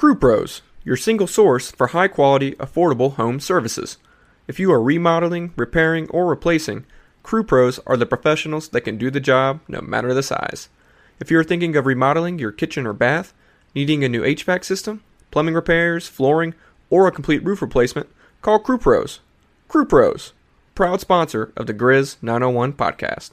Crew 0.00 0.14
Pros, 0.14 0.62
your 0.82 0.96
single 0.96 1.26
source 1.26 1.72
for 1.72 1.88
high 1.88 2.08
quality, 2.08 2.52
affordable 2.52 3.16
home 3.16 3.38
services. 3.38 3.98
If 4.48 4.58
you 4.58 4.72
are 4.72 4.82
remodeling, 4.82 5.52
repairing, 5.56 6.08
or 6.08 6.24
replacing, 6.24 6.86
Crew 7.22 7.44
Pros 7.44 7.78
are 7.80 7.98
the 7.98 8.06
professionals 8.06 8.70
that 8.70 8.80
can 8.80 8.96
do 8.96 9.10
the 9.10 9.20
job 9.20 9.60
no 9.68 9.82
matter 9.82 10.14
the 10.14 10.22
size. 10.22 10.70
If 11.18 11.30
you 11.30 11.38
are 11.38 11.44
thinking 11.44 11.76
of 11.76 11.84
remodeling 11.84 12.38
your 12.38 12.50
kitchen 12.50 12.86
or 12.86 12.94
bath, 12.94 13.34
needing 13.74 14.02
a 14.02 14.08
new 14.08 14.22
HVAC 14.22 14.64
system, 14.64 15.02
plumbing 15.30 15.52
repairs, 15.52 16.08
flooring, 16.08 16.54
or 16.88 17.06
a 17.06 17.12
complete 17.12 17.44
roof 17.44 17.60
replacement, 17.60 18.08
call 18.40 18.58
Crew 18.58 18.78
Pros. 18.78 19.20
Crew 19.68 19.84
Pros, 19.84 20.32
proud 20.74 21.02
sponsor 21.02 21.52
of 21.58 21.66
the 21.66 21.74
Grizz 21.74 22.16
901 22.22 22.72
podcast. 22.72 23.32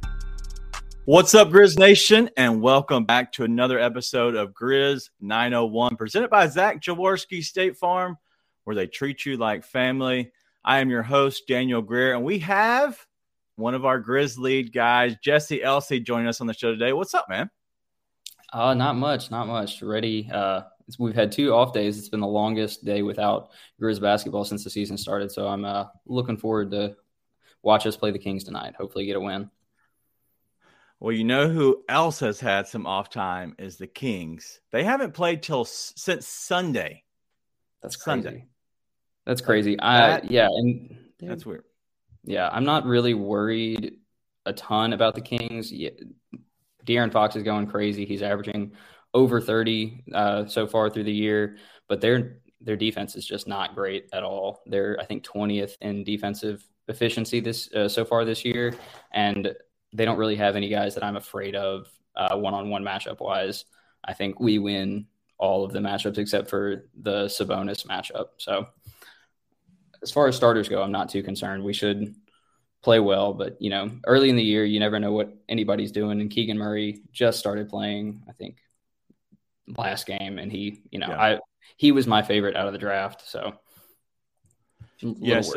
What's 1.11 1.35
up, 1.35 1.49
Grizz 1.49 1.77
Nation, 1.77 2.29
and 2.37 2.61
welcome 2.61 3.03
back 3.03 3.33
to 3.33 3.43
another 3.43 3.77
episode 3.77 4.33
of 4.33 4.53
Grizz 4.53 5.09
901, 5.19 5.97
presented 5.97 6.29
by 6.29 6.47
Zach 6.47 6.81
Jaworski 6.81 7.43
State 7.43 7.75
Farm, 7.75 8.17
where 8.63 8.77
they 8.77 8.87
treat 8.87 9.25
you 9.25 9.35
like 9.35 9.65
family. 9.65 10.31
I 10.63 10.79
am 10.79 10.89
your 10.89 11.03
host, 11.03 11.49
Daniel 11.49 11.81
Greer, 11.81 12.13
and 12.13 12.23
we 12.23 12.39
have 12.39 12.97
one 13.57 13.75
of 13.75 13.83
our 13.83 14.01
Grizz 14.01 14.37
lead 14.37 14.71
guys, 14.71 15.17
Jesse 15.21 15.61
Elsey, 15.61 15.99
joining 15.99 16.27
us 16.27 16.39
on 16.39 16.47
the 16.47 16.53
show 16.53 16.71
today. 16.71 16.93
What's 16.93 17.13
up, 17.13 17.27
man? 17.27 17.49
Uh, 18.53 18.73
not 18.73 18.95
much, 18.95 19.31
not 19.31 19.47
much. 19.47 19.81
Ready. 19.81 20.29
Uh, 20.31 20.61
we've 20.97 21.13
had 21.13 21.29
two 21.29 21.53
off 21.53 21.73
days. 21.73 21.99
It's 21.99 22.07
been 22.07 22.21
the 22.21 22.27
longest 22.27 22.85
day 22.85 23.01
without 23.01 23.49
Grizz 23.81 23.99
basketball 23.99 24.45
since 24.45 24.63
the 24.63 24.69
season 24.69 24.97
started. 24.97 25.29
So 25.29 25.45
I'm 25.45 25.65
uh, 25.65 25.87
looking 26.05 26.37
forward 26.37 26.71
to 26.71 26.95
watch 27.63 27.85
us 27.85 27.97
play 27.97 28.11
the 28.11 28.17
Kings 28.17 28.45
tonight. 28.45 28.75
Hopefully, 28.77 29.05
get 29.05 29.17
a 29.17 29.19
win. 29.19 29.49
Well, 31.01 31.15
you 31.15 31.23
know 31.23 31.49
who 31.49 31.83
else 31.89 32.19
has 32.19 32.39
had 32.39 32.67
some 32.67 32.85
off 32.85 33.09
time 33.09 33.55
is 33.57 33.77
the 33.77 33.87
Kings. 33.87 34.59
They 34.71 34.83
haven't 34.83 35.15
played 35.15 35.41
till 35.41 35.65
since 35.65 36.27
Sunday. 36.27 37.03
That's 37.81 37.95
crazy. 37.95 38.21
Sunday. 38.21 38.45
That's 39.25 39.41
crazy. 39.41 39.77
That, 39.77 39.83
I 39.83 40.27
yeah, 40.29 40.45
and 40.45 40.95
that's 41.19 41.43
weird. 41.43 41.63
Yeah, 42.23 42.49
I'm 42.51 42.65
not 42.65 42.85
really 42.85 43.15
worried 43.15 43.95
a 44.45 44.53
ton 44.53 44.93
about 44.93 45.15
the 45.15 45.21
Kings. 45.21 45.71
Yeah, 45.71 45.89
De'Aaron 46.85 47.11
Fox 47.11 47.35
is 47.35 47.41
going 47.41 47.65
crazy. 47.65 48.05
He's 48.05 48.21
averaging 48.21 48.73
over 49.15 49.41
30 49.41 50.03
uh, 50.13 50.45
so 50.45 50.67
far 50.67 50.91
through 50.91 51.05
the 51.05 51.11
year, 51.11 51.57
but 51.89 51.99
their 51.99 52.41
their 52.61 52.75
defense 52.75 53.15
is 53.15 53.25
just 53.25 53.47
not 53.47 53.73
great 53.73 54.07
at 54.13 54.21
all. 54.21 54.61
They're 54.67 54.99
I 54.99 55.05
think 55.05 55.23
20th 55.23 55.77
in 55.81 56.03
defensive 56.03 56.63
efficiency 56.87 57.39
this 57.39 57.73
uh, 57.73 57.89
so 57.89 58.05
far 58.05 58.23
this 58.23 58.45
year, 58.45 58.75
and 59.11 59.55
they 59.93 60.05
don't 60.05 60.17
really 60.17 60.35
have 60.35 60.55
any 60.55 60.69
guys 60.69 60.95
that 60.95 61.03
I'm 61.03 61.17
afraid 61.17 61.55
of 61.55 61.87
uh, 62.15 62.37
one 62.37 62.53
on 62.53 62.69
one 62.69 62.83
matchup 62.83 63.19
wise. 63.19 63.65
I 64.03 64.13
think 64.13 64.39
we 64.39 64.59
win 64.59 65.07
all 65.37 65.63
of 65.65 65.73
the 65.73 65.79
matchups 65.79 66.17
except 66.17 66.49
for 66.49 66.85
the 67.01 67.25
Sabonis 67.25 67.85
matchup. 67.85 68.27
So 68.37 68.67
as 70.01 70.11
far 70.11 70.27
as 70.27 70.35
starters 70.35 70.69
go, 70.69 70.81
I'm 70.81 70.91
not 70.91 71.09
too 71.09 71.23
concerned. 71.23 71.63
We 71.63 71.73
should 71.73 72.15
play 72.81 72.99
well, 72.99 73.33
but 73.33 73.61
you 73.61 73.69
know, 73.69 73.91
early 74.05 74.29
in 74.29 74.35
the 74.35 74.43
year, 74.43 74.65
you 74.65 74.79
never 74.79 74.99
know 74.99 75.11
what 75.11 75.33
anybody's 75.49 75.91
doing. 75.91 76.21
And 76.21 76.31
Keegan 76.31 76.57
Murray 76.57 77.01
just 77.11 77.39
started 77.39 77.69
playing, 77.69 78.23
I 78.27 78.33
think, 78.33 78.57
last 79.77 80.05
game, 80.05 80.39
and 80.39 80.51
he, 80.51 80.81
you 80.91 80.99
know, 80.99 81.09
yeah. 81.09 81.21
I 81.21 81.39
he 81.77 81.91
was 81.91 82.07
my 82.07 82.21
favorite 82.21 82.55
out 82.55 82.67
of 82.67 82.73
the 82.73 82.79
draft. 82.79 83.27
So 83.29 83.53
yes, 84.99 85.53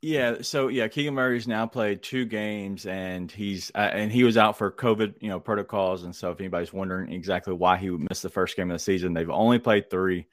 yeah, 0.00 0.42
so 0.42 0.68
yeah, 0.68 0.86
Keegan 0.86 1.14
Murray's 1.14 1.48
now 1.48 1.66
played 1.66 2.02
two 2.02 2.24
games, 2.24 2.86
and 2.86 3.30
he's 3.30 3.72
uh, 3.74 3.90
and 3.92 4.12
he 4.12 4.22
was 4.22 4.36
out 4.36 4.56
for 4.56 4.70
COVID, 4.70 5.14
you 5.20 5.28
know, 5.28 5.40
protocols, 5.40 6.04
and 6.04 6.14
so 6.14 6.30
if 6.30 6.38
anybody's 6.38 6.72
wondering 6.72 7.12
exactly 7.12 7.52
why 7.52 7.76
he 7.76 7.90
missed 7.90 8.22
the 8.22 8.28
first 8.28 8.56
game 8.56 8.70
of 8.70 8.76
the 8.76 8.78
season, 8.78 9.12
they've 9.12 9.28
only 9.28 9.58
played 9.58 9.90
three 9.90 10.26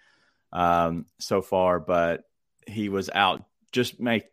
um, 0.53 1.05
so 1.19 1.41
far, 1.41 1.79
but 1.79 2.25
he 2.67 2.89
was 2.89 3.09
out. 3.09 3.43
Just 3.71 3.99
make 3.99 4.25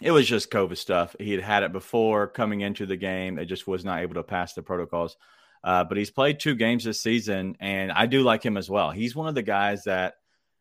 it 0.00 0.12
was 0.12 0.26
just 0.26 0.50
COVID 0.50 0.76
stuff. 0.76 1.16
He 1.18 1.32
had 1.32 1.42
had 1.42 1.62
it 1.64 1.72
before 1.72 2.28
coming 2.28 2.60
into 2.60 2.86
the 2.86 2.96
game. 2.96 3.38
It 3.38 3.46
just 3.46 3.66
was 3.66 3.84
not 3.84 4.00
able 4.00 4.14
to 4.14 4.22
pass 4.22 4.54
the 4.54 4.62
protocols. 4.62 5.16
Uh, 5.64 5.82
but 5.82 5.96
he's 5.96 6.12
played 6.12 6.38
two 6.38 6.54
games 6.54 6.84
this 6.84 7.00
season, 7.00 7.56
and 7.58 7.90
I 7.90 8.06
do 8.06 8.22
like 8.22 8.44
him 8.44 8.56
as 8.56 8.70
well. 8.70 8.92
He's 8.92 9.16
one 9.16 9.26
of 9.26 9.34
the 9.34 9.42
guys 9.42 9.84
that 9.84 10.14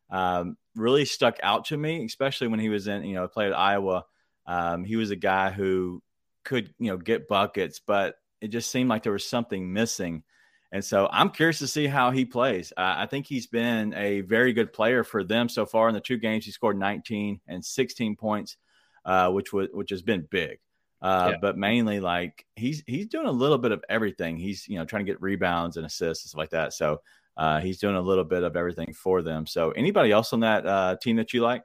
um, 0.09 0.57
really 0.75 1.05
stuck 1.05 1.37
out 1.43 1.65
to 1.65 1.77
me, 1.77 2.03
especially 2.05 2.47
when 2.47 2.59
he 2.59 2.69
was 2.69 2.87
in, 2.87 3.03
you 3.03 3.13
know, 3.13 3.27
played 3.27 3.51
at 3.51 3.59
Iowa 3.59 4.05
um, 4.45 4.83
he 4.83 4.95
was 4.95 5.11
a 5.11 5.16
guy 5.16 5.51
who 5.51 6.01
could, 6.44 6.73
you 6.79 6.89
know, 6.89 6.97
get 6.97 7.28
buckets, 7.28 7.79
but 7.85 8.16
it 8.41 8.50
just 8.50 8.69
seemed 8.69 8.89
like 8.89 9.03
there 9.03 9.11
was 9.11 9.28
something 9.28 9.73
missing. 9.73 10.23
And 10.72 10.83
so 10.83 11.07
I'm 11.11 11.29
curious 11.29 11.59
to 11.59 11.67
see 11.67 11.88
how 11.88 12.11
he 12.11 12.25
plays. 12.25 12.73
Uh, 12.75 12.95
I 12.97 13.05
think 13.05 13.25
he's 13.25 13.47
been 13.47 13.94
a 13.94 14.22
very 14.22 14.53
good 14.53 14.73
player 14.73 15.03
for 15.03 15.23
them 15.23 15.47
so 15.47 15.66
far 15.66 15.88
in 15.88 15.94
the 15.94 16.01
two 16.01 16.17
games. 16.17 16.45
He 16.45 16.51
scored 16.51 16.78
19 16.78 17.39
and 17.47 17.63
16 17.63 18.16
points, 18.16 18.57
uh, 19.05 19.31
which 19.31 19.53
was 19.53 19.69
which 19.72 19.89
has 19.91 20.01
been 20.01 20.28
big. 20.29 20.59
Uh, 21.01 21.29
yeah. 21.31 21.38
But 21.39 21.57
mainly, 21.57 22.00
like 22.00 22.45
he's 22.55 22.84
he's 22.88 23.07
doing 23.07 23.28
a 23.28 23.31
little 23.31 23.57
bit 23.57 23.72
of 23.72 23.84
everything. 23.89 24.38
He's 24.38 24.67
you 24.67 24.78
know 24.78 24.85
trying 24.85 25.05
to 25.05 25.11
get 25.11 25.22
rebounds 25.22 25.78
and 25.78 25.85
assists 25.85 26.25
and 26.25 26.29
stuff 26.29 26.39
like 26.39 26.50
that. 26.50 26.73
So 26.73 27.01
uh, 27.38 27.59
he's 27.59 27.79
doing 27.79 27.95
a 27.95 28.01
little 28.01 28.23
bit 28.23 28.44
of 28.44 28.55
everything 28.55 28.94
for 28.94 29.22
them. 29.22 29.45
So 29.45 29.72
anybody 29.72 30.11
else 30.11 30.34
on 30.34 30.41
that 30.41 30.66
uh, 30.66 30.97
team 31.01 31.17
that 31.17 31.34
you 31.34 31.41
like? 31.41 31.63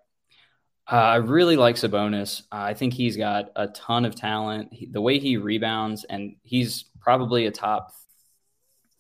Uh, 0.90 0.96
I 0.96 1.16
really 1.16 1.56
like 1.56 1.76
Sabonis. 1.76 2.42
Uh, 2.50 2.56
I 2.56 2.74
think 2.74 2.94
he's 2.94 3.16
got 3.16 3.50
a 3.54 3.68
ton 3.68 4.04
of 4.04 4.16
talent. 4.16 4.72
He, 4.72 4.86
the 4.86 5.00
way 5.00 5.20
he 5.20 5.36
rebounds, 5.36 6.04
and 6.04 6.34
he's 6.42 6.84
probably 7.00 7.46
a 7.46 7.50
top 7.50 7.92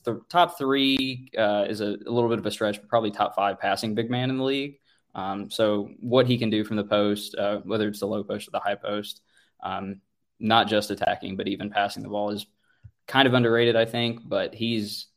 the 0.04 0.20
top 0.28 0.56
three 0.56 1.30
uh, 1.36 1.66
is 1.68 1.80
a, 1.80 1.96
a, 2.06 2.10
little 2.10 2.28
bit 2.28 2.38
of 2.38 2.46
a 2.46 2.50
stretch, 2.50 2.80
but 2.80 2.88
probably 2.88 3.10
top 3.10 3.34
five 3.34 3.60
passing 3.60 3.94
big 3.94 4.10
man 4.10 4.30
in 4.30 4.38
the 4.38 4.44
league. 4.44 4.78
Um, 5.14 5.50
so 5.50 5.90
what 6.00 6.26
he 6.26 6.38
can 6.38 6.48
do 6.48 6.64
from 6.64 6.76
the 6.76 6.84
post, 6.84 7.34
uh, 7.34 7.58
whether 7.64 7.88
it's 7.88 8.00
the 8.00 8.06
low 8.06 8.22
post 8.22 8.48
or 8.48 8.52
the 8.52 8.60
high 8.60 8.76
post, 8.76 9.20
um, 9.62 10.00
not 10.38 10.68
just 10.68 10.90
attacking, 10.90 11.36
but 11.36 11.48
even 11.48 11.70
passing 11.70 12.02
the 12.02 12.08
ball 12.08 12.30
is 12.30 12.46
kind 13.06 13.28
of 13.28 13.34
underrated, 13.34 13.76
I 13.76 13.84
think. 13.84 14.20
But 14.24 14.54
he's 14.54 15.08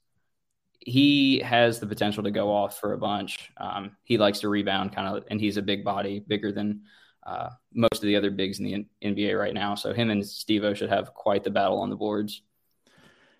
he 0.86 1.40
has 1.40 1.80
the 1.80 1.88
potential 1.88 2.24
to 2.24 2.32
go 2.32 2.52
off 2.52 2.80
for 2.80 2.94
a 2.94 2.98
bunch. 2.98 3.52
Um, 3.58 3.96
he 4.04 4.18
likes 4.18 4.40
to 4.42 4.50
rebound, 4.50 4.94
kind 4.94 5.18
of, 5.18 5.24
and 5.30 5.40
he's 5.40 5.58
a 5.58 5.62
big 5.62 5.84
body, 5.84 6.24
bigger 6.28 6.52
than 6.52 6.82
uh, 7.26 7.50
most 7.74 7.96
of 7.96 8.02
the 8.02 8.16
other 8.16 8.32
bigs 8.32 8.60
in 8.60 8.66
the 8.66 8.86
NBA 9.04 9.38
right 9.38 9.54
now. 9.54 9.76
So 9.76 9.94
him 9.94 10.10
and 10.10 10.26
Steve-O 10.26 10.74
should 10.74 10.90
have 10.90 11.14
quite 11.14 11.44
the 11.44 11.50
battle 11.50 11.80
on 11.80 11.90
the 11.90 11.96
boards. 11.96 12.42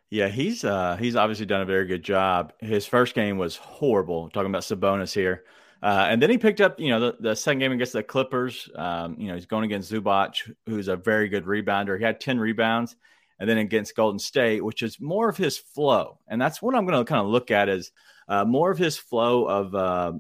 Yeah, 0.10 0.28
he's 0.28 0.64
uh, 0.64 0.96
he's 0.98 1.16
obviously 1.16 1.48
done 1.48 1.62
a 1.62 1.66
very 1.66 1.88
good 1.88 2.04
job. 2.04 2.54
His 2.60 2.86
first 2.86 3.16
game 3.16 3.40
was 3.40 3.56
horrible. 3.56 4.30
Talking 4.30 4.52
about 4.52 4.62
Sabonis 4.62 5.12
here, 5.12 5.44
uh, 5.82 6.06
and 6.08 6.22
then 6.22 6.30
he 6.30 6.38
picked 6.38 6.62
up 6.62 6.80
you 6.80 6.90
know 6.90 7.00
the, 7.00 7.18
the 7.20 7.36
second 7.36 7.60
game 7.60 7.72
against 7.72 7.94
the 7.94 8.04
Clippers. 8.04 8.70
Um, 8.76 9.16
you 9.18 9.28
know 9.28 9.34
he's 9.34 9.48
going 9.48 9.64
against 9.64 9.92
Zubac, 9.92 10.36
who's 10.68 10.88
a 10.88 10.96
very 10.96 11.30
good 11.30 11.46
rebounder. 11.46 11.98
He 11.98 12.04
had 12.04 12.20
ten 12.20 12.40
rebounds 12.40 12.96
and 13.44 13.50
then 13.50 13.58
against 13.58 13.98
Golden 13.98 14.20
State, 14.20 14.64
which 14.64 14.82
is 14.82 15.02
more 15.02 15.28
of 15.28 15.36
his 15.36 15.58
flow. 15.58 16.18
And 16.30 16.42
that's 16.42 16.62
what 16.62 16.76
I'm 16.76 16.86
going 16.86 16.98
to 16.98 17.04
kind 17.04 17.20
of 17.20 17.28
look 17.28 17.52
at 17.52 17.68
is 17.68 17.92
uh, 18.30 18.46
more 18.46 18.72
of 18.72 18.78
his 18.78 18.96
flow 18.96 19.44
of 19.44 19.76
uh, 19.76 20.14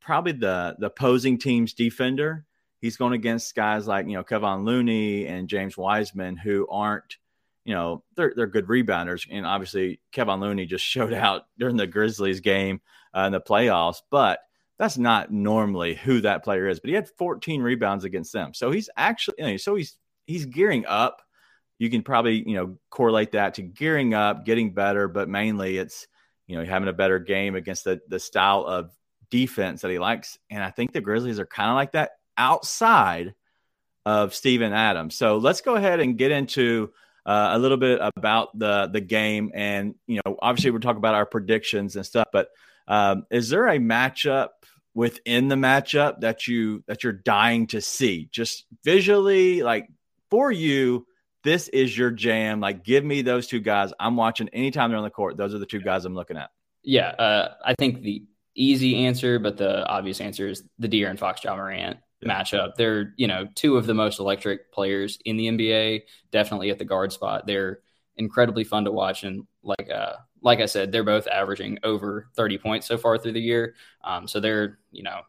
probably 0.00 0.30
the 0.30 0.76
the 0.78 0.86
opposing 0.86 1.36
team's 1.36 1.74
defender. 1.74 2.44
He's 2.80 2.96
going 2.96 3.14
against 3.14 3.56
guys 3.56 3.88
like 3.88 4.06
you 4.06 4.12
know 4.12 4.22
Kevon 4.22 4.64
Looney 4.64 5.26
and 5.26 5.48
James 5.48 5.76
Wiseman 5.76 6.36
who 6.36 6.68
aren't 6.70 7.16
you 7.64 7.74
know 7.74 8.04
they're 8.14 8.34
they're 8.36 8.46
good 8.46 8.68
rebounders, 8.68 9.26
and 9.28 9.44
obviously 9.44 10.00
Kevon 10.12 10.38
Looney 10.38 10.64
just 10.64 10.84
showed 10.94 11.12
out 11.12 11.46
during 11.58 11.76
the 11.76 11.88
Grizzlies 11.88 12.38
game 12.38 12.80
uh, 13.16 13.22
in 13.22 13.32
the 13.32 13.40
playoffs, 13.40 13.98
but. 14.10 14.38
That's 14.78 14.96
not 14.96 15.30
normally 15.30 15.94
who 15.94 16.22
that 16.22 16.42
player 16.42 16.66
is, 16.66 16.80
but 16.80 16.88
he 16.88 16.94
had 16.94 17.10
14 17.18 17.60
rebounds 17.60 18.04
against 18.04 18.32
them. 18.32 18.54
So 18.54 18.70
he's 18.70 18.88
actually, 18.96 19.34
you 19.36 19.44
know, 19.44 19.56
so 19.58 19.74
he's 19.74 19.98
he's 20.24 20.46
gearing 20.46 20.86
up 20.86 21.20
you 21.80 21.88
can 21.88 22.02
probably 22.02 22.46
you 22.46 22.54
know 22.54 22.76
correlate 22.90 23.32
that 23.32 23.54
to 23.54 23.62
gearing 23.62 24.14
up, 24.14 24.44
getting 24.44 24.72
better, 24.72 25.08
but 25.08 25.28
mainly 25.28 25.78
it's 25.78 26.06
you 26.46 26.56
know 26.56 26.64
having 26.64 26.88
a 26.88 26.92
better 26.92 27.18
game 27.18 27.56
against 27.56 27.84
the 27.84 28.00
the 28.06 28.20
style 28.20 28.64
of 28.66 28.92
defense 29.30 29.80
that 29.80 29.90
he 29.90 29.98
likes. 29.98 30.38
And 30.50 30.62
I 30.62 30.70
think 30.70 30.92
the 30.92 31.00
Grizzlies 31.00 31.40
are 31.40 31.46
kind 31.46 31.70
of 31.70 31.76
like 31.76 31.92
that 31.92 32.10
outside 32.36 33.34
of 34.04 34.34
Steven 34.34 34.74
Adams. 34.74 35.16
So 35.16 35.38
let's 35.38 35.62
go 35.62 35.74
ahead 35.74 36.00
and 36.00 36.18
get 36.18 36.30
into 36.30 36.92
uh, 37.24 37.50
a 37.52 37.58
little 37.58 37.78
bit 37.78 37.98
about 38.16 38.56
the 38.58 38.90
the 38.92 39.00
game. 39.00 39.50
And 39.54 39.94
you 40.06 40.20
know, 40.24 40.36
obviously, 40.42 40.72
we're 40.72 40.80
talking 40.80 40.98
about 40.98 41.14
our 41.14 41.26
predictions 41.26 41.96
and 41.96 42.04
stuff. 42.04 42.28
But 42.30 42.50
um, 42.88 43.24
is 43.30 43.48
there 43.48 43.68
a 43.68 43.78
matchup 43.78 44.48
within 44.94 45.48
the 45.48 45.56
matchup 45.56 46.20
that 46.20 46.46
you 46.46 46.84
that 46.88 47.04
you're 47.04 47.14
dying 47.14 47.68
to 47.68 47.80
see 47.80 48.28
just 48.30 48.66
visually 48.84 49.62
like 49.62 49.88
for 50.28 50.52
you 50.52 51.06
this 51.42 51.68
is 51.68 51.96
your 51.96 52.10
jam 52.10 52.60
like 52.60 52.84
give 52.84 53.04
me 53.04 53.22
those 53.22 53.46
two 53.46 53.60
guys 53.60 53.92
i'm 54.00 54.16
watching 54.16 54.48
anytime 54.50 54.90
they're 54.90 54.98
on 54.98 55.04
the 55.04 55.10
court 55.10 55.36
those 55.36 55.54
are 55.54 55.58
the 55.58 55.66
two 55.66 55.80
guys 55.80 56.04
i'm 56.04 56.14
looking 56.14 56.36
at 56.36 56.50
yeah 56.82 57.08
uh, 57.08 57.54
i 57.64 57.74
think 57.74 58.02
the 58.02 58.24
easy 58.54 59.06
answer 59.06 59.38
but 59.38 59.56
the 59.56 59.86
obvious 59.86 60.20
answer 60.20 60.48
is 60.48 60.64
the 60.78 60.88
De'Aaron 60.88 61.18
Fox 61.18 61.42
Ja 61.44 61.54
Morant 61.54 61.98
yeah. 62.20 62.42
matchup 62.42 62.74
they're 62.76 63.14
you 63.16 63.26
know 63.26 63.48
two 63.54 63.76
of 63.76 63.86
the 63.86 63.94
most 63.94 64.18
electric 64.18 64.72
players 64.72 65.18
in 65.24 65.36
the 65.36 65.46
nba 65.46 66.02
definitely 66.32 66.70
at 66.70 66.78
the 66.78 66.84
guard 66.84 67.12
spot 67.12 67.46
they're 67.46 67.80
incredibly 68.16 68.64
fun 68.64 68.84
to 68.84 68.92
watch 68.92 69.22
and 69.22 69.46
like 69.62 69.88
uh 69.90 70.14
like 70.42 70.60
I 70.60 70.66
said, 70.66 70.92
they're 70.92 71.04
both 71.04 71.26
averaging 71.26 71.78
over 71.82 72.28
30 72.34 72.58
points 72.58 72.86
so 72.86 72.96
far 72.96 73.18
through 73.18 73.32
the 73.32 73.40
year. 73.40 73.74
Um, 74.02 74.26
so 74.26 74.40
they're, 74.40 74.78
you 74.90 75.02
know, 75.02 75.20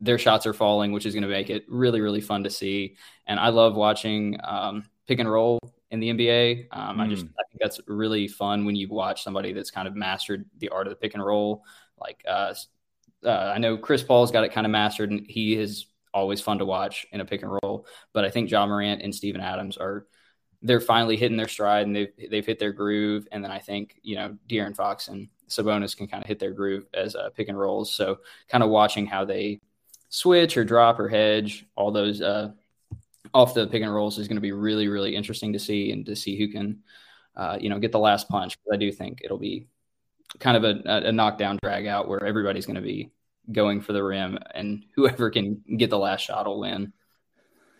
their 0.00 0.18
shots 0.18 0.46
are 0.46 0.54
falling, 0.54 0.92
which 0.92 1.06
is 1.06 1.14
going 1.14 1.22
to 1.22 1.28
make 1.28 1.50
it 1.50 1.64
really, 1.68 2.00
really 2.00 2.20
fun 2.20 2.44
to 2.44 2.50
see. 2.50 2.96
And 3.26 3.38
I 3.40 3.48
love 3.48 3.74
watching 3.74 4.38
um, 4.42 4.84
pick 5.06 5.18
and 5.18 5.30
roll 5.30 5.58
in 5.90 6.00
the 6.00 6.10
NBA. 6.10 6.66
Um, 6.72 6.98
mm. 6.98 7.00
I 7.00 7.08
just 7.08 7.24
I 7.24 7.42
think 7.48 7.60
that's 7.60 7.80
really 7.86 8.28
fun 8.28 8.64
when 8.64 8.76
you 8.76 8.88
watch 8.88 9.22
somebody 9.22 9.52
that's 9.52 9.70
kind 9.70 9.88
of 9.88 9.94
mastered 9.94 10.44
the 10.58 10.70
art 10.70 10.86
of 10.86 10.90
the 10.90 10.96
pick 10.96 11.14
and 11.14 11.24
roll. 11.24 11.64
Like 11.98 12.22
uh, 12.28 12.54
uh, 13.24 13.52
I 13.54 13.58
know 13.58 13.76
Chris 13.76 14.02
Paul's 14.02 14.30
got 14.30 14.44
it 14.44 14.52
kind 14.52 14.66
of 14.66 14.70
mastered, 14.70 15.10
and 15.10 15.26
he 15.28 15.56
is 15.56 15.86
always 16.12 16.40
fun 16.40 16.58
to 16.58 16.64
watch 16.64 17.06
in 17.12 17.20
a 17.20 17.24
pick 17.24 17.42
and 17.42 17.58
roll. 17.62 17.86
But 18.12 18.24
I 18.24 18.30
think 18.30 18.50
Ja 18.50 18.66
Morant 18.66 19.02
and 19.02 19.14
Steven 19.14 19.40
Adams 19.40 19.76
are 19.76 20.06
they're 20.62 20.80
finally 20.80 21.16
hitting 21.16 21.36
their 21.36 21.48
stride 21.48 21.86
and 21.86 21.94
they've 21.94 22.12
they've 22.30 22.46
hit 22.46 22.58
their 22.58 22.72
groove. 22.72 23.28
And 23.32 23.44
then 23.44 23.50
I 23.50 23.58
think 23.58 23.96
you 24.02 24.16
know 24.16 24.36
De'Aaron 24.48 24.76
Fox 24.76 25.08
and 25.08 25.28
Sabonis 25.48 25.96
can 25.96 26.08
kind 26.08 26.22
of 26.22 26.28
hit 26.28 26.38
their 26.38 26.52
groove 26.52 26.86
as 26.94 27.14
uh, 27.14 27.30
pick 27.30 27.48
and 27.48 27.58
rolls. 27.58 27.92
So 27.92 28.18
kind 28.48 28.64
of 28.64 28.70
watching 28.70 29.06
how 29.06 29.24
they 29.24 29.60
switch 30.08 30.56
or 30.56 30.64
drop 30.64 30.98
or 30.98 31.08
hedge 31.08 31.66
all 31.76 31.92
those 31.92 32.22
uh, 32.22 32.52
off 33.34 33.52
the 33.52 33.66
pick 33.66 33.82
and 33.82 33.92
rolls 33.92 34.18
is 34.18 34.28
going 34.28 34.36
to 34.36 34.40
be 34.40 34.52
really 34.52 34.88
really 34.88 35.14
interesting 35.14 35.52
to 35.52 35.58
see 35.58 35.90
and 35.90 36.06
to 36.06 36.16
see 36.16 36.38
who 36.38 36.48
can 36.48 36.78
uh, 37.36 37.58
you 37.60 37.68
know 37.68 37.78
get 37.78 37.92
the 37.92 37.98
last 37.98 38.28
punch. 38.28 38.56
But 38.64 38.74
I 38.74 38.78
do 38.78 38.90
think 38.90 39.20
it'll 39.22 39.38
be 39.38 39.66
kind 40.38 40.56
of 40.56 40.64
a, 40.64 41.08
a 41.08 41.12
knockdown 41.12 41.58
drag 41.62 41.86
out 41.86 42.08
where 42.08 42.24
everybody's 42.24 42.66
going 42.66 42.76
to 42.76 42.82
be 42.82 43.10
going 43.52 43.80
for 43.80 43.92
the 43.92 44.02
rim 44.02 44.38
and 44.54 44.84
whoever 44.94 45.30
can 45.30 45.62
get 45.76 45.90
the 45.90 45.98
last 45.98 46.22
shot 46.22 46.46
will 46.46 46.60
win. 46.60 46.92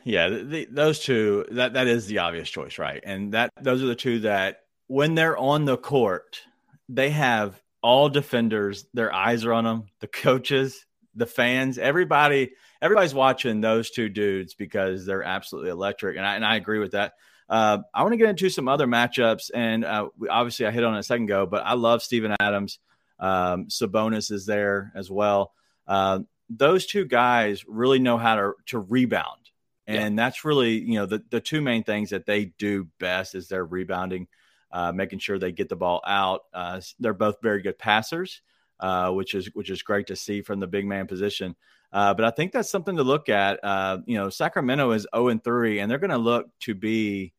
Yeah, 0.05 0.29
the, 0.29 0.69
those 0.71 1.01
two 1.01 1.47
that 1.53 1.75
that 1.75 1.87
is 1.87 2.07
the 2.07 2.19
obvious 2.19 2.51
choice, 2.51 2.79
right? 2.79 3.03
And 3.05 3.33
that 3.33 3.51
those 3.61 3.83
are 3.83 3.87
the 3.87 3.95
two 3.95 4.21
that 4.21 4.61
when 4.87 5.15
they're 5.15 5.39
on 5.39 5.65
the 5.65 5.79
court, 5.79 6.43
they 6.89 7.11
have 7.11 7.61
all 7.83 8.09
defenders, 8.09 8.87
their 8.93 9.13
eyes 9.13 9.45
are 9.45 9.53
on 9.53 9.65
them, 9.65 9.87
the 10.01 10.07
coaches, 10.07 10.85
the 11.15 11.27
fans, 11.27 11.79
everybody, 11.79 12.53
everybody's 12.83 13.15
watching 13.15 13.61
those 13.61 13.91
two 13.91 14.09
dudes 14.09 14.55
because 14.55 15.07
they're 15.07 15.23
absolutely 15.23 15.71
electric. 15.71 16.17
And 16.17 16.27
I, 16.27 16.37
and 16.37 16.45
I 16.45 16.57
agree 16.57 16.79
with 16.79 16.93
that. 16.93 17.15
Uh, 17.49 17.79
I 17.93 18.03
want 18.03 18.13
to 18.13 18.17
get 18.17 18.31
into 18.31 18.49
some 18.49 18.69
other 18.69 18.87
matchups, 18.87 19.51
and 19.53 19.85
uh, 19.85 20.09
we, 20.19 20.29
obviously 20.29 20.67
I 20.67 20.71
hit 20.71 20.83
on 20.83 20.95
it 20.95 21.01
a 21.01 21.03
second 21.03 21.25
ago, 21.25 21.45
but 21.45 21.63
I 21.65 21.75
love 21.75 22.03
Steven 22.03 22.35
Adams. 22.41 22.79
Um, 23.19 23.67
Sabonis 23.67 24.31
is 24.31 24.47
there 24.47 24.93
as 24.95 25.11
well. 25.11 25.53
Uh, 25.87 26.21
those 26.49 26.87
two 26.87 27.05
guys 27.05 27.65
really 27.67 27.99
know 27.99 28.17
how 28.17 28.37
to 28.37 28.53
to 28.67 28.79
rebound 28.79 29.45
and 29.87 30.17
yeah. 30.17 30.25
that's 30.25 30.45
really 30.45 30.79
you 30.79 30.95
know 30.95 31.07
the, 31.07 31.23
the 31.31 31.41
two 31.41 31.61
main 31.61 31.85
things 31.85 32.11
that 32.11 32.27
they 32.27 32.47
do 32.47 32.89
best 32.99 33.35
is 33.35 33.49
their 33.49 33.65
rebounding 33.65 34.27
uh, 34.73 34.93
making 34.93 35.19
sure 35.19 35.39
they 35.39 35.53
get 35.53 35.69
the 35.69 35.77
ball 35.77 36.03
out 36.07 36.43
uh, 36.53 36.81
they're 37.01 37.15
both 37.15 37.37
very 37.43 37.63
good 37.63 37.79
passers 37.79 38.43
uh, 38.81 39.11
which 39.11 39.35
is 39.35 39.47
which 39.55 39.71
is 39.71 39.83
great 39.83 40.07
to 40.07 40.17
see 40.17 40.43
from 40.43 40.61
the 40.61 40.67
big 40.67 40.87
man 40.87 41.07
position 41.07 41.55
uh, 41.93 42.15
but 42.15 42.25
i 42.25 42.31
think 42.31 42.53
that's 42.53 42.71
something 42.71 42.97
to 42.97 43.05
look 43.05 43.29
at 43.29 43.61
uh, 43.63 43.99
you 44.07 44.17
know 44.17 44.29
sacramento 44.29 44.91
is 44.93 45.07
0 45.15 45.29
and 45.29 45.45
3 45.45 45.79
and 45.81 45.91
they're 45.91 45.99
going 45.99 46.11
to 46.11 46.19
look 46.19 46.47
to 46.61 46.75
be 46.75 47.33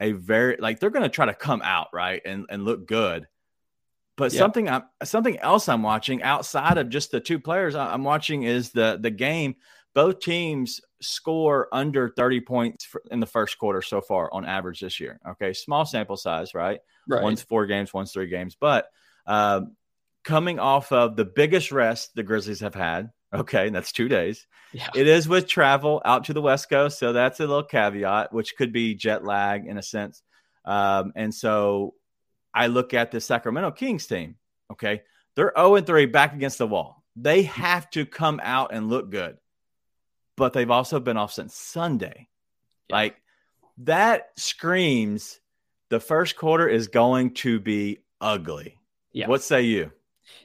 a 0.00 0.12
very 0.12 0.56
like 0.58 0.80
they're 0.80 0.90
going 0.90 1.02
to 1.04 1.08
try 1.08 1.26
to 1.26 1.34
come 1.34 1.62
out 1.62 1.88
right 1.92 2.22
and, 2.24 2.46
and 2.50 2.64
look 2.64 2.86
good 2.86 3.26
but 4.16 4.32
yeah. 4.32 4.38
something 4.38 4.68
I'm, 4.68 4.82
something 5.04 5.38
else 5.38 5.68
I'm 5.68 5.82
watching 5.82 6.22
outside 6.22 6.78
of 6.78 6.88
just 6.88 7.10
the 7.10 7.20
two 7.20 7.38
players 7.38 7.74
I'm 7.74 8.04
watching 8.04 8.42
is 8.42 8.70
the 8.70 8.98
the 9.00 9.10
game 9.10 9.56
both 9.94 10.20
teams 10.20 10.80
score 11.00 11.68
under 11.72 12.08
30 12.08 12.40
points 12.40 12.88
in 13.10 13.20
the 13.20 13.26
first 13.26 13.58
quarter 13.58 13.82
so 13.82 14.00
far 14.00 14.32
on 14.32 14.44
average 14.44 14.80
this 14.80 15.00
year. 15.00 15.20
Okay. 15.28 15.52
Small 15.52 15.84
sample 15.84 16.16
size, 16.16 16.54
right? 16.54 16.80
right. 17.08 17.22
One's 17.22 17.42
four 17.42 17.66
games, 17.66 17.92
one's 17.92 18.12
three 18.12 18.28
games. 18.28 18.56
But 18.58 18.86
uh, 19.26 19.62
coming 20.24 20.58
off 20.58 20.92
of 20.92 21.16
the 21.16 21.24
biggest 21.24 21.72
rest 21.72 22.14
the 22.14 22.22
Grizzlies 22.22 22.60
have 22.60 22.74
had, 22.74 23.10
okay, 23.32 23.70
that's 23.70 23.92
two 23.92 24.08
days. 24.08 24.46
Yeah. 24.72 24.88
It 24.94 25.06
is 25.06 25.28
with 25.28 25.48
travel 25.48 26.00
out 26.04 26.24
to 26.24 26.32
the 26.32 26.42
West 26.42 26.70
Coast. 26.70 26.98
So 26.98 27.12
that's 27.12 27.40
a 27.40 27.46
little 27.46 27.64
caveat, 27.64 28.32
which 28.32 28.56
could 28.56 28.72
be 28.72 28.94
jet 28.94 29.24
lag 29.24 29.66
in 29.66 29.78
a 29.78 29.82
sense. 29.82 30.22
Um, 30.64 31.12
and 31.14 31.34
so 31.34 31.94
I 32.54 32.68
look 32.68 32.94
at 32.94 33.10
the 33.10 33.20
Sacramento 33.20 33.72
Kings 33.72 34.06
team. 34.06 34.36
Okay. 34.70 35.02
They're 35.34 35.52
0 35.56 35.80
3 35.80 36.06
back 36.06 36.34
against 36.34 36.58
the 36.58 36.66
wall. 36.66 37.02
They 37.16 37.42
have 37.42 37.90
to 37.90 38.06
come 38.06 38.40
out 38.42 38.72
and 38.72 38.88
look 38.88 39.10
good 39.10 39.36
but 40.36 40.52
they've 40.52 40.70
also 40.70 41.00
been 41.00 41.16
off 41.16 41.32
since 41.32 41.54
Sunday. 41.54 42.28
Yeah. 42.88 42.96
Like 42.96 43.16
that 43.78 44.30
screams 44.36 45.40
the 45.88 46.00
first 46.00 46.36
quarter 46.36 46.68
is 46.68 46.88
going 46.88 47.34
to 47.34 47.60
be 47.60 47.98
ugly. 48.20 48.78
Yeah. 49.12 49.28
What 49.28 49.42
say 49.42 49.62
you? 49.62 49.92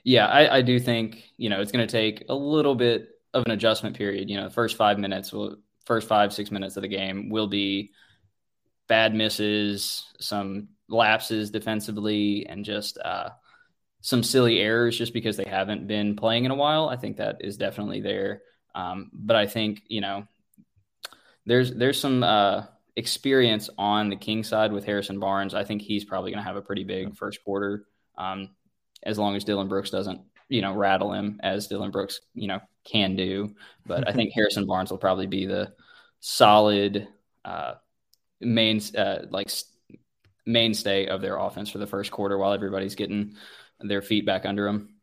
Yeah, 0.04 0.28
I, 0.28 0.58
I 0.58 0.62
do 0.62 0.80
think, 0.80 1.24
you 1.38 1.50
know, 1.50 1.62
it's 1.62 1.72
going 1.72 1.86
to 1.86 1.92
take 1.92 2.26
a 2.30 2.36
little 2.36 2.76
bit 2.76 3.10
of 3.34 3.44
an 3.46 3.52
adjustment 3.52 3.98
period. 3.98 4.30
You 4.30 4.38
know, 4.38 4.46
the 4.46 4.54
first 4.54 4.78
five 4.78 4.98
minutes 4.98 5.34
will, 5.34 5.58
first 5.86 6.08
five, 6.08 6.34
six 6.34 6.52
minutes 6.52 6.78
of 6.78 6.82
the 6.82 6.88
game 6.88 7.30
will 7.30 7.48
be 7.48 7.92
bad 8.88 9.14
misses, 9.14 10.06
some 10.20 10.70
lapses 10.90 11.52
defensively, 11.52 12.46
and 12.48 12.64
just 12.64 12.98
uh, 13.04 13.30
some 14.02 14.24
silly 14.24 14.60
errors 14.60 14.98
just 14.98 15.14
because 15.14 15.38
they 15.38 15.48
haven't 15.48 15.88
been 15.88 16.16
playing 16.16 16.46
in 16.46 16.52
a 16.52 16.56
while. 16.56 16.90
I 16.90 16.96
think 16.96 17.18
that 17.18 17.38
is 17.42 17.58
definitely 17.58 18.02
there. 18.02 18.42
Um, 18.76 19.10
but 19.14 19.36
I 19.36 19.48
think 19.48 19.82
you 19.88 20.02
know 20.02 20.28
there's 21.46 21.74
there's 21.74 22.00
some 22.00 22.24
uh, 22.24 22.66
experience 22.96 23.70
on 23.78 24.10
the 24.10 24.16
King 24.16 24.44
side 24.44 24.72
with 24.72 24.86
Harrison 24.86 25.20
Barnes. 25.20 25.54
I 25.54 25.64
think 25.64 25.82
he's 25.82 26.06
probably 26.06 26.32
going 26.32 26.44
to 26.44 26.48
have 26.48 26.58
a 26.58 26.62
pretty 26.62 26.84
big 26.84 27.16
first 27.16 27.44
quarter, 27.44 27.86
um, 28.18 28.50
as 29.04 29.18
long 29.18 29.36
as 29.36 29.44
Dillon 29.44 29.68
Brooks 29.68 29.90
doesn't 29.90 30.22
you 30.50 30.62
know 30.62 30.74
rattle 30.74 31.14
him 31.14 31.40
as 31.44 31.68
Dillon 31.68 31.92
Brooks 31.92 32.22
you 32.34 32.48
know 32.48 32.60
can 32.84 33.16
do. 33.16 33.56
But 33.86 34.08
I 34.08 34.14
think 34.14 34.32
Harrison 34.36 34.66
Barnes 34.66 34.92
will 34.92 34.98
probably 34.98 35.28
be 35.28 35.46
the 35.46 35.74
solid 36.20 37.08
uh, 37.46 37.76
main 38.42 38.82
uh, 38.98 39.26
like 39.30 39.50
mainstay 40.46 41.08
of 41.08 41.22
their 41.22 41.38
offense 41.38 41.70
for 41.70 41.78
the 41.78 41.88
first 41.88 42.12
quarter 42.12 42.38
while 42.38 42.54
everybody's 42.54 42.96
getting 42.96 43.36
their 43.80 44.02
feet 44.02 44.26
back 44.26 44.46
under 44.46 44.66
them. 44.66 44.94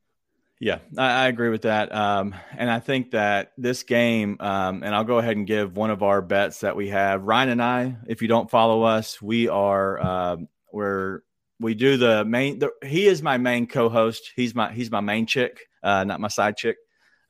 Yeah, 0.61 0.79
I, 0.97 1.25
I, 1.25 1.29
agree 1.29 1.51
with 1.51 1.63
that. 1.63 1.95
Um, 1.95 2.35
and 2.57 2.71
I 2.71 2.79
think 2.79 3.11
that 3.11 3.53
this 3.59 3.83
game, 3.83 4.37
um, 4.41 4.83
and 4.83 4.95
I'll 4.95 5.05
go 5.05 5.19
ahead 5.19 5.37
and 5.37 5.47
give 5.47 5.77
one 5.77 5.91
of 5.91 6.03
our 6.03 6.23
bets 6.23 6.61
that 6.61 6.77
we 6.77 6.89
have. 6.89 7.23
Ryan 7.23 7.49
and 7.51 7.63
I, 7.63 7.97
if 8.07 8.23
you 8.23 8.29
don't 8.29 8.51
follow 8.51 8.83
us, 8.83 9.21
we 9.21 9.49
are 9.49 10.01
um, 10.01 10.49
we're 10.73 11.21
we 11.65 11.75
do 11.75 11.97
the 11.97 12.27
main. 12.27 12.59
The, 12.59 12.73
he 12.85 13.07
is 13.07 13.23
my 13.23 13.39
main 13.39 13.67
co-host. 13.67 14.33
He's 14.37 14.55
my 14.55 14.71
he's 14.71 14.91
my 14.91 15.01
main 15.01 15.25
chick, 15.25 15.67
uh, 15.83 16.05
not 16.05 16.21
my 16.21 16.29
side 16.29 16.59
chick, 16.59 16.77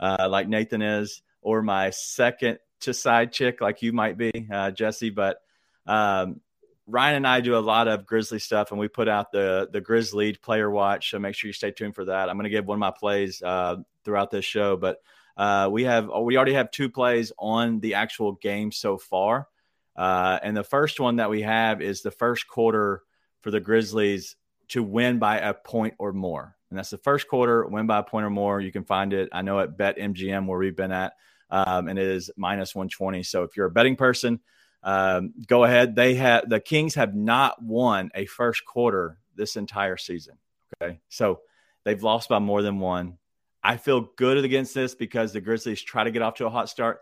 uh, 0.00 0.26
like 0.28 0.48
Nathan 0.48 0.82
is, 0.82 1.22
or 1.40 1.62
my 1.62 1.90
second 1.90 2.58
to 2.80 2.92
side 2.92 3.32
chick, 3.32 3.60
like 3.60 3.80
you 3.80 3.92
might 3.92 4.18
be, 4.18 4.32
uh, 4.52 4.72
Jesse. 4.72 5.10
But 5.10 5.38
um, 5.86 6.40
Ryan 6.88 7.16
and 7.16 7.26
I 7.28 7.42
do 7.42 7.56
a 7.56 7.60
lot 7.60 7.86
of 7.86 8.06
Grizzly 8.06 8.40
stuff, 8.40 8.72
and 8.72 8.80
we 8.80 8.88
put 8.88 9.08
out 9.08 9.30
the 9.30 9.68
the 9.72 9.80
Grizzly 9.80 10.34
Player 10.34 10.68
Watch. 10.68 11.12
So 11.12 11.20
make 11.20 11.36
sure 11.36 11.46
you 11.46 11.52
stay 11.52 11.70
tuned 11.70 11.94
for 11.94 12.06
that. 12.06 12.28
I'm 12.28 12.36
going 12.36 12.42
to 12.44 12.50
give 12.50 12.66
one 12.66 12.76
of 12.76 12.80
my 12.80 12.90
plays 12.90 13.40
uh, 13.40 13.76
throughout 14.04 14.32
this 14.32 14.44
show, 14.44 14.76
but 14.76 15.00
uh, 15.36 15.68
we 15.70 15.84
have 15.84 16.10
we 16.22 16.36
already 16.36 16.54
have 16.54 16.72
two 16.72 16.90
plays 16.90 17.30
on 17.38 17.78
the 17.78 17.94
actual 17.94 18.32
game 18.32 18.72
so 18.72 18.98
far, 18.98 19.46
uh, 19.94 20.40
and 20.42 20.56
the 20.56 20.64
first 20.64 20.98
one 20.98 21.16
that 21.16 21.30
we 21.30 21.42
have 21.42 21.80
is 21.80 22.02
the 22.02 22.10
first 22.10 22.48
quarter 22.48 23.04
for 23.44 23.52
the 23.52 23.60
Grizzlies 23.60 24.34
to 24.70 24.82
win 24.82 25.20
by 25.20 25.38
a 25.38 25.54
point 25.54 25.94
or 25.98 26.12
more, 26.12 26.56
and 26.70 26.78
that's 26.78 26.90
the 26.90 26.98
first 26.98 27.28
quarter 27.28 27.64
win 27.66 27.86
by 27.86 28.00
a 28.00 28.02
point 28.02 28.26
or 28.26 28.30
more. 28.30 28.60
You 28.60 28.72
can 28.72 28.84
find 28.84 29.12
it. 29.12 29.28
I 29.30 29.42
know 29.42 29.60
at 29.60 29.78
BetMGM 29.78 30.46
where 30.46 30.58
we've 30.58 30.74
been 30.74 30.90
at, 30.90 31.12
um, 31.50 31.86
and 31.86 31.98
it 31.98 32.06
is 32.08 32.30
minus 32.36 32.74
120. 32.74 33.22
So 33.22 33.44
if 33.44 33.56
you're 33.56 33.66
a 33.66 33.70
betting 33.70 33.94
person 33.94 34.40
um, 34.84 35.32
go 35.46 35.64
ahead. 35.64 35.96
They 35.96 36.14
have 36.14 36.48
the 36.48 36.60
Kings 36.60 36.94
have 36.94 37.14
not 37.14 37.60
won 37.60 38.10
a 38.14 38.26
first 38.26 38.64
quarter 38.66 39.18
this 39.34 39.56
entire 39.56 39.96
season. 39.96 40.38
Okay, 40.80 41.00
so 41.08 41.40
they've 41.84 42.02
lost 42.02 42.28
by 42.28 42.38
more 42.38 42.62
than 42.62 42.78
one. 42.78 43.18
I 43.62 43.78
feel 43.78 44.10
good 44.16 44.44
against 44.44 44.74
this 44.74 44.94
because 44.94 45.32
the 45.32 45.40
Grizzlies 45.40 45.82
try 45.82 46.04
to 46.04 46.10
get 46.10 46.20
off 46.20 46.34
to 46.34 46.46
a 46.46 46.50
hot 46.50 46.68
start. 46.68 47.00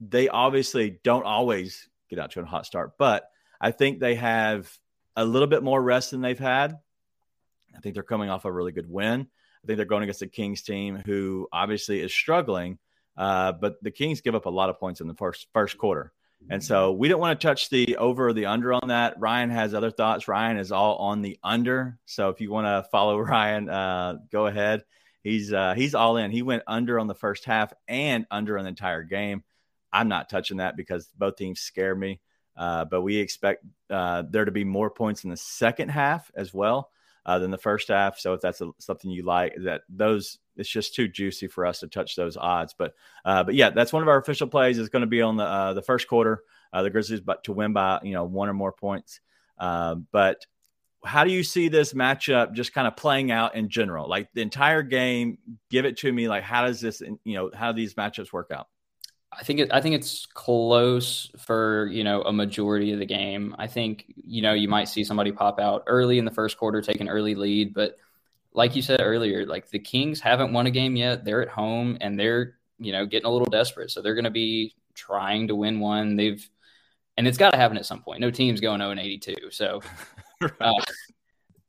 They 0.00 0.28
obviously 0.28 1.00
don't 1.02 1.24
always 1.24 1.88
get 2.08 2.20
out 2.20 2.30
to 2.32 2.40
a 2.40 2.44
hot 2.44 2.66
start, 2.66 2.92
but 2.98 3.28
I 3.60 3.72
think 3.72 3.98
they 3.98 4.14
have 4.14 4.72
a 5.18 5.24
little 5.24 5.48
bit 5.48 5.62
more 5.62 5.82
rest 5.82 6.12
than 6.12 6.20
they've 6.20 6.38
had. 6.38 6.78
I 7.76 7.80
think 7.80 7.94
they're 7.94 8.02
coming 8.02 8.30
off 8.30 8.44
a 8.44 8.52
really 8.52 8.72
good 8.72 8.88
win. 8.88 9.22
I 9.62 9.66
think 9.66 9.76
they're 9.76 9.86
going 9.86 10.04
against 10.04 10.20
the 10.20 10.28
Kings 10.28 10.62
team, 10.62 11.02
who 11.04 11.48
obviously 11.52 12.00
is 12.00 12.14
struggling. 12.14 12.78
Uh, 13.16 13.52
but 13.52 13.82
the 13.82 13.90
Kings 13.90 14.20
give 14.20 14.36
up 14.36 14.46
a 14.46 14.50
lot 14.50 14.70
of 14.70 14.78
points 14.78 15.00
in 15.00 15.08
the 15.08 15.14
first 15.14 15.48
first 15.52 15.76
quarter. 15.76 16.12
And 16.50 16.62
so 16.62 16.92
we 16.92 17.08
don't 17.08 17.20
want 17.20 17.38
to 17.38 17.46
touch 17.46 17.68
the 17.68 17.96
over 17.96 18.28
or 18.28 18.32
the 18.32 18.46
under 18.46 18.72
on 18.72 18.88
that. 18.88 19.18
Ryan 19.18 19.50
has 19.50 19.74
other 19.74 19.90
thoughts. 19.90 20.28
Ryan 20.28 20.56
is 20.56 20.70
all 20.70 20.96
on 20.96 21.20
the 21.20 21.36
under. 21.42 21.98
So 22.06 22.28
if 22.28 22.40
you 22.40 22.52
want 22.52 22.66
to 22.66 22.88
follow 22.90 23.18
Ryan, 23.18 23.68
uh, 23.68 24.18
go 24.30 24.46
ahead. 24.46 24.84
He's 25.24 25.52
uh, 25.52 25.74
he's 25.74 25.96
all 25.96 26.16
in. 26.16 26.30
He 26.30 26.42
went 26.42 26.62
under 26.68 27.00
on 27.00 27.08
the 27.08 27.14
first 27.14 27.44
half 27.44 27.72
and 27.88 28.24
under 28.30 28.56
on 28.56 28.64
the 28.64 28.68
entire 28.68 29.02
game. 29.02 29.42
I'm 29.92 30.08
not 30.08 30.30
touching 30.30 30.58
that 30.58 30.76
because 30.76 31.10
both 31.18 31.36
teams 31.36 31.60
scare 31.60 31.94
me. 31.94 32.20
Uh, 32.58 32.84
but 32.84 33.02
we 33.02 33.16
expect 33.16 33.64
uh, 33.88 34.24
there 34.28 34.44
to 34.44 34.50
be 34.50 34.64
more 34.64 34.90
points 34.90 35.22
in 35.22 35.30
the 35.30 35.36
second 35.36 35.90
half 35.90 36.30
as 36.34 36.52
well 36.52 36.90
uh, 37.24 37.38
than 37.38 37.52
the 37.52 37.58
first 37.58 37.86
half. 37.88 38.18
So 38.18 38.34
if 38.34 38.40
that's 38.40 38.60
a, 38.60 38.70
something 38.78 39.10
you 39.10 39.22
like, 39.24 39.54
that 39.60 39.82
those 39.88 40.38
it's 40.56 40.68
just 40.68 40.92
too 40.92 41.06
juicy 41.06 41.46
for 41.46 41.64
us 41.64 41.78
to 41.80 41.86
touch 41.86 42.16
those 42.16 42.36
odds. 42.36 42.74
But 42.76 42.94
uh, 43.24 43.44
but 43.44 43.54
yeah, 43.54 43.70
that's 43.70 43.92
one 43.92 44.02
of 44.02 44.08
our 44.08 44.18
official 44.18 44.48
plays. 44.48 44.76
is 44.78 44.88
going 44.88 45.02
to 45.02 45.06
be 45.06 45.22
on 45.22 45.36
the 45.36 45.44
uh, 45.44 45.72
the 45.74 45.82
first 45.82 46.08
quarter. 46.08 46.42
The 46.70 46.90
Grizzlies, 46.90 47.22
but 47.22 47.44
to 47.44 47.52
win 47.52 47.72
by 47.72 48.00
you 48.02 48.12
know 48.12 48.24
one 48.24 48.48
or 48.48 48.54
more 48.54 48.72
points. 48.72 49.20
But 49.58 50.44
how 51.04 51.24
do 51.24 51.30
you 51.30 51.44
see 51.44 51.68
this 51.68 51.92
matchup 51.92 52.52
just 52.52 52.74
kind 52.74 52.86
of 52.86 52.96
playing 52.96 53.30
out 53.30 53.54
in 53.54 53.68
general? 53.68 54.08
Like 54.08 54.28
the 54.34 54.42
entire 54.42 54.82
game, 54.82 55.38
give 55.70 55.84
it 55.84 55.96
to 55.98 56.12
me. 56.12 56.28
Like 56.28 56.42
how 56.42 56.66
does 56.66 56.80
this 56.80 57.00
you 57.00 57.34
know 57.34 57.50
how 57.54 57.72
do 57.72 57.76
these 57.76 57.94
matchups 57.94 58.32
work 58.32 58.50
out? 58.52 58.66
I 59.38 59.44
think 59.44 59.60
it, 59.60 59.72
I 59.72 59.80
think 59.80 59.94
it's 59.94 60.26
close 60.26 61.30
for 61.38 61.88
you 61.92 62.02
know 62.02 62.22
a 62.22 62.32
majority 62.32 62.92
of 62.92 62.98
the 62.98 63.06
game. 63.06 63.54
I 63.58 63.68
think 63.68 64.06
you 64.16 64.42
know 64.42 64.52
you 64.52 64.68
might 64.68 64.88
see 64.88 65.04
somebody 65.04 65.30
pop 65.30 65.60
out 65.60 65.84
early 65.86 66.18
in 66.18 66.24
the 66.24 66.30
first 66.30 66.58
quarter, 66.58 66.82
take 66.82 67.00
an 67.00 67.08
early 67.08 67.34
lead, 67.34 67.72
but 67.72 67.96
like 68.52 68.74
you 68.74 68.82
said 68.82 69.00
earlier, 69.00 69.46
like 69.46 69.70
the 69.70 69.78
Kings 69.78 70.20
haven't 70.20 70.52
won 70.52 70.66
a 70.66 70.70
game 70.70 70.96
yet. 70.96 71.24
They're 71.24 71.42
at 71.42 71.48
home 71.48 71.96
and 72.00 72.18
they're 72.18 72.56
you 72.78 72.90
know 72.90 73.06
getting 73.06 73.26
a 73.26 73.30
little 73.30 73.46
desperate, 73.46 73.90
so 73.92 74.02
they're 74.02 74.14
going 74.14 74.24
to 74.24 74.30
be 74.30 74.74
trying 74.94 75.48
to 75.48 75.54
win 75.54 75.78
one. 75.78 76.16
They've 76.16 76.48
and 77.16 77.28
it's 77.28 77.38
got 77.38 77.50
to 77.50 77.56
happen 77.56 77.76
at 77.76 77.86
some 77.86 78.02
point. 78.02 78.20
No 78.20 78.30
team's 78.30 78.60
going 78.60 78.80
0 78.80 78.90
and 78.90 79.00
82, 79.00 79.50
so 79.50 79.82
uh, 80.60 80.72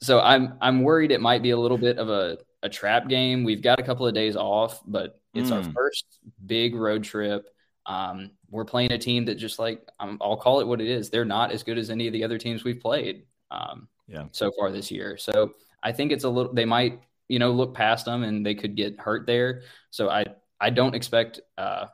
so 0.01 0.19
I'm 0.19 0.57
I'm 0.59 0.81
worried 0.81 1.11
it 1.11 1.21
might 1.21 1.43
be 1.43 1.51
a 1.51 1.57
little 1.57 1.77
bit 1.77 1.99
of 1.99 2.09
a 2.09 2.39
a 2.63 2.69
trap 2.69 3.07
game. 3.07 3.43
We've 3.43 3.61
got 3.61 3.79
a 3.79 3.83
couple 3.83 4.07
of 4.07 4.13
days 4.15 4.35
off, 4.35 4.81
but 4.87 5.21
it's 5.33 5.49
mm. 5.49 5.57
our 5.57 5.63
hmm. 5.63 5.71
first 5.71 6.05
big 6.45 6.75
road 6.75 7.03
trip. 7.03 7.47
Um, 7.89 8.29
we're 8.51 8.65
playing 8.65 8.91
a 8.91 8.97
team 8.97 9.25
that 9.25 9.35
just 9.35 9.57
like 9.57 9.81
um, 9.99 10.19
I'll 10.21 10.37
call 10.37 10.61
it 10.61 10.67
what 10.67 10.79
it 10.79 10.87
is. 10.87 11.09
They're 11.09 11.25
not 11.25 11.51
as 11.51 11.63
good 11.63 11.77
as 11.77 11.89
any 11.89 12.05
of 12.05 12.13
the 12.13 12.23
other 12.23 12.37
teams 12.37 12.63
we've 12.63 12.79
played 12.79 13.23
um, 13.49 13.87
yeah. 14.07 14.25
so 14.31 14.51
far 14.57 14.71
this 14.71 14.91
year. 14.91 15.17
So 15.17 15.55
I 15.81 15.91
think 15.91 16.11
it's 16.11 16.23
a 16.23 16.29
little. 16.29 16.53
They 16.53 16.65
might 16.65 17.01
you 17.27 17.39
know 17.39 17.51
look 17.51 17.73
past 17.73 18.05
them 18.05 18.23
and 18.23 18.45
they 18.45 18.53
could 18.53 18.75
get 18.75 18.99
hurt 18.99 19.25
there. 19.25 19.63
So 19.89 20.09
I 20.09 20.25
I 20.61 20.69
don't 20.69 20.93
expect 20.93 21.41
uh, 21.57 21.87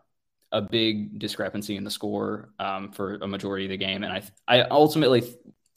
a 0.52 0.62
big 0.62 1.18
discrepancy 1.18 1.78
in 1.78 1.86
the 1.86 1.92
score 1.92 2.50
um, 2.60 2.92
for 2.92 3.16
a 3.16 3.28
majority 3.28 3.66
of 3.66 3.70
the 3.70 3.78
game. 3.78 4.04
And 4.04 4.12
I 4.12 4.22
I 4.48 4.62
ultimately 4.64 5.24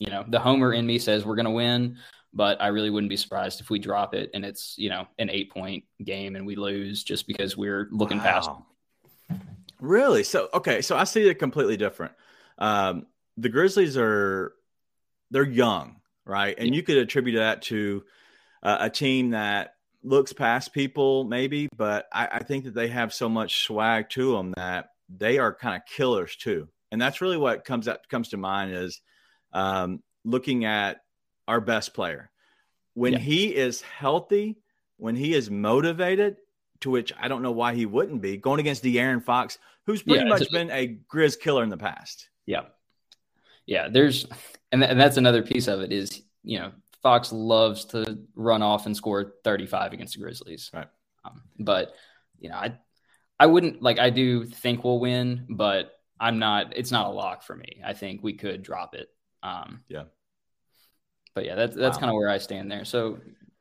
you 0.00 0.10
know 0.10 0.24
the 0.26 0.40
homer 0.40 0.72
in 0.72 0.84
me 0.84 0.98
says 0.98 1.24
we're 1.24 1.36
going 1.36 1.44
to 1.44 1.50
win 1.52 1.96
but 2.34 2.60
I 2.60 2.68
really 2.68 2.90
wouldn't 2.90 3.08
be 3.08 3.16
surprised 3.16 3.60
if 3.60 3.70
we 3.70 3.78
drop 3.78 4.14
it 4.14 4.30
and 4.34 4.44
it's 4.44 4.74
you 4.76 4.90
know 4.90 5.06
an 5.18 5.30
eight 5.30 5.50
point 5.50 5.84
game 6.04 6.36
and 6.36 6.46
we 6.46 6.56
lose 6.56 7.02
just 7.02 7.26
because 7.26 7.56
we're 7.56 7.88
looking 7.90 8.18
wow. 8.18 8.24
past. 8.24 8.50
Really? 9.80 10.24
So 10.24 10.48
okay, 10.54 10.82
so 10.82 10.96
I 10.96 11.04
see 11.04 11.28
it 11.28 11.38
completely 11.38 11.76
different. 11.76 12.12
Um, 12.58 13.06
the 13.36 13.48
Grizzlies 13.48 13.96
are 13.96 14.52
they're 15.30 15.44
young, 15.44 16.00
right? 16.24 16.54
And 16.58 16.68
yeah. 16.68 16.74
you 16.74 16.82
could 16.82 16.96
attribute 16.96 17.36
that 17.36 17.62
to 17.62 18.04
uh, 18.62 18.78
a 18.80 18.90
team 18.90 19.30
that 19.30 19.74
looks 20.02 20.32
past 20.32 20.72
people, 20.72 21.24
maybe, 21.24 21.68
but 21.76 22.06
I, 22.12 22.28
I 22.32 22.38
think 22.42 22.64
that 22.64 22.74
they 22.74 22.88
have 22.88 23.12
so 23.12 23.28
much 23.28 23.64
swag 23.64 24.08
to 24.10 24.32
them 24.32 24.52
that 24.56 24.90
they 25.08 25.38
are 25.38 25.54
kind 25.54 25.76
of 25.76 25.86
killers 25.86 26.36
too. 26.36 26.68
And 26.90 27.00
that's 27.00 27.20
really 27.20 27.36
what 27.36 27.64
comes 27.64 27.88
up 27.88 28.08
comes 28.08 28.30
to 28.30 28.36
mind 28.36 28.72
is 28.72 29.00
um, 29.52 30.02
looking 30.24 30.64
at 30.64 31.00
our 31.46 31.60
best 31.60 31.94
player. 31.94 32.30
When 32.94 33.12
yeah. 33.12 33.18
he 33.18 33.54
is 33.54 33.82
healthy, 33.82 34.58
when 34.96 35.14
he 35.14 35.34
is 35.34 35.50
motivated, 35.50 36.36
to 36.80 36.90
which 36.90 37.12
I 37.18 37.28
don't 37.28 37.42
know 37.42 37.52
why 37.52 37.74
he 37.74 37.86
wouldn't 37.86 38.22
be 38.22 38.36
going 38.36 38.60
against 38.60 38.84
De'Aaron 38.84 39.22
Fox, 39.22 39.58
who's 39.86 40.02
pretty 40.02 40.24
yeah, 40.24 40.28
much 40.28 40.42
a, 40.42 40.50
been 40.50 40.70
a 40.70 40.98
Grizz 41.12 41.40
killer 41.40 41.62
in 41.62 41.68
the 41.68 41.76
past. 41.76 42.28
Yeah, 42.46 42.62
yeah. 43.66 43.88
There's, 43.88 44.26
and, 44.72 44.80
th- 44.80 44.90
and 44.90 45.00
that's 45.00 45.16
another 45.16 45.42
piece 45.42 45.68
of 45.68 45.80
it 45.80 45.92
is 45.92 46.22
you 46.42 46.58
know 46.58 46.72
Fox 47.02 47.32
loves 47.32 47.84
to 47.86 48.18
run 48.34 48.62
off 48.62 48.86
and 48.86 48.96
score 48.96 49.34
35 49.44 49.92
against 49.92 50.14
the 50.14 50.22
Grizzlies. 50.22 50.70
Right. 50.72 50.88
Um, 51.24 51.42
but 51.58 51.94
you 52.38 52.48
know, 52.48 52.56
I 52.56 52.74
I 53.38 53.46
wouldn't 53.46 53.82
like 53.82 53.98
I 53.98 54.10
do 54.10 54.44
think 54.44 54.84
we'll 54.84 55.00
win, 55.00 55.46
but 55.48 55.92
I'm 56.20 56.38
not. 56.38 56.76
It's 56.76 56.92
not 56.92 57.06
a 57.06 57.10
lock 57.10 57.42
for 57.42 57.56
me. 57.56 57.82
I 57.84 57.92
think 57.92 58.22
we 58.22 58.34
could 58.34 58.62
drop 58.62 58.94
it. 58.94 59.08
Um, 59.42 59.82
yeah 59.88 60.04
but 61.38 61.44
yeah, 61.46 61.54
that's 61.54 61.76
that's 61.76 61.96
wow. 61.96 62.00
kind 62.00 62.10
of 62.10 62.16
where 62.16 62.28
I 62.28 62.38
stand 62.38 62.68
there. 62.68 62.84
So, 62.84 63.18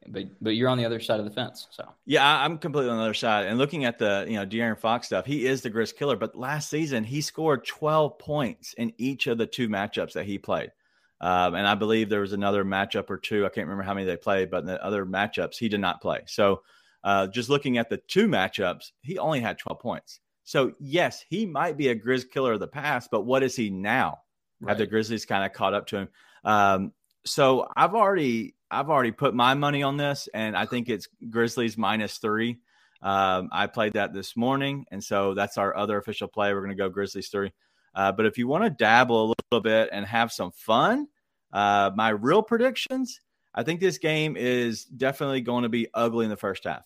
but 0.07 0.25
but 0.41 0.55
you're 0.55 0.69
on 0.69 0.77
the 0.77 0.85
other 0.85 0.99
side 0.99 1.19
of 1.19 1.25
the 1.25 1.31
fence. 1.31 1.67
So 1.71 1.87
yeah, 2.05 2.43
I'm 2.43 2.57
completely 2.57 2.89
on 2.91 2.97
the 2.97 3.03
other 3.03 3.13
side. 3.13 3.45
And 3.45 3.57
looking 3.57 3.85
at 3.85 3.99
the 3.99 4.25
you 4.27 4.35
know 4.35 4.45
De'Aaron 4.45 4.77
Fox 4.77 5.07
stuff, 5.07 5.25
he 5.25 5.45
is 5.45 5.61
the 5.61 5.71
Grizz 5.71 5.95
killer. 5.95 6.15
But 6.15 6.35
last 6.35 6.69
season 6.69 7.03
he 7.03 7.21
scored 7.21 7.65
12 7.65 8.17
points 8.19 8.73
in 8.73 8.93
each 8.97 9.27
of 9.27 9.37
the 9.37 9.47
two 9.47 9.69
matchups 9.69 10.13
that 10.13 10.25
he 10.25 10.37
played. 10.37 10.71
Um, 11.19 11.55
and 11.55 11.67
I 11.67 11.75
believe 11.75 12.09
there 12.09 12.21
was 12.21 12.33
another 12.33 12.63
matchup 12.63 13.09
or 13.09 13.17
two. 13.17 13.45
I 13.45 13.49
can't 13.49 13.67
remember 13.67 13.83
how 13.83 13.93
many 13.93 14.05
they 14.05 14.17
played, 14.17 14.51
but 14.51 14.59
in 14.59 14.65
the 14.67 14.83
other 14.83 15.05
matchups 15.05 15.57
he 15.57 15.69
did 15.69 15.79
not 15.79 16.01
play. 16.01 16.21
So 16.27 16.61
uh, 17.03 17.27
just 17.27 17.49
looking 17.49 17.77
at 17.77 17.89
the 17.89 17.97
two 17.97 18.27
matchups, 18.27 18.91
he 19.01 19.17
only 19.17 19.39
had 19.39 19.57
12 19.57 19.79
points. 19.79 20.19
So 20.43 20.73
yes, 20.79 21.25
he 21.29 21.45
might 21.45 21.75
be 21.75 21.89
a 21.89 21.95
Grizz 21.95 22.29
killer 22.31 22.53
of 22.53 22.59
the 22.59 22.67
past, 22.67 23.09
but 23.11 23.21
what 23.21 23.43
is 23.43 23.55
he 23.55 23.69
now? 23.69 24.19
Right. 24.61 24.69
Have 24.69 24.77
the 24.77 24.87
Grizzlies 24.87 25.25
kind 25.25 25.43
of 25.43 25.53
caught 25.53 25.73
up 25.73 25.87
to 25.87 25.97
him? 25.97 26.09
Um, 26.43 26.93
so 27.25 27.67
I've 27.75 27.93
already 27.93 28.55
I've 28.69 28.89
already 28.89 29.11
put 29.11 29.33
my 29.33 29.53
money 29.53 29.83
on 29.83 29.97
this, 29.97 30.27
and 30.33 30.55
I 30.55 30.65
think 30.65 30.89
it's 30.89 31.07
Grizzlies 31.29 31.77
minus 31.77 32.17
three. 32.17 32.59
Um, 33.01 33.49
I 33.51 33.67
played 33.67 33.93
that 33.93 34.13
this 34.13 34.35
morning, 34.35 34.85
and 34.91 35.03
so 35.03 35.33
that's 35.33 35.57
our 35.57 35.75
other 35.75 35.97
official 35.97 36.27
play. 36.27 36.53
We're 36.53 36.61
going 36.61 36.71
to 36.71 36.75
go 36.75 36.89
Grizzlies 36.89 37.29
three. 37.29 37.53
Uh, 37.95 38.11
but 38.11 38.25
if 38.25 38.37
you 38.37 38.47
want 38.47 38.63
to 38.63 38.69
dabble 38.69 39.23
a 39.23 39.33
little 39.51 39.63
bit 39.63 39.89
and 39.91 40.05
have 40.05 40.31
some 40.31 40.51
fun, 40.51 41.07
uh, 41.53 41.91
my 41.95 42.09
real 42.09 42.43
predictions, 42.43 43.21
I 43.55 43.63
think 43.63 43.79
this 43.79 43.97
game 43.97 44.35
is 44.37 44.85
definitely 44.85 45.41
going 45.41 45.63
to 45.63 45.69
be 45.69 45.87
ugly 45.93 46.25
in 46.25 46.29
the 46.29 46.37
first 46.37 46.65
half. 46.65 46.85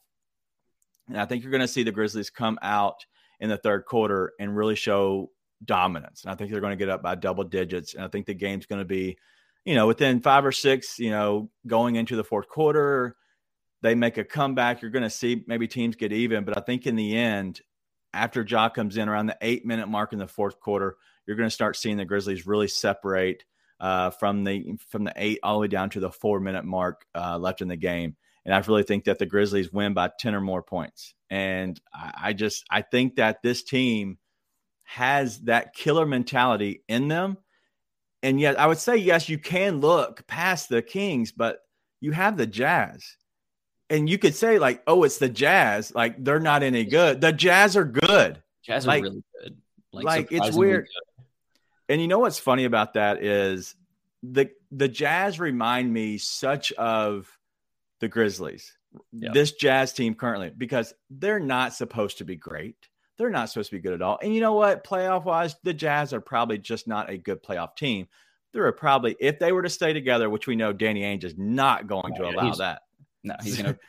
And 1.08 1.20
I 1.20 1.26
think 1.26 1.44
you're 1.44 1.52
going 1.52 1.62
to 1.62 1.68
see 1.68 1.84
the 1.84 1.92
Grizzlies 1.92 2.30
come 2.30 2.58
out 2.62 3.06
in 3.40 3.50
the 3.50 3.58
third 3.58 3.86
quarter 3.86 4.34
and 4.40 4.56
really 4.56 4.76
show 4.76 5.32
dominance. 5.66 6.24
And 6.24 6.32
I 6.32 6.36
think 6.36 6.52
they're 6.52 6.62
going 6.62 6.78
to 6.78 6.78
get 6.78 6.90
up 6.90 7.02
by 7.02 7.16
double 7.16 7.44
digits. 7.44 7.94
And 7.94 8.04
I 8.04 8.08
think 8.08 8.26
the 8.26 8.34
game's 8.34 8.66
going 8.66 8.80
to 8.80 8.86
be 8.86 9.18
you 9.66 9.76
know, 9.76 9.88
within 9.88 10.22
five 10.22 10.46
or 10.46 10.52
six, 10.52 10.98
you 11.00 11.12
know, 11.12 11.50
going 11.68 11.96
into 11.96 12.16
the 12.16 12.24
fourth 12.24 12.50
quarter, 12.50 13.16
they 13.82 13.96
make 13.96 14.18
a 14.18 14.24
comeback. 14.24 14.82
You're 14.82 14.92
going 14.92 15.04
to 15.04 15.10
see 15.10 15.44
maybe 15.48 15.68
teams 15.68 15.96
get 15.96 16.12
even. 16.12 16.44
But 16.44 16.58
I 16.58 16.62
think 16.62 16.88
in 16.88 16.96
the 16.96 17.16
end, 17.16 17.62
after 18.14 18.42
Ja 18.42 18.70
comes 18.70 18.98
in 18.98 19.08
around 19.08 19.28
the 19.28 19.38
eight 19.42 19.66
minute 19.66 19.88
mark 19.88 20.14
in 20.14 20.20
the 20.20 20.28
fourth 20.28 20.60
quarter, 20.60 20.98
you're 21.26 21.38
going 21.38 21.50
to 21.50 21.54
start 21.54 21.76
seeing 21.76 21.98
the 21.98 22.06
Grizzlies 22.06 22.48
really 22.48 22.68
separate 22.68 23.46
uh, 23.80 24.12
from 24.12 24.44
the 24.44 24.78
from 24.90 25.04
the 25.04 25.14
eight 25.16 25.40
all 25.44 25.56
the 25.56 25.62
way 25.62 25.68
down 25.68 25.90
to 25.92 26.00
the 26.00 26.12
four 26.12 26.40
minute 26.40 26.66
mark 26.66 27.06
uh, 27.16 27.38
left 27.38 27.62
in 27.62 27.68
the 27.68 27.76
game. 27.76 28.16
And 28.46 28.54
I 28.56 28.60
really 28.60 28.84
think 28.84 29.06
that 29.06 29.20
the 29.20 29.26
Grizzlies 29.28 29.72
win 29.72 29.94
by 29.94 30.10
10 30.20 30.34
or 30.34 30.42
more 30.42 30.64
points. 30.64 31.14
And 31.30 31.80
I, 31.94 32.14
I 32.18 32.34
just 32.34 32.66
I 32.70 32.82
think 32.82 33.16
that 33.16 33.44
this 33.44 33.64
team 33.64 34.18
has 34.84 35.40
that 35.42 35.74
killer 35.74 36.06
mentality 36.06 36.84
in 36.88 37.08
them 37.08 37.38
and 38.24 38.40
yet 38.40 38.60
I 38.60 38.68
would 38.68 38.78
say 38.78 38.98
yes, 38.98 39.30
you 39.30 39.38
can 39.38 39.80
look 39.80 40.26
past 40.28 40.70
the 40.70 40.82
Kings, 40.82 41.32
but 41.32 41.60
you 42.00 42.12
have 42.12 42.38
the 42.38 42.48
Jazz. 42.48 43.18
And 43.90 44.10
you 44.10 44.18
could 44.18 44.36
say 44.36 44.58
like, 44.58 44.82
oh, 44.88 45.04
it's 45.04 45.18
the 45.18 45.30
Jazz. 45.30 45.94
Like 45.94 46.24
they're 46.24 46.40
not 46.40 46.64
any 46.64 46.86
good. 46.86 47.20
The 47.22 47.34
Jazz 47.34 47.76
are 47.76 47.86
good. 47.86 48.42
Jazz 48.64 48.86
like, 48.86 49.02
are 49.02 49.08
really 49.08 49.24
good. 49.42 49.58
Like, 49.92 50.06
like 50.06 50.32
it's 50.32 50.56
weird. 50.56 50.86
Good. 50.86 51.26
And 51.90 52.02
you 52.02 52.08
know 52.08 52.20
what's 52.20 52.40
funny 52.40 52.66
about 52.66 52.94
that 52.94 53.22
is 53.24 53.76
the 54.24 54.50
the 54.72 54.88
Jazz 54.88 55.40
remind 55.40 55.92
me 55.92 56.18
such 56.18 56.72
of 56.74 57.30
the 58.00 58.08
Grizzlies. 58.08 58.78
Yep. 59.12 59.34
This 59.34 59.52
Jazz 59.54 59.94
team 59.94 60.16
currently 60.16 60.52
because 60.56 60.94
they're 61.10 61.40
not 61.40 61.74
supposed 61.74 62.20
to 62.20 62.26
be 62.26 62.36
great. 62.36 62.76
They're 63.22 63.30
not 63.30 63.50
supposed 63.50 63.70
to 63.70 63.76
be 63.76 63.82
good 63.84 63.94
at 63.94 64.02
all. 64.02 64.18
And 64.24 64.34
you 64.34 64.42
know 64.42 64.54
what? 64.54 64.84
Playoff 64.84 65.26
wise, 65.26 65.56
the 65.62 65.76
Jazz 65.76 66.12
are 66.12 66.20
probably 66.20 66.58
just 66.58 66.88
not 66.88 67.12
a 67.12 67.20
good 67.20 67.44
playoff 67.44 67.76
team. 67.76 68.08
They're 68.52 68.72
probably, 68.72 69.16
if 69.20 69.38
they 69.38 69.52
were 69.52 69.62
to 69.62 69.70
stay 69.70 69.94
together, 69.94 70.28
which 70.28 70.48
we 70.48 70.56
know 70.56 70.74
Danny 70.74 71.02
Ainge 71.02 71.24
is 71.24 71.36
not 71.38 71.86
going 71.86 72.16
to 72.16 72.28
allow 72.28 72.52
that. 72.56 72.82
No, 73.24 73.36
he's 73.44 73.62
going 73.62 73.76
to 73.76 73.80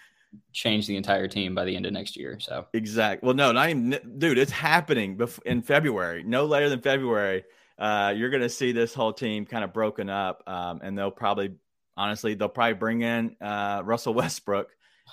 change 0.53 0.87
the 0.87 0.97
entire 0.97 1.29
team 1.29 1.55
by 1.55 1.65
the 1.65 1.75
end 1.75 1.87
of 1.87 1.95
next 1.95 2.15
year. 2.15 2.39
So 2.41 2.67
exactly. 2.75 3.27
Well, 3.27 3.35
no, 3.35 3.53
not 3.53 3.71
even, 3.71 3.99
dude. 4.19 4.37
It's 4.37 4.53
happening 4.53 5.19
in 5.47 5.63
February. 5.63 6.25
No 6.25 6.45
later 6.45 6.69
than 6.69 6.83
February. 6.83 7.45
Uh, 7.79 8.13
you're 8.15 8.29
going 8.29 8.43
to 8.43 8.51
see 8.51 8.73
this 8.73 8.93
whole 8.93 9.15
team 9.15 9.47
kind 9.47 9.65
of 9.65 9.73
broken 9.73 10.11
up, 10.11 10.43
um, 10.47 10.83
and 10.85 10.97
they'll 10.97 11.11
probably, 11.11 11.55
honestly, 11.97 12.35
they'll 12.35 12.51
probably 12.51 12.75
bring 12.75 13.01
in 13.01 13.35
uh, 13.41 13.81
Russell 13.83 14.13
Westbrook 14.23 14.69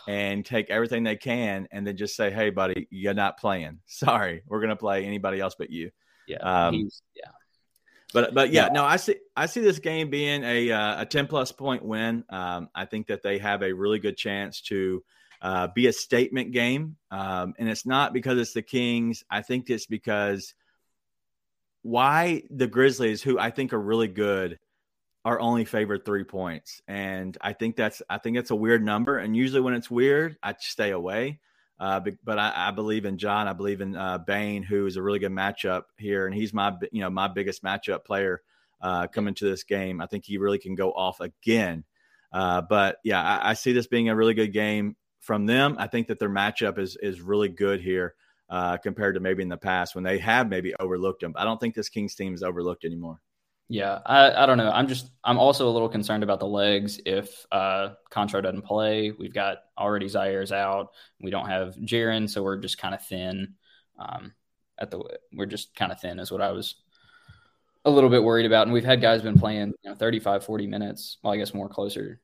and 0.07 0.45
take 0.45 0.69
everything 0.69 1.03
they 1.03 1.15
can 1.15 1.67
and 1.71 1.85
then 1.85 1.97
just 1.97 2.15
say, 2.15 2.31
"Hey, 2.31 2.49
buddy, 2.49 2.87
you're 2.89 3.13
not 3.13 3.39
playing. 3.39 3.79
Sorry, 3.85 4.43
we're 4.47 4.59
going 4.59 4.69
to 4.69 4.75
play 4.75 5.05
anybody 5.05 5.39
else 5.39 5.55
but 5.57 5.69
you." 5.69 5.91
Yeah, 6.27 6.37
Um, 6.37 6.89
yeah. 7.15 7.31
But 8.13 8.33
but 8.33 8.51
yeah, 8.51 8.69
no, 8.71 8.83
I 8.83 8.95
see 8.95 9.15
I 9.35 9.45
see 9.45 9.61
this 9.61 9.79
game 9.79 10.09
being 10.09 10.43
a 10.43 10.71
uh, 10.71 11.01
a 11.01 11.05
ten 11.05 11.27
plus 11.27 11.51
point 11.51 11.83
win. 11.83 12.23
Um, 12.29 12.69
I 12.73 12.85
think 12.85 13.07
that 13.07 13.21
they 13.21 13.37
have 13.37 13.61
a 13.61 13.71
really 13.71 13.99
good 13.99 14.17
chance 14.17 14.61
to 14.61 15.03
uh, 15.41 15.67
be 15.75 15.87
a 15.87 15.93
statement 15.93 16.51
game, 16.51 16.97
um, 17.11 17.53
and 17.59 17.69
it's 17.69 17.85
not 17.85 18.13
because 18.13 18.39
it's 18.39 18.53
the 18.53 18.63
Kings. 18.63 19.23
I 19.29 19.43
think 19.43 19.69
it's 19.69 19.85
because 19.85 20.55
why 21.83 22.43
the 22.49 22.67
Grizzlies, 22.67 23.21
who 23.21 23.37
I 23.37 23.51
think 23.51 23.73
are 23.73 23.81
really 23.81 24.07
good, 24.07 24.59
are 25.25 25.39
only 25.39 25.65
favored 25.65 26.05
three 26.05 26.23
points, 26.23 26.81
and 26.87 27.37
I 27.41 27.53
think 27.53 27.75
that's 27.75 28.01
I 28.09 28.17
think 28.17 28.37
that's 28.37 28.51
a 28.51 28.55
weird 28.55 28.83
number. 28.83 29.17
And 29.17 29.35
usually 29.35 29.61
when 29.61 29.73
it's 29.73 29.91
weird, 29.91 30.37
I 30.41 30.55
stay 30.59 30.91
away. 30.91 31.39
Uh, 31.79 31.99
but, 31.99 32.13
but 32.25 32.37
I, 32.37 32.67
I, 32.67 32.71
believe 32.71 33.05
in 33.05 33.17
Ja. 33.17 33.45
I 33.47 33.53
believe 33.53 33.79
in 33.79 33.95
uh, 33.95 34.17
Bane, 34.17 34.63
who 34.63 34.85
is 34.85 34.97
a 34.97 35.01
really 35.01 35.19
good 35.19 35.31
matchup 35.31 35.83
here, 35.97 36.25
and 36.25 36.35
he's 36.35 36.53
my 36.53 36.73
you 36.91 36.99
know 36.99 37.09
my 37.09 37.29
biggest 37.29 37.63
matchup 37.63 38.03
player 38.03 38.41
uh, 38.81 39.07
coming 39.07 39.33
to 39.35 39.45
this 39.45 39.63
game. 39.63 40.01
I 40.01 40.05
think 40.05 40.25
he 40.25 40.37
really 40.37 40.57
can 40.57 40.75
go 40.75 40.91
off 40.91 41.21
again. 41.21 41.85
Uh, 42.31 42.61
but 42.61 42.97
yeah, 43.03 43.21
I, 43.21 43.51
I, 43.51 43.53
see 43.53 43.71
this 43.71 43.87
being 43.87 44.09
a 44.09 44.15
really 44.15 44.33
good 44.33 44.53
game 44.53 44.95
from 45.19 45.45
them. 45.45 45.77
I 45.79 45.87
think 45.87 46.07
that 46.07 46.19
their 46.19 46.29
matchup 46.29 46.77
is 46.77 46.97
is 47.01 47.21
really 47.21 47.49
good 47.49 47.81
here 47.81 48.13
uh, 48.49 48.77
compared 48.77 49.15
to 49.15 49.21
maybe 49.21 49.41
in 49.41 49.49
the 49.49 49.57
past 49.57 49.95
when 49.95 50.03
they 50.03 50.17
have 50.19 50.49
maybe 50.49 50.73
overlooked 50.79 51.21
them. 51.21 51.33
I 51.35 51.43
don't 51.43 51.59
think 51.59 51.75
this 51.75 51.89
Kings 51.89 52.15
team 52.15 52.33
is 52.33 52.43
overlooked 52.43 52.85
anymore. 52.85 53.21
Yeah, 53.71 53.99
I, 54.03 54.31
I 54.31 54.45
don't 54.47 54.57
know. 54.57 54.71
I'm 54.71 54.87
just 54.87 55.11
I'm 55.23 55.37
also 55.37 55.69
a 55.69 55.71
little 55.71 55.89
concerned 55.89 56.23
about 56.23 56.39
the 56.39 56.47
legs. 56.47 56.99
If 57.05 57.45
uh 57.51 57.89
Konchar 58.11 58.41
doesn't 58.41 58.63
play, 58.63 59.11
we've 59.11 59.33
got 59.33 59.59
already 59.77 60.07
Ziaire's 60.07 60.51
out. 60.51 60.89
We 61.21 61.29
don't 61.29 61.47
have 61.47 61.75
Jaren, 61.75 62.27
so 62.27 62.41
we're 62.41 62.57
just 62.57 62.79
kind 62.79 62.95
of 62.95 63.05
thin. 63.05 63.53
Um, 63.99 64.33
at 64.79 64.89
the 64.89 65.03
we're 65.33 65.45
just 65.45 65.75
kind 65.75 65.91
of 65.91 65.99
thin 65.99 66.19
is 66.19 66.31
what 66.31 66.41
I 66.41 66.51
was 66.51 66.75
a 67.85 67.91
little 67.91 68.09
bit 68.09 68.23
worried 68.23 68.47
about. 68.47 68.65
And 68.65 68.73
we've 68.73 68.83
had 68.83 69.01
guys 69.01 69.21
been 69.21 69.37
playing 69.37 69.73
you 69.83 69.91
know 69.91 69.95
35, 69.95 70.43
40 70.45 70.65
minutes. 70.65 71.17
Well, 71.21 71.33
I 71.33 71.37
guess 71.37 71.53
more 71.53 71.69
closer. 71.69 72.19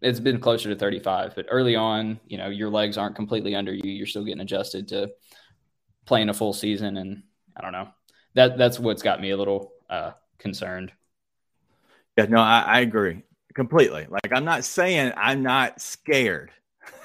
It's 0.00 0.20
been 0.20 0.38
closer 0.38 0.68
to 0.68 0.76
35, 0.76 1.34
but 1.34 1.46
early 1.50 1.74
on, 1.74 2.20
you 2.26 2.38
know, 2.38 2.50
your 2.50 2.70
legs 2.70 2.98
aren't 2.98 3.16
completely 3.16 3.56
under 3.56 3.72
you. 3.72 3.90
You're 3.90 4.06
still 4.06 4.24
getting 4.24 4.42
adjusted 4.42 4.88
to 4.88 5.10
playing 6.04 6.28
a 6.28 6.34
full 6.34 6.52
season, 6.52 6.98
and 6.98 7.22
I 7.56 7.62
don't 7.62 7.72
know. 7.72 7.88
That 8.34 8.58
that's 8.58 8.78
what's 8.78 9.02
got 9.02 9.20
me 9.20 9.30
a 9.30 9.36
little 9.36 9.72
uh 9.90 10.12
concerned. 10.38 10.92
Yeah, 12.16 12.26
no, 12.26 12.38
I, 12.40 12.60
I 12.60 12.80
agree 12.80 13.22
completely. 13.54 14.06
Like, 14.08 14.32
I'm 14.32 14.44
not 14.44 14.64
saying 14.64 15.12
I'm 15.16 15.42
not 15.42 15.80
scared. 15.80 16.50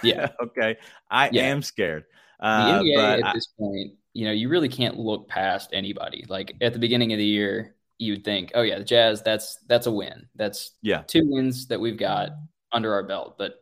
Yeah. 0.03 0.29
okay. 0.43 0.77
I 1.09 1.29
Yeah. 1.31 1.43
am 1.43 1.61
scared. 1.61 2.05
The 2.39 2.45
Uh, 2.45 2.81
NBA 2.83 2.95
but 2.95 3.19
at 3.19 3.25
I- 3.25 3.33
this 3.33 3.47
point, 3.47 3.93
you 4.13 4.25
know, 4.25 4.31
you 4.31 4.49
really 4.49 4.69
can't 4.69 4.97
look 4.97 5.27
past 5.27 5.69
anybody. 5.73 6.25
Like 6.27 6.55
at 6.61 6.73
the 6.73 6.79
beginning 6.79 7.13
of 7.13 7.19
the 7.19 7.25
year, 7.25 7.75
you 7.97 8.13
would 8.13 8.23
think, 8.23 8.51
oh 8.55 8.61
yeah, 8.61 8.77
the 8.79 8.83
Jazz, 8.83 9.21
that's 9.21 9.57
that's 9.67 9.87
a 9.87 9.91
win. 9.91 10.27
That's 10.35 10.71
yeah, 10.81 11.03
two 11.03 11.21
wins 11.25 11.67
that 11.67 11.79
we've 11.79 11.97
got 11.97 12.29
under 12.71 12.93
our 12.93 13.03
belt. 13.03 13.37
But 13.37 13.61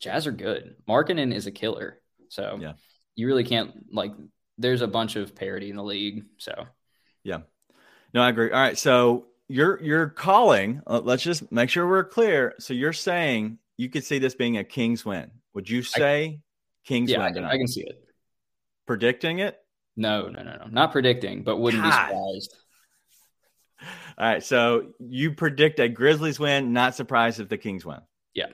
Jazz 0.00 0.26
are 0.26 0.32
good. 0.32 0.76
Markkanen 0.88 1.34
is 1.34 1.46
a 1.46 1.50
killer. 1.50 2.00
So 2.28 2.58
Yeah. 2.60 2.74
you 3.16 3.26
really 3.26 3.44
can't 3.44 3.92
like. 3.92 4.12
There's 4.58 4.82
a 4.82 4.86
bunch 4.88 5.16
of 5.16 5.34
parity 5.34 5.70
in 5.70 5.76
the 5.76 5.84
league. 5.84 6.24
So 6.38 6.66
no, 8.14 8.22
I 8.22 8.28
agree. 8.30 8.50
All 8.50 8.60
right. 8.60 8.78
So 8.78 9.26
you're, 9.48 9.82
you're 9.82 10.08
calling, 10.08 10.82
uh, 10.86 11.00
let's 11.02 11.22
just 11.22 11.50
make 11.52 11.70
sure 11.70 11.86
we're 11.88 12.04
clear. 12.04 12.54
So 12.58 12.74
you're 12.74 12.92
saying 12.92 13.58
you 13.76 13.88
could 13.88 14.04
see 14.04 14.18
this 14.18 14.34
being 14.34 14.58
a 14.58 14.64
Kings 14.64 15.04
win. 15.04 15.30
Would 15.54 15.68
you 15.68 15.82
say 15.82 16.40
Kings 16.84 17.10
yeah, 17.10 17.18
I 17.18 17.24
win 17.24 17.34
can, 17.34 17.42
tonight? 17.42 17.54
I 17.54 17.58
can 17.58 17.68
see 17.68 17.82
it. 17.82 18.02
Predicting 18.86 19.40
it? 19.40 19.58
No, 19.96 20.28
no, 20.28 20.42
no, 20.42 20.56
no. 20.56 20.66
Not 20.70 20.92
predicting, 20.92 21.42
but 21.42 21.56
wouldn't 21.58 21.82
be 21.82 21.90
surprised. 21.90 22.56
All 24.16 24.26
right. 24.26 24.42
So 24.42 24.92
you 24.98 25.32
predict 25.32 25.80
a 25.80 25.88
Grizzlies 25.88 26.38
win, 26.40 26.72
not 26.72 26.94
surprised 26.94 27.40
if 27.40 27.48
the 27.48 27.58
Kings 27.58 27.84
win. 27.84 28.00
Yeah. 28.34 28.46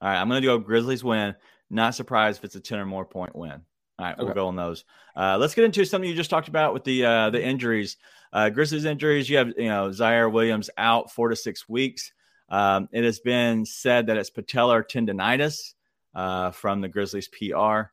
All 0.00 0.08
right. 0.08 0.20
I'm 0.20 0.28
going 0.28 0.40
to 0.40 0.46
go 0.46 0.58
Grizzlies 0.58 1.04
win, 1.04 1.34
not 1.70 1.94
surprised 1.94 2.38
if 2.38 2.44
it's 2.44 2.56
a 2.56 2.60
10 2.60 2.78
or 2.78 2.86
more 2.86 3.04
point 3.04 3.34
win. 3.36 3.62
All 3.98 4.06
right. 4.06 4.16
We'll 4.18 4.28
Okay. 4.28 4.34
go 4.34 4.48
on 4.48 4.56
those. 4.56 4.84
Uh, 5.16 5.36
let's 5.38 5.54
get 5.54 5.64
into 5.64 5.84
something 5.84 6.08
you 6.08 6.16
just 6.16 6.30
talked 6.30 6.48
about 6.48 6.74
with 6.74 6.84
the 6.84 7.04
uh, 7.04 7.30
the 7.30 7.44
injuries. 7.44 7.96
Uh, 8.34 8.50
Grizzlies 8.50 8.84
injuries. 8.84 9.30
You 9.30 9.38
have 9.38 9.52
you 9.56 9.68
know 9.68 9.90
Ziaire 9.90 10.30
Williams 10.30 10.68
out 10.76 11.12
four 11.12 11.28
to 11.28 11.36
six 11.36 11.68
weeks. 11.68 12.12
Um, 12.48 12.88
it 12.92 13.04
has 13.04 13.20
been 13.20 13.64
said 13.64 14.08
that 14.08 14.16
it's 14.16 14.30
patellar 14.30 14.84
tendonitis 14.84 15.74
uh, 16.14 16.50
from 16.50 16.80
the 16.80 16.88
Grizzlies 16.88 17.28
PR. 17.28 17.90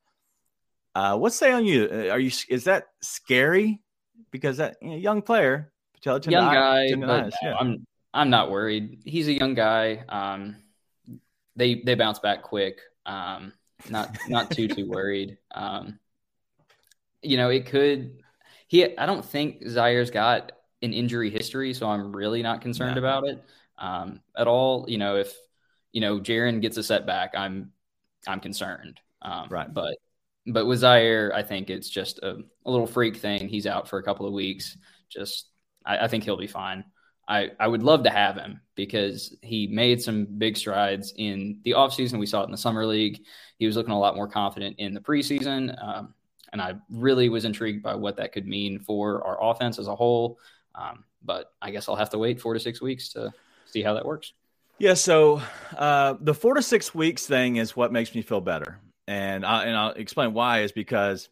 Uh, 0.94 1.16
what 1.18 1.32
say 1.32 1.52
on 1.52 1.64
you? 1.64 1.88
Uh, 1.92 2.12
Are 2.12 2.20
you 2.20 2.32
is 2.50 2.64
that 2.64 2.88
scary? 3.02 3.82
Because 4.32 4.58
that 4.58 4.78
you 4.82 4.90
know, 4.90 4.96
young 4.96 5.22
player, 5.22 5.72
patellar 5.96 6.20
tendonitis. 6.20 6.32
young 6.32 6.54
guy, 6.54 6.88
tendonitis, 6.92 7.34
no, 7.44 7.50
yeah. 7.50 7.56
I'm 7.60 7.86
I'm 8.14 8.30
not 8.30 8.50
worried. 8.50 9.00
He's 9.06 9.28
a 9.28 9.34
young 9.34 9.54
guy. 9.54 10.04
Um, 10.10 10.58
they 11.56 11.76
they 11.76 11.96
bounce 11.96 12.20
back 12.20 12.42
quick. 12.42 12.80
Um, 13.06 13.54
not 13.90 14.18
not 14.28 14.52
too 14.52 14.68
too 14.68 14.88
worried. 14.88 15.38
Um, 15.54 16.00
you 17.22 17.38
know, 17.38 17.50
it 17.50 17.68
could. 17.68 18.18
He 18.72 18.98
I 18.98 19.06
don't 19.06 19.26
think 19.26 19.64
Ziaire's 19.64 20.12
got 20.12 20.54
an 20.82 20.94
injury 20.94 21.30
history, 21.30 21.74
so 21.74 21.90
I'm 21.90 22.16
really 22.16 22.42
not 22.42 22.62
concerned 22.62 22.96
No. 22.96 23.00
about 23.02 23.28
it 23.28 23.44
um, 23.78 24.22
at 24.38 24.48
all. 24.48 24.86
You 24.88 24.98
know, 24.98 25.18
if 25.18 25.36
you 25.92 26.00
know 26.00 26.22
Jaren 26.22 26.62
gets 26.62 26.78
a 26.78 26.84
setback, 26.84 27.34
I'm 27.36 27.74
I'm 28.26 28.40
concerned. 28.40 29.02
Um, 29.22 29.50
Right. 29.50 29.74
but 29.74 29.98
but 30.48 30.68
with 30.68 30.84
Ziaire, 30.84 31.34
I 31.34 31.44
think 31.44 31.70
it's 31.70 31.90
just 31.90 32.20
a, 32.20 32.38
a 32.66 32.72
little 32.72 32.88
freak 32.88 33.18
thing. 33.18 33.50
He's 33.50 33.68
out 33.68 33.90
for 33.90 34.00
a 34.00 34.04
couple 34.04 34.26
of 34.26 34.32
weeks. 34.32 34.78
Just 35.10 35.48
I, 35.86 36.06
I 36.06 36.08
think 36.08 36.24
he'll 36.24 36.38
be 36.38 36.48
fine. 36.48 36.86
I, 37.28 37.52
I 37.60 37.68
would 37.68 37.84
love 37.84 38.04
to 38.06 38.10
have 38.10 38.38
him 38.38 38.62
because 38.76 39.36
he 39.42 39.68
made 39.68 40.02
some 40.02 40.26
big 40.38 40.56
strides 40.56 41.14
in 41.18 41.60
the 41.66 41.72
offseason. 41.72 42.20
We 42.20 42.26
saw 42.26 42.42
it 42.42 42.46
in 42.46 42.52
the 42.52 42.58
summer 42.58 42.86
league. 42.86 43.22
He 43.58 43.66
was 43.66 43.76
looking 43.76 43.92
a 43.92 44.00
lot 44.00 44.16
more 44.16 44.30
confident 44.30 44.78
in 44.80 44.94
the 44.94 45.02
preseason. 45.02 45.76
Um, 45.86 46.14
and 46.52 46.62
I 46.62 46.76
really 46.90 47.30
was 47.30 47.46
intrigued 47.46 47.84
by 47.84 47.96
what 47.96 48.18
that 48.18 48.34
could 48.34 48.48
mean 48.48 48.80
for 48.80 49.24
our 49.26 49.52
offense 49.52 49.80
as 49.80 49.88
a 49.88 49.96
whole. 49.96 50.40
Um, 50.76 51.04
but 51.24 51.54
I 51.62 51.72
guess 51.72 51.88
I'll 51.88 51.96
have 51.96 52.10
to 52.12 52.18
wait 52.18 52.42
four 52.42 52.54
to 52.54 52.60
six 52.60 52.82
weeks 52.82 53.10
to 53.14 53.34
see 53.66 53.82
how 53.82 53.94
that 53.94 54.06
works. 54.06 54.34
Yeah, 54.80 54.96
so 54.96 55.42
uh, 55.78 56.16
the 56.20 56.34
four 56.34 56.56
to 56.56 56.62
six 56.62 56.96
weeks 56.96 57.26
thing 57.28 57.58
is 57.58 57.76
what 57.76 57.92
makes 57.92 58.16
me 58.16 58.24
feel 58.24 58.42
better, 58.42 58.80
and 59.08 59.46
I, 59.46 59.66
and 59.66 59.78
I'll 59.78 59.92
explain 59.92 60.34
why. 60.34 60.62
Is 60.62 60.72
because 60.72 61.30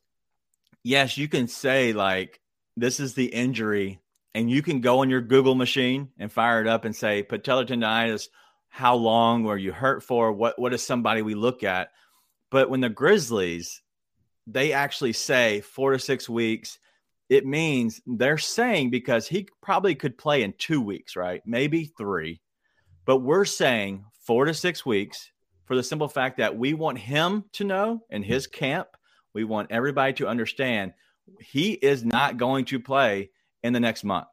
yes, 0.83 1.17
you 1.17 1.27
can 1.27 1.47
say 1.47 1.93
like 1.93 2.39
this 2.77 2.99
is 2.99 3.15
the 3.15 3.25
injury, 3.25 3.99
and 4.35 4.51
you 4.51 4.61
can 4.61 4.81
go 4.81 4.99
on 4.99 5.09
your 5.09 5.21
Google 5.21 5.55
machine 5.55 6.09
and 6.19 6.31
fire 6.31 6.61
it 6.61 6.67
up 6.67 6.85
and 6.85 6.95
say 6.95 7.23
patellar 7.23 7.65
tendonitis. 7.65 8.27
How 8.67 8.95
long 8.95 9.43
were 9.43 9.57
you 9.57 9.71
hurt 9.71 10.03
for? 10.03 10.31
What 10.31 10.59
what 10.59 10.73
is 10.75 10.85
somebody 10.85 11.23
we 11.23 11.33
look 11.33 11.63
at? 11.63 11.89
But 12.51 12.69
when 12.69 12.81
the 12.81 12.89
Grizzlies, 12.89 13.81
they 14.51 14.73
actually 14.73 15.13
say 15.13 15.61
four 15.61 15.91
to 15.91 15.99
six 15.99 16.29
weeks. 16.29 16.79
It 17.29 17.45
means 17.45 18.01
they're 18.07 18.37
saying 18.37 18.89
because 18.89 19.27
he 19.27 19.47
probably 19.61 19.95
could 19.95 20.17
play 20.17 20.43
in 20.43 20.53
two 20.57 20.81
weeks, 20.81 21.15
right? 21.15 21.41
Maybe 21.45 21.85
three 21.85 22.41
but 23.09 23.23
we're 23.23 23.43
saying 23.43 24.05
four 24.21 24.45
to 24.45 24.53
six 24.53 24.85
weeks 24.85 25.31
for 25.65 25.75
the 25.75 25.81
simple 25.81 26.07
fact 26.07 26.37
that 26.37 26.55
we 26.55 26.75
want 26.75 26.99
him 26.99 27.43
to 27.53 27.63
know 27.63 28.03
in 28.11 28.21
his 28.21 28.45
camp, 28.45 28.87
we 29.33 29.43
want 29.43 29.71
everybody 29.71 30.13
to 30.13 30.27
understand 30.27 30.93
he 31.41 31.71
is 31.71 32.05
not 32.05 32.37
going 32.37 32.65
to 32.65 32.79
play 32.79 33.31
in 33.63 33.73
the 33.73 33.79
next 33.79 34.03
month. 34.03 34.27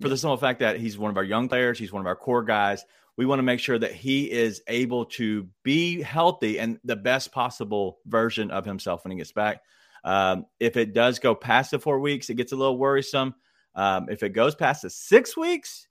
For 0.00 0.08
the 0.08 0.16
simple 0.16 0.38
fact 0.38 0.60
that 0.60 0.78
he's 0.78 0.96
one 0.96 1.10
of 1.10 1.18
our 1.18 1.24
young 1.24 1.46
players, 1.46 1.78
he's 1.78 1.92
one 1.92 2.00
of 2.00 2.06
our 2.06 2.16
core 2.16 2.42
guys. 2.42 2.82
We 3.16 3.26
want 3.26 3.38
to 3.38 3.44
make 3.44 3.60
sure 3.60 3.78
that 3.78 3.92
he 3.92 4.30
is 4.30 4.62
able 4.66 5.04
to 5.06 5.48
be 5.62 6.02
healthy 6.02 6.58
and 6.58 6.80
the 6.84 6.96
best 6.96 7.30
possible 7.32 7.98
version 8.06 8.50
of 8.50 8.64
himself 8.64 9.04
when 9.04 9.12
he 9.12 9.16
gets 9.18 9.32
back. 9.32 9.62
Um, 10.02 10.46
if 10.58 10.76
it 10.76 10.92
does 10.94 11.18
go 11.20 11.34
past 11.34 11.70
the 11.70 11.78
four 11.78 12.00
weeks, 12.00 12.28
it 12.28 12.34
gets 12.34 12.52
a 12.52 12.56
little 12.56 12.76
worrisome. 12.76 13.34
Um, 13.74 14.08
if 14.10 14.22
it 14.22 14.30
goes 14.30 14.54
past 14.54 14.82
the 14.82 14.90
six 14.90 15.36
weeks, 15.36 15.86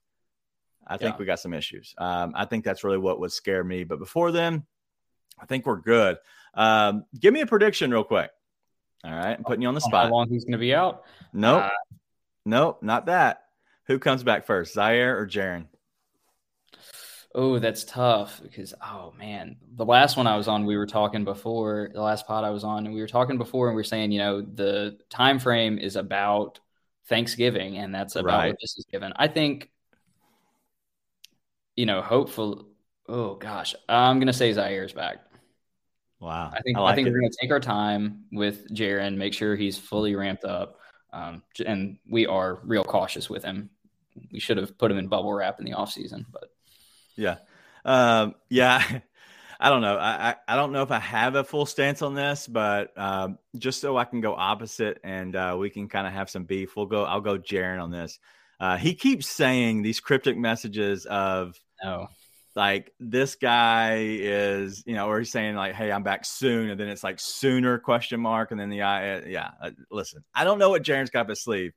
I 0.86 0.98
think 0.98 1.14
Yeah. 1.14 1.18
we 1.18 1.24
got 1.24 1.40
some 1.40 1.54
issues. 1.54 1.94
Um, 1.96 2.32
I 2.36 2.44
think 2.44 2.64
that's 2.64 2.84
really 2.84 2.98
what 2.98 3.18
would 3.20 3.32
scare 3.32 3.64
me. 3.64 3.84
But 3.84 3.98
before 3.98 4.30
then, 4.30 4.64
I 5.40 5.46
think 5.46 5.64
we're 5.66 5.80
good. 5.80 6.18
Um, 6.52 7.06
give 7.18 7.32
me 7.32 7.40
a 7.40 7.46
prediction 7.46 7.90
real 7.90 8.04
quick. 8.04 8.30
All 9.02 9.10
right, 9.10 9.36
I'm 9.36 9.44
putting 9.44 9.62
you 9.62 9.68
on 9.68 9.74
the 9.74 9.80
spot. 9.80 10.06
How 10.06 10.12
long 10.12 10.28
he's 10.28 10.44
going 10.44 10.52
to 10.52 10.58
be 10.58 10.74
out? 10.74 11.04
Nope, 11.32 11.64
Uh, 11.64 11.70
nope, 12.46 12.82
not 12.82 13.06
that. 13.06 13.44
Who 13.86 13.98
comes 13.98 14.22
back 14.22 14.46
first, 14.46 14.76
Ziaire 14.76 15.18
or 15.18 15.26
Jaren? 15.26 15.66
Oh, 17.36 17.58
that's 17.58 17.82
tough 17.82 18.40
because 18.42 18.74
oh 18.80 19.12
man, 19.18 19.56
the 19.74 19.84
last 19.84 20.16
one 20.16 20.28
I 20.28 20.36
was 20.36 20.46
on, 20.46 20.66
we 20.66 20.76
were 20.76 20.86
talking 20.86 21.24
before 21.24 21.90
the 21.92 22.00
last 22.00 22.26
pod 22.28 22.44
I 22.44 22.50
was 22.50 22.62
on, 22.62 22.86
and 22.86 22.94
we 22.94 23.00
were 23.00 23.08
talking 23.08 23.38
before, 23.38 23.66
and 23.66 23.74
we 23.74 23.80
were 23.80 23.84
saying, 23.84 24.12
you 24.12 24.20
know, 24.20 24.40
the 24.40 24.98
time 25.10 25.40
frame 25.40 25.78
is 25.78 25.96
about 25.96 26.60
Thanksgiving, 27.08 27.76
and 27.76 27.92
that's 27.94 28.14
about 28.16 28.38
Right. 28.38 28.48
what 28.50 28.58
this 28.60 28.78
is 28.78 28.84
given. 28.90 29.12
I 29.16 29.26
think, 29.28 29.70
you 31.76 31.86
know, 31.86 32.02
hopeful. 32.02 32.68
Oh 33.08 33.34
gosh, 33.34 33.74
I'm 33.88 34.20
gonna 34.20 34.32
say 34.32 34.50
Ziaire's 34.52 34.92
back. 34.92 35.18
Wow. 36.20 36.50
I 36.54 36.60
think 36.62 36.78
I, 36.78 36.80
like 36.82 36.94
think 36.94 37.08
it. 37.08 37.10
we're 37.12 37.20
to 37.20 37.36
take 37.40 37.50
our 37.50 37.60
time 37.60 38.24
with 38.32 38.72
Jaren, 38.72 39.16
make 39.16 39.34
sure 39.34 39.56
he's 39.56 39.76
fully 39.76 40.14
ramped 40.14 40.44
up, 40.44 40.78
um, 41.12 41.42
and 41.66 41.98
we 42.08 42.26
are 42.26 42.60
real 42.62 42.84
cautious 42.84 43.28
with 43.28 43.44
him. 43.44 43.70
We 44.32 44.38
should 44.38 44.56
have 44.56 44.78
put 44.78 44.90
him 44.92 44.98
in 44.98 45.08
bubble 45.08 45.32
wrap 45.34 45.58
in 45.58 45.66
the 45.66 45.72
offseason, 45.72 46.24
but 46.32 46.53
Yeah. 47.16 47.36
Um, 47.84 48.34
yeah. 48.48 49.00
I 49.60 49.70
don't 49.70 49.82
know. 49.82 49.96
I, 49.96 50.30
I, 50.30 50.36
I 50.48 50.56
don't 50.56 50.72
know 50.72 50.82
if 50.82 50.90
I 50.90 50.98
have 50.98 51.36
a 51.36 51.44
full 51.44 51.64
stance 51.64 52.02
on 52.02 52.14
this, 52.14 52.46
but 52.46 52.96
um, 52.98 53.38
just 53.56 53.80
so 53.80 53.96
I 53.96 54.04
can 54.04 54.20
go 54.20 54.34
opposite 54.34 54.98
and 55.04 55.34
uh, 55.34 55.56
we 55.58 55.70
can 55.70 55.88
kind 55.88 56.06
of 56.06 56.12
have 56.12 56.28
some 56.28 56.44
beef, 56.44 56.76
we'll 56.76 56.86
go. 56.86 57.04
I'll 57.04 57.20
go 57.20 57.38
Jaren 57.38 57.82
on 57.82 57.90
this. 57.90 58.18
Uh, 58.60 58.76
he 58.76 58.94
keeps 58.94 59.28
saying 59.28 59.82
these 59.82 60.00
cryptic 60.00 60.36
messages 60.36 61.06
of 61.06 61.54
no. 61.82 62.08
like 62.54 62.92
this 63.00 63.36
guy 63.36 64.00
is, 64.00 64.82
you 64.86 64.94
know, 64.94 65.08
or 65.08 65.18
he's 65.18 65.30
saying 65.30 65.56
like, 65.56 65.74
"Hey, 65.74 65.90
I'm 65.90 66.02
back 66.02 66.24
soon," 66.24 66.70
and 66.70 66.78
then 66.78 66.88
it's 66.88 67.02
like 67.02 67.18
sooner 67.18 67.78
question 67.78 68.20
mark, 68.20 68.52
and 68.52 68.60
then 68.60 68.70
the 68.70 68.82
I, 68.82 69.20
yeah. 69.20 69.50
Uh, 69.60 69.70
listen, 69.90 70.24
I 70.34 70.44
don't 70.44 70.58
know 70.58 70.70
what 70.70 70.82
Jaren's 70.82 71.10
got 71.10 71.22
up 71.22 71.28
his 71.30 71.42
sleeve, 71.42 71.72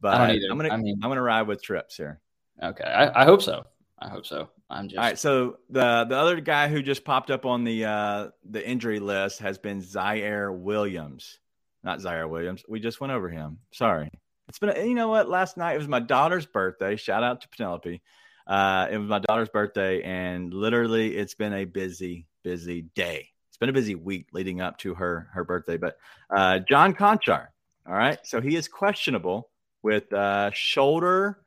but 0.00 0.14
I 0.14 0.32
I'm 0.32 0.56
gonna 0.56 0.70
I 0.70 0.76
mean- 0.76 1.00
I'm 1.02 1.10
gonna 1.10 1.22
ride 1.22 1.42
with 1.42 1.62
Trips 1.62 1.96
here. 1.96 2.20
Okay, 2.62 2.84
I, 2.84 3.22
I 3.22 3.24
hope 3.24 3.42
so. 3.42 3.64
I 4.00 4.08
hope 4.08 4.24
so. 4.24 4.48
I'm 4.70 4.88
just 4.88 4.98
All 4.98 5.04
right, 5.04 5.18
so 5.18 5.58
the 5.68 6.06
the 6.08 6.16
other 6.16 6.40
guy 6.40 6.68
who 6.68 6.82
just 6.82 7.04
popped 7.04 7.30
up 7.30 7.44
on 7.44 7.64
the 7.64 7.84
uh 7.84 8.28
the 8.48 8.66
injury 8.66 8.98
list 8.98 9.40
has 9.40 9.58
been 9.58 9.82
Ziaire 9.82 10.56
Williams. 10.56 11.38
Not 11.84 11.98
Ziaire 11.98 12.28
Williams. 12.28 12.62
We 12.68 12.80
just 12.80 13.00
went 13.00 13.12
over 13.12 13.28
him. 13.28 13.58
Sorry. 13.72 14.10
It's 14.48 14.58
been 14.58 14.70
a, 14.70 14.84
you 14.84 14.94
know 14.94 15.08
what? 15.08 15.28
Last 15.28 15.56
night 15.56 15.74
it 15.74 15.78
was 15.78 15.88
my 15.88 16.00
daughter's 16.00 16.46
birthday. 16.46 16.96
Shout 16.96 17.22
out 17.22 17.42
to 17.42 17.48
Penelope. 17.48 18.00
Uh 18.46 18.88
it 18.90 18.96
was 18.96 19.08
my 19.08 19.18
daughter's 19.18 19.50
birthday 19.50 20.02
and 20.02 20.52
literally 20.54 21.16
it's 21.16 21.34
been 21.34 21.52
a 21.52 21.66
busy 21.66 22.26
busy 22.42 22.82
day. 22.94 23.28
It's 23.48 23.58
been 23.58 23.68
a 23.68 23.74
busy 23.74 23.96
week 23.96 24.28
leading 24.32 24.62
up 24.62 24.78
to 24.78 24.94
her 24.94 25.28
her 25.34 25.44
birthday, 25.44 25.76
but 25.76 25.98
uh 26.34 26.60
John 26.60 26.94
Konchar. 26.94 27.48
All 27.86 27.94
right? 27.94 28.18
So 28.22 28.40
he 28.40 28.56
is 28.56 28.66
questionable 28.66 29.50
with 29.82 30.10
uh 30.12 30.50
shoulder 30.52 31.40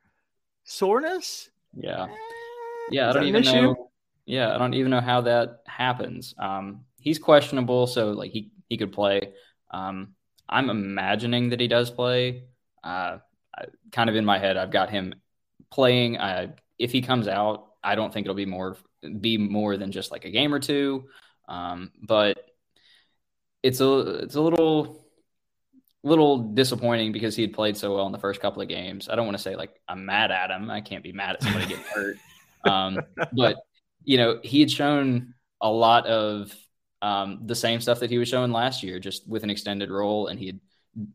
soreness. 0.65 1.49
yeah. 1.75 2.07
Yeah, 2.91 3.09
I 3.09 3.13
don't 3.13 3.25
even 3.25 3.41
issue? 3.41 3.61
know. 3.61 3.91
Yeah, 4.25 4.53
I 4.53 4.57
don't 4.57 4.73
even 4.73 4.91
know 4.91 5.01
how 5.01 5.21
that 5.21 5.61
happens. 5.67 6.33
Um, 6.37 6.85
he's 6.99 7.19
questionable, 7.19 7.87
so 7.87 8.11
like 8.11 8.31
he 8.31 8.51
he 8.69 8.77
could 8.77 8.91
play. 8.91 9.33
Um, 9.71 10.15
I'm 10.47 10.69
imagining 10.69 11.49
that 11.49 11.59
he 11.59 11.67
does 11.67 11.89
play. 11.89 12.43
Uh, 12.83 13.17
I, 13.55 13.65
kind 13.91 14.09
of 14.09 14.15
in 14.15 14.25
my 14.25 14.39
head, 14.39 14.57
I've 14.57 14.71
got 14.71 14.89
him 14.89 15.15
playing. 15.71 16.17
Uh, 16.17 16.51
if 16.77 16.91
he 16.91 17.01
comes 17.01 17.27
out, 17.27 17.67
I 17.83 17.95
don't 17.95 18.13
think 18.13 18.25
it'll 18.25 18.35
be 18.35 18.45
more 18.45 18.77
be 19.19 19.37
more 19.37 19.77
than 19.77 19.91
just 19.91 20.11
like 20.11 20.25
a 20.25 20.31
game 20.31 20.53
or 20.53 20.59
two. 20.59 21.05
Um, 21.47 21.91
but 22.01 22.49
it's 23.61 23.81
a 23.81 23.99
it's 24.23 24.35
a 24.35 24.41
little 24.41 25.05
little 26.03 26.53
disappointing 26.53 27.11
because 27.11 27.35
he 27.35 27.41
had 27.41 27.53
played 27.53 27.77
so 27.77 27.95
well 27.95 28.05
in 28.05 28.11
the 28.11 28.19
first 28.19 28.41
couple 28.41 28.61
of 28.61 28.67
games. 28.67 29.09
I 29.09 29.15
don't 29.15 29.25
want 29.25 29.37
to 29.37 29.43
say 29.43 29.55
like 29.55 29.79
I'm 29.87 30.05
mad 30.05 30.31
at 30.31 30.51
him. 30.51 30.69
I 30.69 30.81
can't 30.81 31.03
be 31.03 31.13
mad 31.13 31.35
at 31.35 31.43
somebody 31.43 31.65
getting 31.67 31.83
hurt. 31.93 32.17
Um, 32.63 32.99
but 33.33 33.57
you 34.03 34.17
know, 34.17 34.39
he 34.43 34.59
had 34.59 34.71
shown 34.71 35.33
a 35.61 35.69
lot 35.69 36.05
of 36.07 36.53
um, 37.01 37.41
the 37.45 37.55
same 37.55 37.81
stuff 37.81 37.99
that 37.99 38.09
he 38.09 38.17
was 38.17 38.27
showing 38.27 38.51
last 38.51 38.83
year, 38.83 38.99
just 38.99 39.27
with 39.27 39.43
an 39.43 39.49
extended 39.49 39.89
role, 39.89 40.27
and 40.27 40.39
he 40.39 40.47
had, 40.47 40.59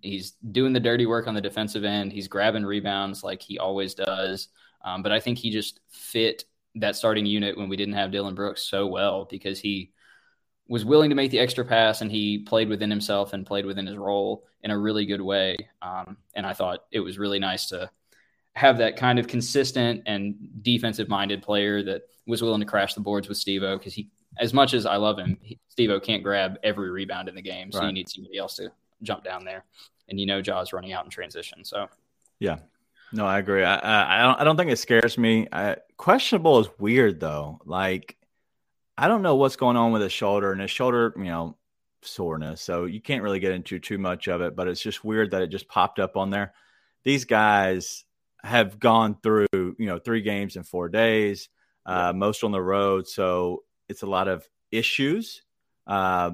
he's 0.03 0.33
doing 0.53 0.73
the 0.73 0.81
dirty 0.81 1.07
work 1.07 1.27
on 1.27 1.35
the 1.35 1.41
defensive 1.41 1.85
end. 1.85 2.13
He's 2.13 2.29
grabbing 2.29 2.65
rebounds 2.65 3.23
like 3.23 3.43
he 3.43 3.59
always 3.59 3.95
does. 3.95 4.49
Um, 4.85 5.03
but 5.03 5.13
I 5.13 5.21
think 5.21 5.39
he 5.39 5.51
just 5.51 5.81
fit 5.91 6.45
that 6.77 6.97
starting 6.97 7.27
unit 7.27 7.57
when 7.57 7.69
we 7.69 7.77
didn't 7.77 7.95
have 7.95 8.11
Dillon 8.11 8.35
Brooks 8.35 8.63
so 8.63 8.87
well 8.87 9.27
because 9.31 9.59
he 9.59 9.93
was 10.69 10.85
willing 10.85 11.11
to 11.11 11.17
make 11.17 11.31
the 11.31 11.39
extra 11.39 11.65
pass 11.65 12.03
and 12.03 12.13
he 12.13 12.39
played 12.41 12.69
within 12.69 12.91
himself 12.91 13.33
and 13.33 13.47
played 13.47 13.65
within 13.65 13.87
his 13.87 13.97
role 13.97 14.45
in 14.63 14.71
a 14.71 14.79
really 14.79 15.07
good 15.07 15.23
way. 15.23 15.57
Um, 15.81 16.19
and 16.35 16.47
I 16.47 16.53
thought 16.53 16.85
it 16.93 17.01
was 17.01 17.19
really 17.19 17.39
nice 17.39 17.67
to 17.67 17.91
have 18.59 18.77
that 18.79 18.97
kind 18.97 19.21
of 19.21 19.29
consistent 19.29 20.03
and 20.07 20.35
defensive 20.63 21.09
minded 21.09 21.43
player 21.43 21.81
that 21.85 22.03
was 22.27 22.43
willing 22.43 22.61
to 22.61 22.67
crash 22.67 22.95
the 22.95 23.01
boards 23.01 23.29
with 23.29 23.39
Stevo 23.39 23.79
because 23.79 23.95
he, 23.95 24.11
as 24.39 24.53
much 24.53 24.75
as 24.75 24.85
I 24.85 24.97
love 24.97 25.17
him, 25.17 25.39
Stevo 25.77 26.03
can't 26.03 26.25
grab 26.25 26.59
every 26.65 26.91
rebound 26.91 27.29
in 27.29 27.37
the 27.37 27.43
game. 27.43 27.71
So 27.71 27.79
Right. 27.79 27.87
you 27.87 27.93
need 27.93 28.09
somebody 28.09 28.37
else 28.37 28.57
to 28.57 28.71
jump 29.03 29.23
down 29.23 29.45
there. 29.45 29.65
And 30.09 30.19
you 30.19 30.27
know, 30.27 30.43
Ja's 30.43 30.73
running 30.73 30.93
out 30.93 31.05
in 31.05 31.11
transition. 31.11 31.65
So 31.65 31.87
Yeah. 32.41 32.59
No, 33.13 33.25
I 33.25 33.39
agree. 33.39 33.63
I, 33.65 33.77
I 33.77 34.19
I 34.19 34.23
don't 34.23 34.41
I 34.41 34.45
don't 34.45 34.57
think 34.57 34.71
it 34.71 34.79
scares 34.79 35.17
me. 35.17 35.47
I, 35.53 35.77
questionable 35.97 36.59
is 36.59 36.69
weird 36.79 37.21
though. 37.21 37.61
Like 37.65 38.17
I 38.99 39.07
don't 39.07 39.23
know 39.23 39.37
what's 39.37 39.57
going 39.57 39.77
on 39.77 39.93
with 39.93 40.03
his 40.03 40.13
shoulder 40.13 40.51
and 40.51 40.61
his 40.61 40.71
shoulder, 40.73 41.15
you 41.17 41.25
know, 41.25 41.57
soreness. 42.03 42.61
So 42.61 42.87
you 42.87 43.01
can't 43.01 43.23
really 43.23 43.39
get 43.39 43.53
into 43.53 43.79
too 43.79 43.99
much 43.99 44.27
of 44.27 44.41
it, 44.41 44.57
but 44.57 44.67
it's 44.67 44.83
just 44.83 45.05
weird 45.05 45.31
that 45.31 45.43
it 45.43 45.47
just 45.49 45.69
popped 45.69 46.01
up 46.01 46.17
on 46.17 46.31
there. 46.31 46.53
These 47.05 47.25
guys 47.25 48.05
have 48.49 48.79
gone 48.79 49.17
through, 49.23 49.47
you 49.53 49.87
know, 49.87 49.99
three 49.99 50.23
games 50.23 50.57
in 50.57 50.63
four 50.63 50.89
days, 50.89 51.49
uh, 51.87 52.13
most 52.13 52.45
on 52.45 52.53
the 52.53 52.63
road. 52.63 53.07
So 53.07 53.65
it's 53.89 54.03
a 54.03 54.07
lot 54.07 54.29
of 54.29 54.49
issues. 54.71 55.43
Uh, 55.87 56.33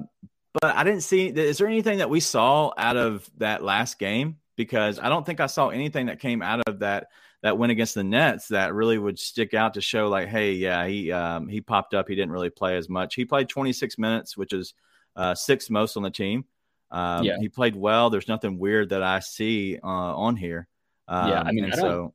but 0.61 0.75
I 0.75 0.83
didn't 0.83 1.01
see. 1.01 1.27
Is 1.27 1.57
there 1.57 1.67
anything 1.67 1.99
that 1.99 2.09
we 2.09 2.19
saw 2.19 2.71
out 2.77 2.97
of 2.97 3.29
that 3.37 3.63
last 3.63 3.99
game? 3.99 4.37
Because 4.55 4.99
I 4.99 5.09
don't 5.09 5.25
think 5.25 5.39
I 5.39 5.47
saw 5.47 5.69
anything 5.69 6.05
that 6.05 6.19
came 6.19 6.41
out 6.41 6.63
of 6.67 6.79
that 6.79 7.07
that 7.43 7.57
went 7.57 7.71
against 7.71 7.93
the 7.93 8.03
Nets 8.03 8.47
that 8.47 8.73
really 8.73 8.97
would 8.97 9.19
stick 9.19 9.53
out 9.53 9.73
to 9.75 9.81
show 9.81 10.07
like, 10.07 10.29
hey, 10.29 10.53
yeah, 10.53 10.87
he 10.87 11.11
um, 11.11 11.47
he 11.47 11.61
popped 11.61 11.93
up. 11.93 12.07
He 12.07 12.15
didn't 12.15 12.31
really 12.31 12.49
play 12.49 12.77
as 12.77 12.89
much. 12.89 13.15
He 13.15 13.25
played 13.25 13.49
26 13.49 13.97
minutes, 13.97 14.37
which 14.37 14.53
is 14.53 14.73
uh, 15.15 15.35
sixth 15.35 15.69
most 15.69 15.97
on 15.97 16.03
the 16.03 16.09
team. 16.09 16.45
Um, 16.91 17.23
Yeah. 17.23 17.37
He 17.39 17.49
played 17.49 17.75
well. 17.75 18.09
There's 18.09 18.27
nothing 18.27 18.57
weird 18.57 18.89
that 18.89 19.03
I 19.03 19.19
see 19.19 19.77
uh, 19.83 19.87
on 19.87 20.37
here. 20.37 20.67
Um, 21.07 21.29
Yeah, 21.29 21.41
I 21.41 21.51
mean, 21.51 21.65
I 21.65 21.75
so 21.75 22.13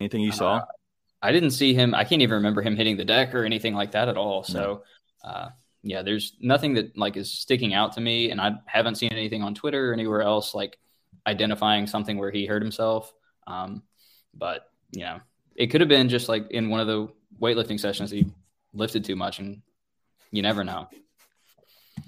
anything 0.00 0.20
you 0.20 0.32
saw? 0.32 0.56
Uh, 0.56 0.64
I 1.22 1.32
didn't 1.32 1.52
see 1.52 1.74
him. 1.74 1.94
I 1.94 2.04
can't 2.04 2.22
even 2.22 2.36
remember 2.36 2.62
him 2.62 2.76
hitting 2.76 2.96
the 2.96 3.04
deck 3.04 3.34
or 3.34 3.44
anything 3.44 3.74
like 3.74 3.92
that 3.92 4.08
at 4.08 4.16
all. 4.16 4.42
So, 4.42 4.82
uh, 5.24 5.50
yeah, 5.82 6.02
there's 6.02 6.34
nothing 6.40 6.74
that 6.74 6.96
like 6.96 7.16
is 7.16 7.32
sticking 7.32 7.74
out 7.74 7.92
to 7.92 8.00
me, 8.00 8.30
and 8.30 8.40
I 8.40 8.54
haven't 8.66 8.96
seen 8.96 9.12
anything 9.12 9.42
on 9.42 9.54
Twitter 9.54 9.90
or 9.90 9.92
anywhere 9.92 10.22
else 10.22 10.54
like 10.54 10.78
identifying 11.26 11.86
something 11.86 12.18
where 12.18 12.30
he 12.32 12.46
hurt 12.46 12.62
himself. 12.62 13.12
Um, 13.46 13.82
but 14.34 14.68
you 14.92 15.02
know, 15.02 15.20
it 15.54 15.68
could 15.68 15.80
have 15.80 15.88
been 15.88 16.08
just 16.08 16.28
like 16.28 16.50
in 16.50 16.70
one 16.70 16.80
of 16.80 16.86
the 16.88 17.08
weightlifting 17.40 17.78
sessions 17.78 18.10
he 18.10 18.26
lifted 18.74 19.04
too 19.04 19.16
much, 19.16 19.38
and 19.38 19.62
you 20.32 20.42
never 20.42 20.64
know. 20.64 20.88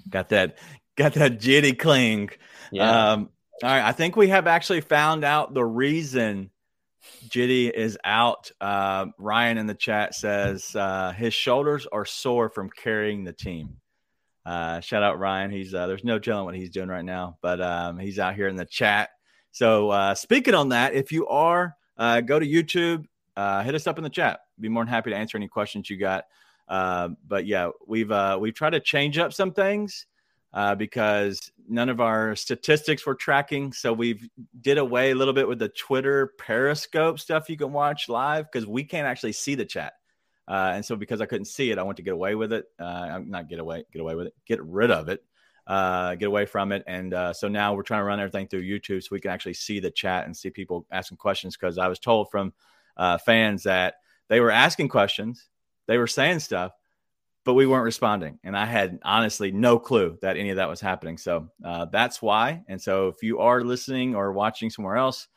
Got 0.09 0.29
that? 0.29 0.57
Got 0.97 1.13
that 1.13 1.39
jitty 1.39 1.77
cling. 1.77 2.29
Yeah, 2.71 3.11
Um, 3.11 3.29
all 3.63 3.69
right. 3.69 3.83
I 3.83 3.93
think 3.93 4.15
we 4.15 4.27
have 4.29 4.47
actually 4.47 4.81
found 4.81 5.23
out 5.23 5.53
the 5.53 5.63
reason 5.63 6.49
Jitty 7.29 7.71
is 7.71 7.97
out. 8.03 8.51
Uh, 8.59 9.07
Ryan 9.17 9.57
in 9.57 9.67
the 9.67 9.75
chat 9.75 10.13
says 10.13 10.75
uh, 10.75 11.13
his 11.13 11.33
shoulders 11.33 11.87
are 11.89 12.05
sore 12.05 12.49
from 12.49 12.69
carrying 12.69 13.23
the 13.23 13.31
team. 13.31 13.77
Uh, 14.45 14.81
shout 14.81 15.03
out 15.03 15.19
Ryan. 15.19 15.51
He's 15.51 15.73
uh, 15.73 15.87
there's 15.87 16.03
no 16.03 16.19
telling 16.19 16.45
what 16.45 16.55
he's 16.55 16.69
doing 16.69 16.89
right 16.89 17.05
now, 17.05 17.37
but 17.41 17.61
um, 17.61 17.97
he's 17.97 18.19
out 18.19 18.35
here 18.35 18.47
in 18.47 18.57
the 18.57 18.65
chat. 18.65 19.09
So 19.51 19.89
uh, 19.89 20.15
speaking 20.15 20.53
on 20.53 20.69
that, 20.69 20.93
if 20.93 21.11
you 21.11 21.27
are, 21.27 21.75
uh, 21.97 22.21
go 22.21 22.37
to 22.37 22.45
YouTube, 22.45 23.05
hit 23.63 23.75
us 23.75 23.87
up 23.87 23.97
in 23.97 24.03
the 24.03 24.09
chat. 24.09 24.41
Be 24.59 24.69
more 24.69 24.83
than 24.83 24.93
happy 24.93 25.11
to 25.11 25.15
answer 25.15 25.37
any 25.37 25.47
questions 25.47 25.89
you 25.89 25.97
got. 25.97 26.25
But 26.67 27.45
yeah, 27.45 27.69
we've 27.87 28.11
we've 28.37 28.53
tried 28.53 28.71
to 28.71 28.81
change 28.81 29.17
up 29.17 29.31
some 29.31 29.53
things 29.53 30.05
uh, 30.55 30.73
because 30.73 31.51
none 31.67 31.89
of 31.89 31.99
our 31.99 32.35
statistics 32.35 33.05
were 33.05 33.13
tracking. 33.13 33.73
So 33.73 33.91
we've 33.91 34.27
did 34.61 34.77
away 34.77 35.11
a 35.11 35.15
little 35.15 35.33
bit 35.33 35.47
with 35.47 35.59
the 35.59 35.69
Twitter 35.69 36.33
Periscope 36.39 37.19
stuff 37.19 37.49
you 37.49 37.57
can 37.57 37.73
watch 37.73 38.07
live 38.07 38.49
because 38.49 38.65
we 38.65 38.85
can't 38.85 39.05
actually 39.05 39.33
see 39.33 39.55
the 39.55 39.65
chat. 39.65 39.93
Uh, 40.47 40.71
and 40.75 40.85
so 40.85 40.95
because 40.95 41.19
I 41.19 41.25
couldn't 41.25 41.45
see 41.45 41.71
it, 41.71 41.77
I 41.77 41.83
want 41.83 41.97
to 41.97 42.03
get 42.03 42.13
away 42.13 42.35
with 42.35 42.53
it. 42.53 42.65
Uh, 42.79 42.83
I'm 42.83 43.29
not 43.29 43.49
get 43.49 43.59
away, 43.59 43.83
get 43.91 43.99
away 43.99 44.15
with 44.15 44.27
it, 44.27 44.33
get 44.45 44.63
rid 44.63 44.91
of 44.91 45.09
it, 45.09 45.21
uh, 45.67 46.15
get 46.15 46.27
away 46.27 46.45
from 46.45 46.71
it. 46.71 46.83
And 46.87 47.13
uh, 47.13 47.33
so 47.33 47.49
now 47.49 47.73
we're 47.73 47.83
trying 47.83 48.01
to 48.01 48.05
run 48.05 48.19
everything 48.19 48.47
through 48.47 48.63
YouTube 48.63 49.03
so 49.03 49.09
we 49.11 49.19
can 49.19 49.31
actually 49.31 49.55
see 49.55 49.79
the 49.81 49.91
chat 49.91 50.25
and 50.25 50.37
see 50.37 50.51
people 50.51 50.85
asking 50.91 51.17
questions. 51.17 51.57
Because 51.57 51.77
I 51.77 51.89
was 51.89 51.99
told 51.99 52.31
from 52.31 52.53
uh, 52.95 53.17
fans 53.17 53.63
that 53.63 53.95
they 54.29 54.39
were 54.39 54.51
asking 54.51 54.87
questions, 54.87 55.49
they 55.87 55.97
were 55.97 56.07
saying 56.07 56.39
stuff, 56.39 56.71
but 57.45 57.53
we 57.53 57.67
weren't 57.67 57.83
responding. 57.83 58.39
And 58.43 58.57
I 58.57 58.65
had 58.65 58.99
honestly 59.03 59.51
no 59.51 59.77
clue 59.77 60.17
that 60.21 60.35
any 60.35 60.49
of 60.49 60.57
that 60.57 60.67
was 60.67 60.81
happening. 60.81 61.17
So 61.17 61.47
uh, 61.63 61.85
that's 61.85 62.21
why. 62.21 62.63
And 62.67 62.81
so 62.81 63.07
if 63.07 63.21
you 63.21 63.39
are 63.39 63.63
listening 63.63 64.15
or 64.15 64.33
watching 64.33 64.69
somewhere 64.69 64.97
else, 64.97 65.27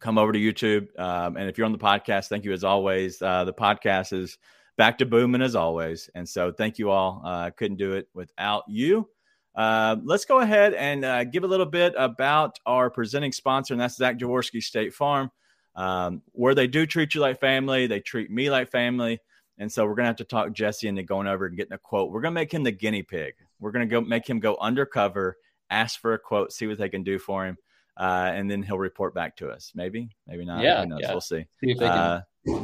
come 0.00 0.16
over 0.16 0.32
to 0.32 0.38
YouTube. 0.38 0.96
Um, 0.98 1.36
and 1.36 1.48
if 1.48 1.58
you're 1.58 1.64
on 1.64 1.72
the 1.72 1.78
podcast, 1.78 2.28
thank 2.28 2.44
you 2.44 2.52
as 2.52 2.64
always. 2.64 3.20
Uh, 3.20 3.44
the 3.44 3.52
podcast 3.52 4.12
is 4.12 4.38
back 4.78 4.96
to 4.98 5.06
booming 5.06 5.42
as 5.42 5.56
always. 5.56 6.08
And 6.14 6.26
so 6.26 6.52
thank 6.52 6.78
you 6.78 6.90
all. 6.90 7.20
Uh, 7.24 7.50
couldn't 7.50 7.78
do 7.78 7.94
it 7.94 8.08
without 8.14 8.62
you. 8.68 9.08
Uh, 9.54 9.96
let's 10.04 10.24
go 10.24 10.38
ahead 10.38 10.72
and 10.74 11.04
uh, 11.04 11.24
give 11.24 11.44
a 11.44 11.46
little 11.46 11.66
bit 11.66 11.94
about 11.98 12.58
our 12.64 12.88
presenting 12.88 13.32
sponsor, 13.32 13.74
and 13.74 13.80
that's 13.80 13.96
Zach 13.96 14.18
Jaworski 14.18 14.62
State 14.62 14.94
Farm, 14.94 15.30
um, 15.76 16.22
where 16.32 16.54
they 16.54 16.66
do 16.66 16.86
treat 16.86 17.14
you 17.14 17.20
like 17.20 17.38
family. 17.38 17.86
They 17.86 18.00
treat 18.00 18.30
me 18.30 18.50
like 18.50 18.70
family. 18.70 19.20
And 19.58 19.70
so 19.70 19.84
we're 19.84 19.94
going 19.94 20.04
to 20.04 20.08
have 20.08 20.16
to 20.16 20.24
talk 20.24 20.52
Jesse 20.52 20.88
into 20.88 21.02
going 21.02 21.26
over 21.26 21.46
and 21.46 21.56
getting 21.56 21.74
a 21.74 21.78
quote. 21.78 22.10
We're 22.10 22.22
going 22.22 22.34
to 22.34 22.40
make 22.40 22.52
him 22.52 22.62
the 22.62 22.72
guinea 22.72 23.02
pig. 23.02 23.34
We're 23.60 23.70
going 23.70 23.88
to 23.88 23.90
go 23.90 24.00
make 24.00 24.28
him 24.28 24.40
go 24.40 24.56
undercover, 24.60 25.36
ask 25.70 26.00
for 26.00 26.14
a 26.14 26.18
quote, 26.18 26.52
see 26.52 26.66
what 26.66 26.78
they 26.78 26.88
can 26.88 27.04
do 27.04 27.18
for 27.18 27.46
him, 27.46 27.58
uh, 27.96 28.30
and 28.34 28.50
then 28.50 28.62
he'll 28.62 28.78
report 28.78 29.14
back 29.14 29.36
to 29.36 29.50
us. 29.50 29.72
Maybe, 29.74 30.08
maybe 30.26 30.44
not. 30.44 30.62
Yeah, 30.62 30.84
yeah. 30.98 31.10
We'll 31.10 31.20
see. 31.20 31.46
See 31.62 31.70
if 31.70 31.78
they 31.78 31.86
can 31.86 31.96
uh, 31.98 32.22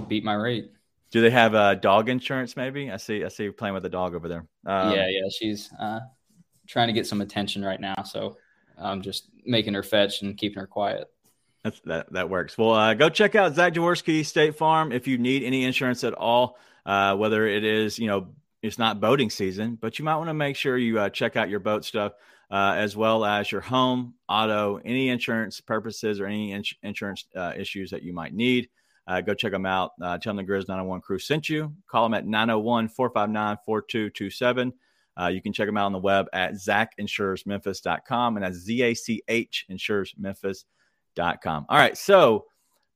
beat 0.08 0.24
my 0.24 0.34
rate. 0.34 0.70
Do 1.10 1.20
they 1.20 1.30
have 1.30 1.54
uh, 1.54 1.74
dog 1.74 2.08
insurance? 2.08 2.56
Maybe 2.56 2.90
I 2.90 2.96
see. 2.96 3.24
I 3.24 3.28
see 3.28 3.44
you 3.44 3.52
playing 3.52 3.74
with 3.74 3.84
a 3.86 3.90
dog 3.90 4.14
over 4.14 4.28
there. 4.28 4.46
Um, 4.66 4.92
yeah, 4.94 5.08
yeah. 5.08 5.28
She's 5.30 5.70
uh, 5.78 6.00
trying 6.66 6.88
to 6.88 6.92
get 6.92 7.06
some 7.06 7.20
attention 7.20 7.64
right 7.64 7.80
now, 7.80 8.02
so 8.02 8.36
I'm 8.76 9.02
just 9.02 9.28
making 9.44 9.74
her 9.74 9.82
fetch 9.82 10.22
and 10.22 10.36
keeping 10.36 10.58
her 10.58 10.66
quiet. 10.66 11.06
That's, 11.64 11.80
that 11.86 12.12
that 12.12 12.28
works. 12.30 12.58
Well, 12.58 12.72
uh, 12.72 12.94
go 12.94 13.08
check 13.08 13.34
out 13.34 13.54
Zach 13.54 13.74
Jaworski 13.74 14.24
State 14.24 14.56
Farm 14.56 14.92
if 14.92 15.06
you 15.06 15.18
need 15.18 15.42
any 15.44 15.64
insurance 15.64 16.04
at 16.04 16.14
all. 16.14 16.56
Uh, 16.88 17.14
whether 17.14 17.46
it 17.46 17.62
is 17.62 17.98
you 17.98 18.08
know 18.08 18.28
it's 18.62 18.78
not 18.78 19.00
boating 19.00 19.30
season, 19.30 19.78
but 19.80 19.98
you 19.98 20.04
might 20.04 20.16
want 20.16 20.28
to 20.30 20.34
make 20.34 20.56
sure 20.56 20.76
you 20.76 20.98
uh, 20.98 21.08
check 21.08 21.36
out 21.36 21.48
your 21.48 21.60
boat 21.60 21.84
stuff 21.84 22.14
uh, 22.50 22.74
as 22.76 22.96
well 22.96 23.24
as 23.24 23.52
your 23.52 23.60
home, 23.60 24.14
auto, 24.28 24.80
any 24.84 25.10
insurance 25.10 25.60
purposes 25.60 26.20
or 26.20 26.26
any 26.26 26.52
ins- 26.52 26.74
insurance 26.82 27.24
uh, 27.36 27.52
issues 27.56 27.90
that 27.90 28.02
you 28.02 28.12
might 28.12 28.34
need. 28.34 28.68
Uh, 29.06 29.20
go 29.20 29.32
check 29.34 29.52
them 29.52 29.66
out. 29.66 29.92
Uh, 30.02 30.18
tell 30.18 30.34
them 30.34 30.44
the 30.44 30.52
Grizz 30.52 30.68
901 30.68 31.00
crew 31.00 31.18
sent 31.18 31.48
you. 31.48 31.72
Call 31.90 32.04
them 32.04 32.14
at 32.14 32.26
901 32.26 32.88
459 32.88 33.56
4227. 33.64 34.72
Uh, 35.20 35.26
you 35.28 35.42
can 35.42 35.52
check 35.52 35.66
them 35.66 35.76
out 35.76 35.86
on 35.86 35.92
the 35.92 35.98
web 35.98 36.26
at 36.32 36.54
zachinsuresmemphis.com 36.54 38.36
and 38.36 38.44
that's 38.44 38.58
Z 38.58 38.82
A 38.82 38.94
C 38.94 39.22
H 39.28 39.66
insuresmemphis.com. 39.70 41.66
All 41.68 41.78
right. 41.78 41.96
So 41.96 42.44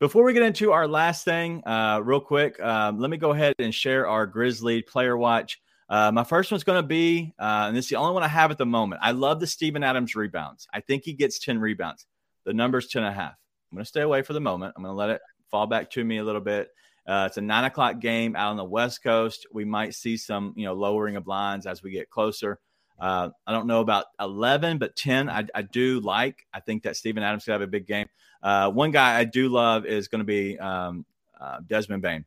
before 0.02 0.24
we 0.24 0.32
get 0.32 0.42
into 0.42 0.72
our 0.72 0.88
last 0.88 1.24
thing, 1.24 1.62
uh, 1.64 2.00
real 2.02 2.18
quick, 2.18 2.60
um, 2.60 2.98
let 2.98 3.08
me 3.08 3.16
go 3.16 3.30
ahead 3.30 3.54
and 3.60 3.72
share 3.72 4.08
our 4.08 4.26
Grizzly 4.26 4.82
player 4.82 5.16
watch. 5.16 5.60
Uh, 5.88 6.10
my 6.10 6.24
first 6.24 6.50
one's 6.50 6.64
going 6.64 6.82
to 6.82 6.86
be, 6.86 7.32
uh, 7.38 7.66
and 7.68 7.76
this 7.76 7.84
is 7.84 7.90
the 7.90 7.96
only 7.96 8.12
one 8.12 8.24
I 8.24 8.28
have 8.28 8.50
at 8.50 8.58
the 8.58 8.66
moment. 8.66 9.00
I 9.04 9.12
love 9.12 9.38
the 9.38 9.46
Steven 9.46 9.84
Adams 9.84 10.16
rebounds. 10.16 10.66
I 10.74 10.80
think 10.80 11.04
he 11.04 11.12
gets 11.12 11.38
10 11.38 11.60
rebounds. 11.60 12.04
The 12.42 12.52
number's 12.52 12.88
10 12.88 13.04
and 13.04 13.12
a 13.12 13.14
half. 13.14 13.34
I'm 13.70 13.76
going 13.76 13.84
to 13.84 13.88
stay 13.88 14.00
away 14.00 14.22
for 14.22 14.32
the 14.32 14.40
moment. 14.40 14.74
I'm 14.76 14.82
going 14.82 14.92
to 14.92 14.98
let 14.98 15.10
it 15.10 15.20
fall 15.52 15.68
back 15.68 15.88
to 15.92 16.04
me 16.04 16.18
a 16.18 16.24
little 16.24 16.40
bit. 16.40 16.70
Uh, 17.06 17.26
it's 17.28 17.36
a 17.36 17.40
nine 17.40 17.62
o'clock 17.62 18.00
game 18.00 18.34
out 18.34 18.50
on 18.50 18.56
the 18.56 18.64
West 18.64 19.04
Coast. 19.04 19.46
We 19.52 19.64
might 19.64 19.94
see 19.94 20.16
some, 20.16 20.52
you 20.56 20.64
know, 20.64 20.74
lowering 20.74 21.14
of 21.14 21.28
lines 21.28 21.64
as 21.64 21.80
we 21.80 21.92
get 21.92 22.10
closer. 22.10 22.58
Uh, 22.98 23.30
I 23.46 23.52
don't 23.52 23.68
know 23.68 23.80
about 23.80 24.06
11, 24.20 24.78
but 24.78 24.96
10 24.96 25.30
I, 25.30 25.46
I, 25.54 25.62
do 25.62 26.00
like. 26.00 26.44
I 26.52 26.58
think 26.58 26.82
that 26.82 26.96
Steven 26.96 27.22
Adams 27.22 27.44
could 27.44 27.52
have 27.52 27.62
a 27.62 27.68
big 27.68 27.86
game. 27.86 28.06
Uh, 28.42 28.70
one 28.70 28.90
guy 28.90 29.18
I 29.18 29.24
do 29.24 29.48
love 29.48 29.86
is 29.86 30.08
going 30.08 30.20
to 30.20 30.24
be 30.24 30.58
um, 30.58 31.04
uh, 31.40 31.60
Desmond 31.66 32.02
Bane. 32.02 32.24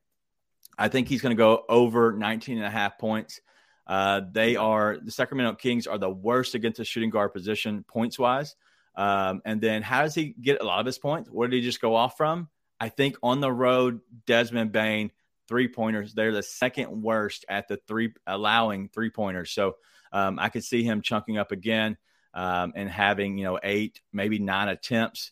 I 0.78 0.88
think 0.88 1.08
he's 1.08 1.22
going 1.22 1.36
to 1.36 1.40
go 1.40 1.64
over 1.70 2.14
19 2.14 2.58
and 2.58 2.66
a 2.66 2.70
half 2.70 2.98
points. 2.98 3.42
Uh, 3.88 4.22
they 4.32 4.56
are 4.56 4.98
the 5.02 5.12
Sacramento 5.12 5.56
Kings 5.56 5.88
are 5.88 5.98
the 5.98 6.10
worst 6.10 6.56
against 6.56 6.78
the 6.78 6.86
shooting 6.86 7.10
guard 7.10 7.34
position 7.34 7.84
points 7.88 8.18
wise. 8.18 8.56
Um, 8.96 9.42
and 9.46 9.62
then 9.62 9.82
how 9.84 10.02
does 10.04 10.16
he 10.16 10.34
get 10.40 10.62
a 10.62 10.66
lot 10.66 10.80
of 10.80 10.86
his 10.86 10.98
points? 10.98 11.30
Where 11.30 11.48
did 11.48 11.58
he 11.58 11.62
just 11.62 11.82
go 11.82 11.96
off 11.96 12.18
from? 12.18 12.50
I 12.80 12.90
think 12.90 13.18
on 13.22 13.42
the 13.42 13.52
road, 13.52 14.02
Desmond 14.26 14.72
Bane 14.72 15.12
three 15.48 15.68
pointers, 15.68 16.14
they're 16.14 16.32
the 16.32 16.44
second 16.44 17.02
worst 17.02 17.46
at 17.48 17.68
the 17.68 17.78
three 17.88 18.14
allowing 18.26 18.90
three 18.90 19.10
pointers. 19.10 19.52
So 19.52 19.76
um, 20.12 20.40
I 20.40 20.50
could 20.50 20.64
see 20.64 20.84
him 20.84 21.02
chunking 21.02 21.38
up 21.38 21.52
again 21.52 21.98
um, 22.34 22.74
and 22.76 22.90
having, 22.90 23.38
you 23.38 23.44
know, 23.44 23.60
eight, 23.62 24.02
maybe 24.12 24.40
nine 24.40 24.70
attempts, 24.70 25.32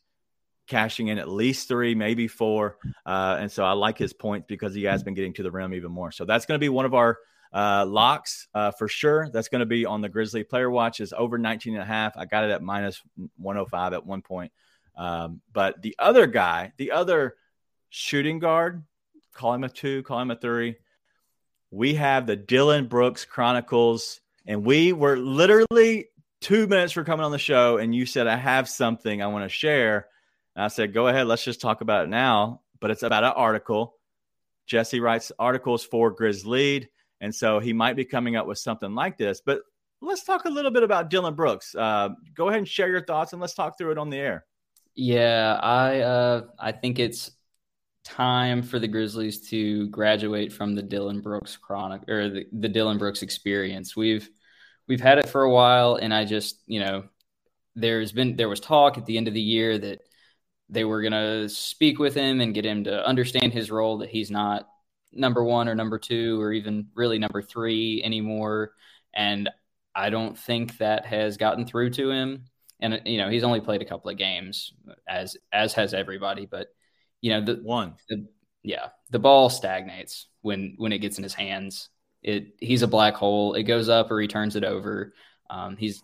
cashing 0.74 1.10
in 1.10 1.20
at 1.20 1.30
least 1.30 1.68
three, 1.68 1.94
maybe 1.94 2.28
four. 2.28 2.78
Uh, 3.06 3.38
and 3.40 3.52
so 3.52 3.64
I 3.64 3.74
like 3.74 3.96
his 3.96 4.12
points 4.12 4.48
because 4.48 4.74
he 4.74 4.86
has 4.86 5.04
been 5.04 5.14
getting 5.14 5.34
to 5.34 5.44
the 5.44 5.52
rim 5.52 5.72
even 5.76 5.92
more. 5.92 6.12
So 6.12 6.26
that's 6.26 6.48
going 6.48 6.56
to 6.56 6.64
be 6.64 6.70
one 6.70 6.86
of 6.86 6.96
our 6.96 7.20
uh, 7.54 7.86
locks 7.88 8.48
uh, 8.56 8.72
for 8.72 8.88
sure. 8.88 9.30
That's 9.30 9.50
going 9.50 9.60
to 9.60 9.68
be 9.68 9.86
on 9.86 10.02
the 10.02 10.10
Grizzly 10.10 10.44
player 10.44 10.72
watch 10.72 11.00
is 11.00 11.14
over 11.14 11.38
19 11.38 11.76
and 11.76 11.84
a 11.84 11.86
half. 11.86 12.18
I 12.18 12.26
got 12.26 12.44
it 12.44 12.50
at 12.50 12.64
minus 12.64 13.00
105 13.38 13.94
at 13.94 14.04
one 14.04 14.24
point. 14.24 14.52
Um, 14.98 15.42
but 15.54 15.80
the 15.84 15.96
other 16.00 16.26
guy, 16.26 16.74
the 16.78 16.94
other 16.94 17.36
shooting 17.90 18.40
guard, 18.40 18.84
call 19.36 19.54
him 19.54 19.64
a 19.64 19.70
two, 19.70 20.02
call 20.02 20.22
him 20.22 20.32
a 20.32 20.36
three. 20.36 20.78
We 21.70 21.94
have 21.96 22.26
the 22.26 22.36
Dillon 22.36 22.88
Brooks 22.88 23.26
Chronicles, 23.26 24.22
and 24.48 24.66
we 24.66 24.92
were 24.92 25.18
literally 25.18 26.08
two 26.42 26.66
minutes 26.66 26.94
for 26.94 27.04
coming 27.04 27.26
on 27.26 27.32
the 27.32 27.38
show, 27.38 27.78
and 27.78 27.94
you 27.94 28.08
said, 28.08 28.26
I 28.26 28.38
have 28.38 28.68
something 28.68 29.22
I 29.22 29.28
want 29.28 29.46
to 29.46 29.50
share. 29.50 30.08
And 30.56 30.66
I 30.66 30.68
said, 30.68 30.94
Go 30.94 31.08
ahead, 31.08 31.28
let's 31.28 31.44
just 31.44 31.62
talk 31.62 31.82
about 31.82 32.06
it 32.06 32.10
now. 32.10 32.62
But 32.80 32.92
it's 32.92 33.04
about 33.04 33.24
an 33.24 33.34
article. 33.36 33.96
Jesse 34.66 35.00
writes 35.00 35.32
articles 35.40 35.84
for 35.84 36.12
Grizzly, 36.12 36.90
and 37.22 37.34
so 37.34 37.60
he 37.60 37.74
might 37.74 37.96
be 37.96 38.06
coming 38.06 38.36
up 38.36 38.48
with 38.48 38.58
something 38.58 38.96
like 38.96 39.18
this. 39.18 39.42
But 39.46 39.62
let's 40.02 40.24
talk 40.24 40.46
a 40.46 40.50
little 40.50 40.72
bit 40.72 40.84
about 40.84 41.10
Dillon 41.10 41.36
Brooks. 41.36 41.76
Uh, 41.76 42.10
go 42.36 42.50
ahead 42.50 42.60
and 42.60 42.68
share 42.68 42.90
your 42.90 43.06
thoughts, 43.06 43.34
and 43.34 43.42
let's 43.42 43.54
talk 43.54 43.78
through 43.78 43.92
it 43.92 43.98
on 43.98 44.10
the 44.10 44.18
air. 44.18 44.46
Yeah, 44.96 45.60
I 45.62 46.00
uh, 46.02 46.42
I 46.60 46.72
think 46.72 47.00
it's 47.00 47.32
time 48.04 48.62
for 48.62 48.80
the 48.80 48.88
Grizzlies 48.88 49.50
to 49.50 49.88
graduate 49.88 50.52
from 50.52 50.76
the 50.76 50.84
Dillon 50.84 51.22
Brooks 51.22 51.58
chronic 51.58 52.08
or 52.10 52.30
the, 52.30 52.46
the 52.52 52.70
Dillon 52.70 52.98
Brooks 52.98 53.22
experience. 53.22 53.96
We've 53.96 54.30
we've 54.88 55.02
had 55.02 55.18
it 55.18 55.30
for 55.30 55.44
a 55.44 55.52
while, 55.52 55.96
and 55.96 56.14
I 56.14 56.26
just 56.26 56.62
you 56.68 56.80
know 56.80 57.06
there's 57.76 58.12
been 58.12 58.36
there 58.36 58.50
was 58.50 58.60
talk 58.60 58.98
at 58.98 59.06
the 59.06 59.18
end 59.18 59.28
of 59.28 59.34
the 59.34 59.42
year 59.42 59.78
that 59.78 60.02
they 60.74 60.84
were 60.84 61.02
gonna 61.02 61.48
speak 61.50 62.00
with 62.00 62.16
him 62.16 62.42
and 62.42 62.54
get 62.54 62.66
him 62.66 62.84
to 62.86 63.06
understand 63.06 63.54
his 63.54 63.72
role 63.72 64.00
that 64.00 64.10
he's 64.10 64.32
not 64.32 64.68
number 65.12 65.44
one 65.44 65.70
or 65.70 65.76
number 65.76 66.00
two 66.00 66.42
or 66.42 66.52
even 66.52 66.88
really 66.96 67.20
number 67.20 67.42
three 67.42 68.02
anymore, 68.04 68.72
and 69.14 69.50
I 69.96 70.10
don't 70.10 70.38
think 70.38 70.78
that 70.80 71.06
has 71.06 71.38
gotten 71.38 71.66
through 71.66 71.92
to 71.92 72.10
him. 72.10 72.46
And 72.80 73.02
you 73.06 73.18
know 73.18 73.30
he's 73.30 73.44
only 73.44 73.62
played 73.62 73.82
a 73.82 73.86
couple 73.86 74.10
of 74.10 74.18
games 74.18 74.74
as 75.08 75.38
as 75.52 75.74
has 75.74 75.94
everybody. 75.94 76.46
But 76.46 76.68
you 77.22 77.32
know 77.32 77.46
the 77.46 77.62
one. 77.64 77.96
the, 78.10 78.28
yeah 78.64 78.88
the 79.12 79.20
ball 79.20 79.50
stagnates 79.50 80.28
when 80.42 80.76
when 80.78 80.92
it 80.92 81.00
gets 81.00 81.18
in 81.18 81.24
his 81.24 81.34
hands. 81.34 81.90
It 82.24 82.56
he's 82.60 82.82
a 82.82 82.88
black 82.88 83.16
hole. 83.16 83.54
It 83.54 83.64
goes 83.64 83.90
up 83.90 84.12
or 84.12 84.20
he 84.20 84.28
turns 84.28 84.56
it 84.56 84.64
over. 84.64 85.14
Um, 85.50 85.78
he's 85.78 86.02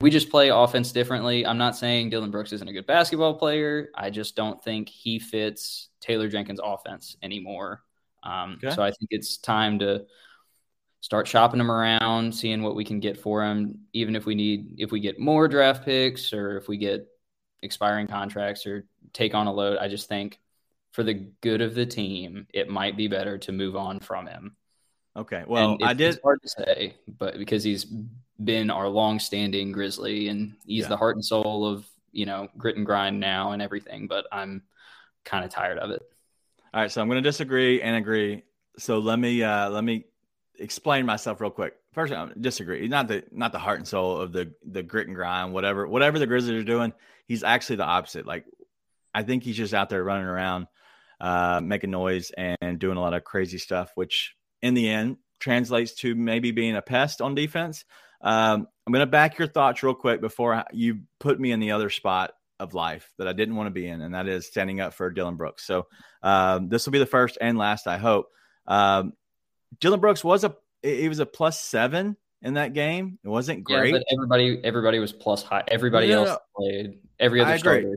we 0.00 0.10
just 0.10 0.30
play 0.30 0.48
offense 0.48 0.92
differently 0.92 1.46
i'm 1.46 1.58
not 1.58 1.76
saying 1.76 2.08
Dillon 2.10 2.30
brooks 2.30 2.52
isn't 2.52 2.68
a 2.68 2.72
good 2.72 2.86
basketball 2.86 3.34
player 3.34 3.90
i 3.94 4.08
just 4.08 4.34
don't 4.34 4.62
think 4.64 4.88
he 4.88 5.18
fits 5.18 5.88
taylor 6.00 6.28
jenkins 6.28 6.60
offense 6.62 7.16
anymore 7.22 7.82
um, 8.22 8.58
okay. 8.64 8.74
so 8.74 8.82
i 8.82 8.90
think 8.90 9.08
it's 9.10 9.36
time 9.36 9.78
to 9.80 10.06
start 11.02 11.26
shopping 11.26 11.58
them 11.58 11.70
around, 11.70 12.34
seeing 12.34 12.62
what 12.62 12.76
we 12.76 12.84
can 12.84 13.00
get 13.00 13.18
for 13.18 13.44
them. 13.44 13.80
Even 13.92 14.16
if 14.16 14.24
we 14.24 14.34
need, 14.34 14.76
if 14.78 14.90
we 14.90 15.00
get 15.00 15.18
more 15.18 15.48
draft 15.48 15.84
picks 15.84 16.32
or 16.32 16.56
if 16.56 16.68
we 16.68 16.78
get 16.78 17.06
expiring 17.60 18.06
contracts 18.06 18.66
or 18.66 18.86
take 19.12 19.34
on 19.34 19.48
a 19.48 19.52
load, 19.52 19.78
I 19.78 19.88
just 19.88 20.08
think 20.08 20.40
for 20.92 21.02
the 21.02 21.14
good 21.40 21.60
of 21.60 21.74
the 21.74 21.84
team, 21.84 22.46
it 22.54 22.68
might 22.68 22.96
be 22.96 23.08
better 23.08 23.36
to 23.38 23.52
move 23.52 23.76
on 23.76 24.00
from 24.00 24.26
him. 24.26 24.56
Okay. 25.16 25.42
Well, 25.46 25.76
I 25.82 25.92
did. 25.92 26.14
It's 26.14 26.22
hard 26.22 26.40
to 26.42 26.48
say, 26.48 26.94
but 27.06 27.36
because 27.36 27.64
he's 27.64 27.84
been 28.44 28.70
our 28.70 28.88
long-standing 28.88 29.72
Grizzly 29.72 30.28
and 30.28 30.54
he's 30.64 30.82
yeah. 30.82 30.88
the 30.88 30.96
heart 30.96 31.16
and 31.16 31.24
soul 31.24 31.66
of 31.66 31.86
you 32.12 32.26
know 32.26 32.48
grit 32.56 32.76
and 32.76 32.86
grind 32.86 33.20
now 33.20 33.52
and 33.52 33.62
everything. 33.62 34.06
But 34.06 34.26
I'm 34.32 34.62
kind 35.24 35.44
of 35.44 35.50
tired 35.50 35.78
of 35.78 35.90
it. 35.90 36.02
All 36.74 36.80
right, 36.80 36.90
so 36.90 37.02
I'm 37.02 37.08
going 37.08 37.22
to 37.22 37.28
disagree 37.28 37.82
and 37.82 37.96
agree. 37.96 38.44
So 38.78 38.98
let 38.98 39.18
me 39.18 39.42
uh, 39.42 39.70
let 39.70 39.84
me 39.84 40.06
explain 40.58 41.06
myself 41.06 41.40
real 41.40 41.50
quick. 41.50 41.74
First, 41.92 42.12
I 42.12 42.30
disagree. 42.40 42.80
He's 42.80 42.90
not 42.90 43.08
the 43.08 43.24
not 43.30 43.52
the 43.52 43.58
heart 43.58 43.78
and 43.78 43.86
soul 43.86 44.18
of 44.18 44.32
the 44.32 44.52
the 44.64 44.82
grit 44.82 45.06
and 45.06 45.16
grind, 45.16 45.52
whatever 45.52 45.86
whatever 45.86 46.18
the 46.18 46.26
Grizzlies 46.26 46.62
are 46.62 46.64
doing. 46.64 46.92
He's 47.26 47.42
actually 47.42 47.76
the 47.76 47.84
opposite. 47.84 48.26
Like 48.26 48.46
I 49.14 49.22
think 49.22 49.42
he's 49.42 49.56
just 49.56 49.74
out 49.74 49.90
there 49.90 50.02
running 50.02 50.26
around, 50.26 50.66
uh, 51.20 51.60
making 51.62 51.90
noise 51.90 52.30
and 52.36 52.78
doing 52.78 52.96
a 52.96 53.00
lot 53.00 53.14
of 53.14 53.24
crazy 53.24 53.58
stuff, 53.58 53.92
which 53.94 54.34
in 54.62 54.74
the 54.74 54.88
end 54.88 55.18
translates 55.38 55.92
to 55.96 56.14
maybe 56.14 56.52
being 56.52 56.76
a 56.76 56.82
pest 56.82 57.20
on 57.20 57.34
defense. 57.34 57.84
Um, 58.22 58.66
I'm 58.86 58.92
going 58.92 59.00
to 59.00 59.10
back 59.10 59.38
your 59.38 59.48
thoughts 59.48 59.82
real 59.82 59.94
quick 59.94 60.20
before 60.20 60.64
you 60.72 61.00
put 61.18 61.38
me 61.38 61.52
in 61.52 61.60
the 61.60 61.72
other 61.72 61.90
spot 61.90 62.32
of 62.58 62.74
life 62.74 63.12
that 63.18 63.26
I 63.26 63.32
didn't 63.32 63.56
want 63.56 63.66
to 63.66 63.72
be 63.72 63.86
in, 63.86 64.00
and 64.00 64.14
that 64.14 64.28
is 64.28 64.46
standing 64.46 64.80
up 64.80 64.94
for 64.94 65.10
Dillon 65.10 65.36
Brooks. 65.36 65.64
So 65.66 65.86
um, 66.22 66.68
this 66.68 66.86
will 66.86 66.92
be 66.92 66.98
the 66.98 67.06
first 67.06 67.38
and 67.40 67.58
last, 67.58 67.86
I 67.86 67.98
hope. 67.98 68.28
Um, 68.66 69.14
Dillon 69.80 70.00
Brooks 70.00 70.22
was 70.22 70.44
a 70.44 70.54
he 70.82 71.08
was 71.08 71.18
a 71.18 71.26
plus 71.26 71.60
seven 71.60 72.16
in 72.42 72.54
that 72.54 72.72
game. 72.72 73.18
It 73.24 73.28
wasn't 73.28 73.64
great. 73.64 73.92
Yeah, 73.92 73.98
but 73.98 74.04
everybody 74.12 74.60
everybody 74.64 74.98
was 74.98 75.12
plus 75.12 75.42
high. 75.42 75.64
Everybody 75.68 76.08
yeah, 76.08 76.14
else 76.14 76.38
played 76.56 76.98
every 77.18 77.40
other 77.40 77.58
starter. 77.58 77.96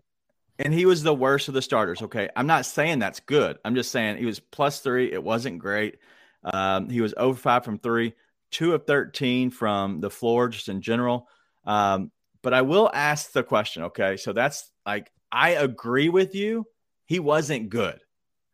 And 0.58 0.74
he 0.74 0.86
was 0.86 1.04
the 1.04 1.14
worst 1.14 1.50
of 1.50 1.54
the 1.54 1.62
starters. 1.62 2.02
Okay. 2.02 2.30
I'm 2.34 2.48
not 2.48 2.66
saying 2.66 3.00
that's 3.00 3.20
good. 3.20 3.58
I'm 3.66 3.76
just 3.76 3.92
saying 3.92 4.18
he 4.18 4.26
was 4.26 4.40
plus 4.40 4.80
three. 4.80 5.12
It 5.12 5.22
wasn't 5.22 5.60
great. 5.60 5.98
Um, 6.46 6.90
he 6.90 7.02
was 7.02 7.14
over 7.18 7.38
five 7.38 7.66
from 7.66 7.78
three, 7.78 8.14
two 8.56 8.74
of 8.74 8.86
13 8.86 9.52
from 9.52 10.00
the 10.00 10.10
floor, 10.10 10.48
just 10.48 10.70
in 10.70 10.82
general. 10.82 11.28
Um, 11.66 12.10
but 12.42 12.54
I 12.54 12.62
will 12.62 12.90
ask 12.94 13.34
the 13.34 13.44
question. 13.44 13.84
Okay. 13.84 14.16
So 14.16 14.32
that's 14.32 14.72
like, 14.86 15.12
I 15.30 15.52
agree 15.52 16.08
with 16.08 16.36
you. 16.36 16.66
He 17.06 17.20
wasn't 17.20 17.68
good. 17.68 18.00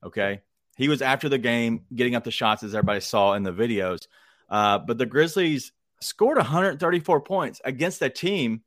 Okay. 0.03 0.41
He 0.75 0.89
was 0.89 1.03
after 1.03 1.29
the 1.29 1.37
game 1.37 1.85
getting 1.93 2.15
up 2.15 2.23
the 2.23 2.31
shots 2.31 2.63
as 2.63 2.73
everybody 2.73 2.99
saw 2.99 3.33
in 3.33 3.43
the 3.43 3.53
videos. 3.53 4.07
Uh, 4.49 4.79
but 4.79 4.97
the 4.97 5.05
Grizzlies 5.05 5.71
scored 5.99 6.37
134 6.37 7.21
points 7.21 7.61
against 7.63 8.01
a 8.01 8.09
team 8.09 8.63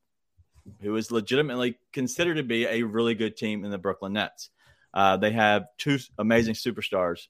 who 0.83 0.95
is 0.95 1.11
legitimately 1.11 1.81
considered 1.93 2.37
to 2.37 2.45
be 2.45 2.65
a 2.67 2.85
really 2.85 3.17
good 3.17 3.37
team 3.37 3.65
in 3.65 3.73
the 3.73 3.79
Brooklyn 3.79 4.13
Nets. 4.13 4.51
Uh, 4.93 5.17
they 5.17 5.33
have 5.33 5.67
two 5.79 5.99
amazing 6.17 6.55
superstars. 6.55 7.27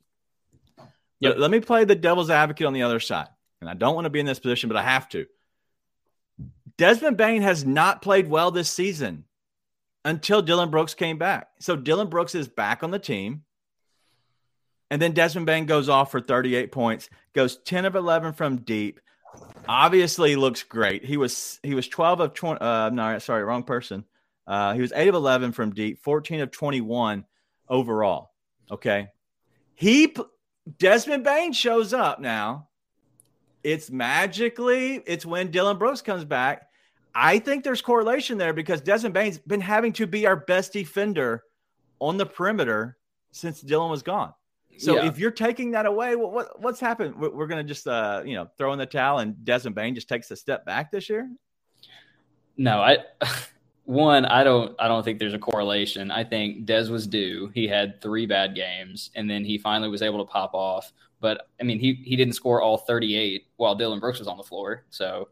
Yep. 1.21 1.37
Let 1.39 1.51
me 1.51 1.61
play 1.61 1.87
the 1.87 1.95
devil's 1.95 2.29
advocate 2.29 2.67
on 2.67 2.75
the 2.75 2.83
other 2.83 3.01
side. 3.01 3.29
And 3.65 3.71
I 3.71 3.75
don't 3.75 3.95
want 3.95 4.05
to 4.05 4.11
be 4.11 4.21
in 4.21 4.27
this 4.27 4.39
position, 4.39 4.69
but 4.69 4.77
I 4.77 4.83
have 4.83 5.09
to. 5.11 5.25
Desmond 6.77 7.17
Bane 7.17 7.41
has 7.41 7.65
not 7.65 8.03
played 8.03 8.29
well 8.29 8.51
this 8.51 8.71
season 8.71 9.25
until 10.05 10.43
Dillon 10.43 10.71
Brooks 10.71 10.93
came 10.93 11.17
back. 11.17 11.49
So 11.61 11.75
Dillon 11.75 12.09
Brooks 12.09 12.35
is 12.35 12.47
back 12.47 12.83
on 12.83 12.91
the 12.91 12.99
team. 12.99 13.45
And 14.91 15.01
then 15.01 15.13
Desmond 15.13 15.47
Bane 15.47 15.65
goes 15.65 15.89
off 15.89 16.11
for 16.11 16.21
38 16.21 16.73
points, 16.73 17.09
goes 17.33 17.57
10 17.57 17.87
of 17.87 17.97
11 17.97 18.35
from 18.35 18.59
deep. 18.59 19.01
Obviously 19.67 20.37
looks 20.37 20.63
great. 20.63 21.07
He 21.07 21.17
was 21.17 21.59
he 21.63 21.75
was 21.75 21.89
12 21.89 22.21
of 22.21 22.35
20 22.35 22.61
uh 22.61 22.91
no, 22.91 23.19
sorry, 23.19 23.45
wrong 23.45 23.63
person. 23.63 24.05
Uh 24.47 24.75
he 24.75 24.83
was 24.83 24.93
8 24.93 25.09
of 25.09 25.15
11 25.15 25.53
from 25.53 25.73
deep, 25.73 26.03
14 26.03 26.41
of 26.43 26.51
21 26.51 27.25
overall. 27.67 28.33
Okay. 28.71 29.09
He 29.75 30.15
Desmond 30.79 31.25
Bane 31.25 31.55
shows 31.55 31.95
up 31.95 32.21
now. 32.21 32.69
It's 33.65 33.91
magically, 33.91 35.03
it's 35.07 35.27
when 35.27 35.51
Dillon 35.51 35.79
Brooks 35.79 36.03
comes 36.03 36.25
back. 36.25 36.69
I 37.15 37.39
think 37.39 37.65
there's 37.65 37.81
correlation 37.81 38.39
there 38.39 38.53
because 38.53 38.81
Desmond 38.81 39.15
Bane's 39.15 39.39
been 39.39 39.61
having 39.61 39.93
to 39.95 40.07
be 40.07 40.27
our 40.27 40.37
best 40.37 40.73
defender 40.73 41.45
on 42.01 42.17
the 42.19 42.27
perimeter 42.27 42.99
since 43.33 43.61
Dillon 43.61 43.91
was 43.91 44.03
gone. 44.03 44.35
So 44.77 44.97
yeah. 44.97 45.07
if 45.07 45.19
you're 45.19 45.31
taking 45.31 45.71
that 45.73 45.87
away, 45.87 46.17
what, 46.17 46.33
what 46.33 46.61
what's 46.61 46.81
happened? 46.81 47.15
We're, 47.17 47.31
we're 47.31 47.47
going 47.47 47.65
to 47.65 47.69
just 47.69 47.87
uh, 47.87 48.23
you 48.25 48.35
know 48.35 48.49
throw 48.59 48.73
in 48.73 48.79
the 48.79 48.87
towel 48.87 49.19
and 49.19 49.45
Desmond 49.45 49.77
Bane 49.77 49.95
just 49.95 50.09
takes 50.09 50.31
a 50.31 50.37
step 50.37 50.65
back 50.67 50.91
this 50.91 51.09
year. 51.09 51.31
No, 52.57 52.81
I 52.81 52.99
one 53.85 54.25
I 54.25 54.43
don't 54.43 54.75
I 54.79 54.89
don't 54.89 55.05
think 55.05 55.19
there's 55.19 55.35
a 55.35 55.39
correlation. 55.39 56.11
I 56.11 56.25
think 56.25 56.67
Des 56.67 56.89
was 56.91 57.07
due. 57.07 57.51
He 57.55 57.69
had 57.69 58.01
three 58.01 58.27
bad 58.27 58.55
games, 58.55 59.11
and 59.15 59.31
then 59.31 59.45
he 59.45 59.59
finally 59.59 59.89
was 59.89 60.03
able 60.03 60.19
to 60.19 60.31
pop 60.31 60.55
off. 60.55 60.93
But 61.25 61.49
I 61.59 61.65
mean, 61.65 61.79
he 61.79 61.95
he 62.05 62.17
didn't 62.17 62.35
score 62.35 62.61
all 62.61 62.77
38 62.77 63.47
while 63.57 63.75
Dillon 63.75 63.99
Brooks 63.99 64.19
was 64.19 64.29
on 64.29 64.37
the 64.37 64.43
floor. 64.43 64.85
So 64.91 65.29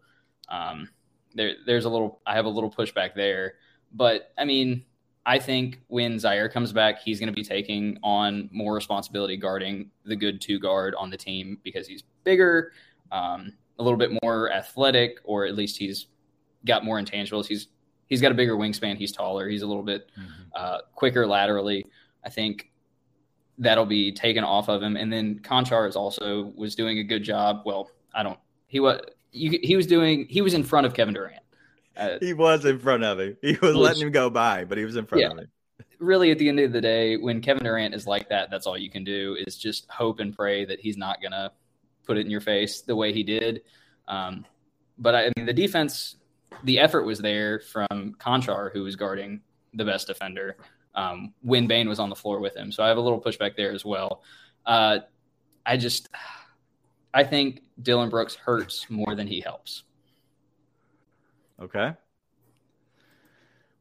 um, 0.49 0.89
there 1.35 1.53
there's 1.67 1.85
a 1.85 1.91
little 1.91 2.23
I 2.25 2.35
have 2.35 2.47
a 2.47 2.49
little 2.49 2.71
pushback 2.71 3.15
there. 3.15 3.57
But 3.93 4.33
I 4.39 4.47
mean, 4.47 4.87
I 5.27 5.39
think 5.39 5.81
when 5.89 6.15
Ziaire 6.15 6.51
comes 6.51 6.73
back, 6.73 7.03
he's 7.03 7.21
going 7.21 7.27
to 7.27 7.35
be 7.35 7.45
taking 7.45 7.99
on 8.03 8.49
more 8.51 8.73
responsibility 8.75 9.37
guarding 9.37 9.91
the 10.07 10.17
good 10.17 10.41
two 10.41 10.59
guard 10.59 10.95
on 10.95 11.11
the 11.11 11.17
team 11.19 11.59
because 11.63 11.87
he's 11.87 12.05
bigger, 12.25 12.73
um, 13.11 13.53
a 13.79 13.83
little 13.83 13.99
bit 13.99 14.19
more 14.23 14.51
athletic, 14.51 15.19
or 15.25 15.45
at 15.45 15.55
least 15.55 15.77
he's 15.77 16.07
got 16.65 16.87
more 16.87 16.99
intangibles. 16.99 17.45
He's 17.45 17.69
he's 18.07 18.23
got 18.23 18.33
a 18.33 18.35
bigger 18.35 18.57
wingspan. 18.57 18.97
He's 18.97 19.13
taller. 19.13 19.47
He's 19.47 19.61
a 19.61 19.67
little 19.67 19.83
bit 19.83 20.11
mm-hmm. 20.19 20.43
uh, 20.55 20.79
quicker 20.95 21.27
laterally. 21.27 21.85
I 22.25 22.31
think 22.31 22.72
that'll 23.59 23.87
be 23.87 24.13
taken 24.13 24.45
off 24.45 24.69
of 24.69 24.83
him. 24.83 24.97
And 24.97 25.13
then 25.13 25.41
Konchar 25.41 25.89
is 25.89 25.97
also 25.97 26.53
was 26.57 26.75
doing 26.75 26.99
a 26.99 27.05
good 27.05 27.23
job. 27.23 27.63
Well, 27.65 27.91
I 28.15 28.23
don't. 28.23 28.39
He 28.67 28.81
was 28.81 29.01
he 29.31 29.77
was 29.77 29.87
doing 29.87 30.27
he 30.29 30.43
was 30.43 30.55
in 30.55 30.63
front 30.63 30.87
of 30.87 30.95
Kevin 30.95 31.15
Durant. 31.15 31.43
Uh, 31.97 32.17
he 32.21 32.33
was 32.33 32.65
in 32.65 32.79
front 32.79 33.05
of 33.05 33.21
him. 33.21 33.37
He 33.43 33.53
was 33.53 33.75
which, 33.75 33.77
letting 33.77 34.03
him 34.03 34.13
go 34.13 34.31
by, 34.31 34.65
but 34.65 34.79
he 34.79 34.85
was 34.85 34.97
in 34.97 35.07
front 35.07 35.23
yeah, 35.23 35.31
of 35.31 35.39
him. 35.39 35.49
Really, 35.99 36.31
at 36.31 36.39
the 36.39 36.49
end 36.49 36.59
of 36.59 36.73
the 36.73 36.81
day, 36.81 37.17
when 37.17 37.41
Kevin 37.41 37.65
Durant 37.65 37.95
is 37.95 38.07
like 38.07 38.29
that, 38.31 38.51
that's 38.51 38.67
all 38.67 38.77
you 38.77 38.91
can 38.91 39.05
do 39.05 39.37
is 39.47 39.57
just 39.57 39.89
hope 39.91 40.21
and 40.21 40.35
pray 40.35 40.65
that 40.65 40.81
he's 40.81 40.97
not 40.97 41.23
gonna 41.23 41.53
put 42.07 42.17
it 42.17 42.25
in 42.25 42.31
your 42.31 42.41
face 42.41 42.81
the 42.81 42.97
way 42.97 43.13
he 43.13 43.23
did. 43.23 43.63
Um, 44.09 44.45
but 44.99 45.15
I, 45.15 45.27
I 45.27 45.33
mean, 45.37 45.47
the 45.47 45.53
defense, 45.53 46.17
the 46.65 46.79
effort 46.79 47.05
was 47.05 47.19
there 47.19 47.61
from 47.61 48.17
Konchar, 48.19 48.73
who 48.73 48.83
was 48.83 48.97
guarding 48.97 49.43
the 49.75 49.85
best 49.85 50.07
defender 50.07 50.57
um, 50.95 51.33
when 51.43 51.67
Bane 51.67 51.89
was 51.89 51.99
on 51.99 52.09
the 52.09 52.17
floor 52.17 52.41
with 52.41 52.57
him. 52.57 52.73
So 52.73 52.83
I 52.83 52.89
have 52.89 52.97
a 52.97 53.01
little 53.01 53.21
pushback 53.21 53.57
there 53.57 53.73
as 53.73 53.85
well. 53.85 54.23
Uh, 54.67 55.01
I 55.65 55.77
just, 55.77 56.09
I 57.15 57.25
think 57.25 57.63
Dillon 57.81 58.11
Brooks 58.11 58.35
hurts 58.35 58.87
more 58.89 59.15
than 59.15 59.27
he 59.27 59.41
helps. 59.41 59.85
Okay. 61.61 61.93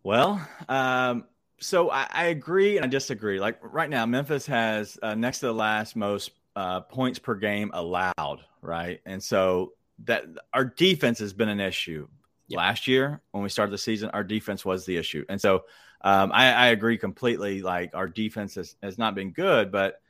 Well, 0.03 0.45
um, 0.67 1.25
so 1.59 1.91
I, 1.91 2.07
I, 2.11 2.25
agree 2.25 2.77
and 2.77 2.85
I 2.85 2.89
disagree. 2.89 3.39
Like 3.39 3.59
right 3.61 3.89
now, 3.89 4.05
Memphis 4.05 4.45
has 4.47 4.97
uh, 5.01 5.15
next 5.15 5.39
to 5.39 5.47
the 5.47 5.53
last 5.53 5.95
most 5.95 6.31
uh, 6.55 6.81
points 6.81 7.19
per 7.19 7.35
game 7.35 7.69
allowed, 7.73 8.39
right? 8.61 8.99
And 9.05 9.21
so 9.21 9.73
that 10.05 10.25
our 10.53 10.65
defense 10.65 11.19
has 11.19 11.33
been 11.33 11.49
an 11.49 11.59
issue. 11.59 12.07
Yep. 12.47 12.57
Last 12.57 12.87
year, 12.87 13.21
when 13.31 13.43
we 13.43 13.49
started 13.49 13.71
the 13.71 13.77
season, 13.77 14.09
our 14.09 14.23
defense 14.23 14.65
was 14.65 14.85
the 14.85 14.97
issue, 14.97 15.23
and 15.29 15.39
so 15.39 15.63
um, 16.03 16.31
I, 16.33 16.51
I, 16.51 16.67
agree 16.67 16.97
completely. 16.97 17.61
Like 17.61 17.91
our 17.93 18.07
defense 18.07 18.55
has, 18.55 18.75
has 18.81 18.97
not 18.97 19.13
been 19.13 19.31
good, 19.31 19.71
but 19.71 20.01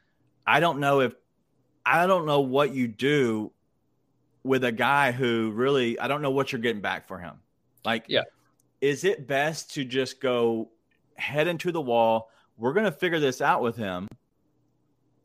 I 0.48 0.60
don't 0.60 0.80
know 0.80 1.02
if 1.02 1.14
I 1.86 2.08
don't 2.08 2.26
know 2.26 2.42
what 2.42 2.74
you 2.74 2.88
do 2.88 3.52
with 4.44 4.64
a 4.64 4.72
guy 4.72 5.12
who 5.12 5.52
really 5.52 6.00
I 6.00 6.08
don't 6.08 6.22
know 6.22 6.32
what 6.32 6.52
you're 6.52 6.62
getting 6.62 6.82
back 6.82 7.08
for 7.08 7.18
him. 7.18 7.36
Like, 7.84 8.06
yeah, 8.08 8.24
is 8.80 9.04
it 9.04 9.28
best 9.28 9.74
to 9.74 9.84
just 9.84 10.22
go 10.22 10.70
head 11.16 11.48
into 11.48 11.72
the 11.72 11.82
wall? 11.82 12.30
We're 12.58 12.74
going 12.74 12.86
to 12.86 12.92
figure 12.92 13.20
this 13.20 13.42
out 13.42 13.62
with 13.62 13.76
him. 13.76 14.08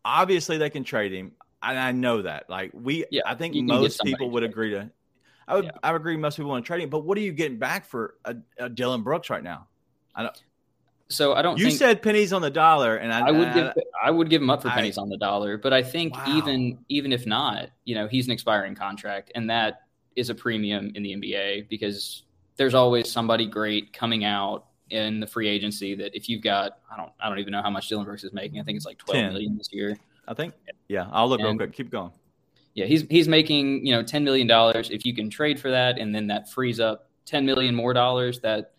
Obviously, 0.04 0.58
they 0.58 0.70
can 0.70 0.84
trade 0.84 1.12
him, 1.12 1.32
and 1.62 1.78
I 1.78 1.92
know 1.92 2.22
that. 2.22 2.48
Like 2.48 2.70
we, 2.74 3.04
yeah, 3.10 3.22
I 3.26 3.34
think 3.34 3.54
most 3.54 4.00
people 4.02 4.30
would 4.30 4.42
agree 4.42 4.70
to. 4.70 4.90
I 5.48 5.54
would, 5.54 5.66
yeah. 5.66 5.70
I 5.82 5.92
would 5.92 6.00
agree. 6.00 6.16
Most 6.16 6.36
people 6.36 6.50
want 6.50 6.64
to 6.64 6.66
trade 6.66 6.82
him, 6.82 6.90
but 6.90 7.04
what 7.04 7.16
are 7.18 7.20
you 7.20 7.32
getting 7.32 7.58
back 7.58 7.86
for 7.86 8.14
a, 8.24 8.36
a 8.58 8.68
Dillon 8.68 9.02
Brooks 9.02 9.30
right 9.30 9.42
now? 9.42 9.68
I 10.14 10.24
don't. 10.24 10.42
So 11.08 11.34
I 11.34 11.42
don't. 11.42 11.58
You 11.58 11.70
said 11.70 12.02
pennies 12.02 12.32
on 12.32 12.42
the 12.42 12.50
dollar, 12.50 12.96
and 12.96 13.12
I, 13.12 13.28
I 13.28 13.30
would 13.30 13.54
give 13.54 13.72
I 14.02 14.10
would 14.10 14.28
give 14.28 14.42
him 14.42 14.50
up 14.50 14.62
for 14.62 14.70
pennies 14.70 14.98
I, 14.98 15.02
on 15.02 15.08
the 15.08 15.16
dollar. 15.16 15.56
But 15.56 15.72
I 15.72 15.82
think 15.82 16.16
wow. 16.16 16.24
even 16.36 16.78
even 16.88 17.12
if 17.12 17.26
not, 17.26 17.70
you 17.84 17.94
know, 17.94 18.08
he's 18.08 18.26
an 18.26 18.32
expiring 18.32 18.74
contract, 18.74 19.30
and 19.34 19.48
that 19.48 19.82
is 20.16 20.30
a 20.30 20.34
premium 20.34 20.90
in 20.94 21.02
the 21.02 21.14
NBA 21.14 21.68
because 21.68 22.24
there's 22.56 22.74
always 22.74 23.10
somebody 23.10 23.46
great 23.46 23.92
coming 23.92 24.24
out 24.24 24.66
in 24.90 25.20
the 25.20 25.26
free 25.26 25.48
agency 25.48 25.94
that 25.94 26.14
if 26.14 26.28
you've 26.28 26.42
got 26.42 26.78
I 26.90 26.96
don't 26.96 27.12
I 27.20 27.28
don't 27.28 27.38
even 27.38 27.52
know 27.52 27.62
how 27.62 27.70
much 27.70 27.88
Dillon 27.88 28.04
Brooks 28.04 28.24
is 28.24 28.32
making. 28.32 28.60
I 28.60 28.64
think 28.64 28.76
it's 28.76 28.86
like 28.86 28.98
twelve 28.98 29.22
10. 29.22 29.32
million 29.32 29.56
this 29.56 29.68
year. 29.72 29.96
I 30.26 30.34
think. 30.34 30.54
Yeah, 30.88 31.06
I'll 31.12 31.28
look 31.28 31.40
and, 31.40 31.48
real 31.48 31.56
quick. 31.56 31.72
Keep 31.72 31.90
going. 31.90 32.10
Yeah, 32.74 32.86
he's 32.86 33.02
he's 33.08 33.28
making 33.28 33.86
you 33.86 33.92
know 33.92 34.02
ten 34.02 34.24
million 34.24 34.46
dollars. 34.46 34.90
If 34.90 35.06
you 35.06 35.14
can 35.14 35.30
trade 35.30 35.60
for 35.60 35.70
that, 35.70 35.98
and 35.98 36.14
then 36.14 36.26
that 36.28 36.50
frees 36.50 36.80
up 36.80 37.10
ten 37.24 37.46
million 37.46 37.74
more 37.74 37.92
dollars, 37.94 38.40
that 38.40 38.72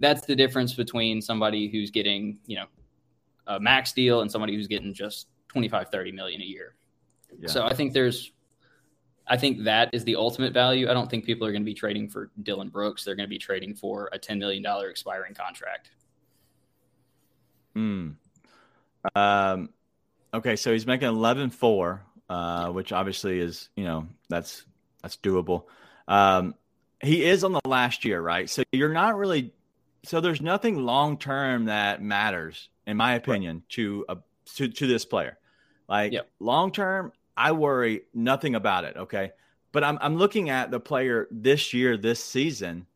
that's 0.00 0.26
the 0.26 0.34
difference 0.34 0.74
between 0.74 1.22
somebody 1.22 1.68
who's 1.68 1.90
getting 1.90 2.38
you 2.46 2.56
know 2.56 2.66
a 3.46 3.60
max 3.60 3.92
deal 3.92 4.22
and 4.22 4.30
somebody 4.30 4.54
who's 4.54 4.66
getting 4.66 4.92
just 4.92 5.28
25 5.48 5.88
30 5.90 6.12
million 6.12 6.40
a 6.40 6.44
year 6.44 6.74
yeah. 7.38 7.48
so 7.48 7.64
i 7.64 7.74
think 7.74 7.92
there's 7.92 8.32
I 9.30 9.36
think 9.36 9.62
that 9.62 9.90
is 9.92 10.02
the 10.02 10.16
ultimate 10.16 10.52
value. 10.52 10.90
I 10.90 10.92
don't 10.92 11.08
think 11.08 11.24
people 11.24 11.46
are 11.46 11.52
going 11.52 11.62
to 11.62 11.66
be 11.66 11.72
trading 11.72 12.08
for 12.08 12.32
Dillon 12.42 12.68
Brooks. 12.68 13.04
They're 13.04 13.14
going 13.14 13.28
to 13.28 13.30
be 13.30 13.38
trading 13.38 13.76
for 13.76 14.10
a 14.12 14.18
$10 14.18 14.38
million 14.38 14.64
expiring 14.90 15.34
contract. 15.34 15.92
Hmm. 17.74 18.10
Um, 19.14 19.70
okay. 20.34 20.56
So 20.56 20.72
he's 20.72 20.84
making 20.84 21.06
11 21.06 21.50
4, 21.50 22.02
uh, 22.28 22.70
which 22.70 22.90
obviously 22.90 23.38
is, 23.38 23.68
you 23.76 23.84
know, 23.84 24.08
that's, 24.28 24.64
that's 25.00 25.16
doable. 25.16 25.66
Um, 26.08 26.56
he 27.00 27.24
is 27.24 27.44
on 27.44 27.52
the 27.52 27.60
last 27.64 28.04
year, 28.04 28.20
right? 28.20 28.50
So 28.50 28.64
you're 28.72 28.92
not 28.92 29.16
really, 29.16 29.54
so 30.04 30.20
there's 30.20 30.40
nothing 30.40 30.84
long 30.84 31.18
term 31.18 31.66
that 31.66 32.02
matters, 32.02 32.68
in 32.86 32.96
my 32.96 33.14
opinion, 33.14 33.56
right. 33.56 33.68
to 33.70 34.04
a, 34.08 34.16
to, 34.56 34.68
to 34.68 34.86
this 34.86 35.04
player. 35.04 35.38
Like 35.88 36.12
yep. 36.12 36.28
long 36.38 36.72
term, 36.72 37.12
I 37.36 37.52
worry 37.52 38.02
nothing 38.14 38.54
about 38.54 38.84
it. 38.84 38.96
Okay. 38.96 39.32
But 39.72 39.84
I'm, 39.84 39.98
I'm 40.00 40.16
looking 40.16 40.50
at 40.50 40.70
the 40.70 40.80
player 40.80 41.28
this 41.30 41.72
year, 41.72 41.96
this 41.96 42.22
season, 42.22 42.86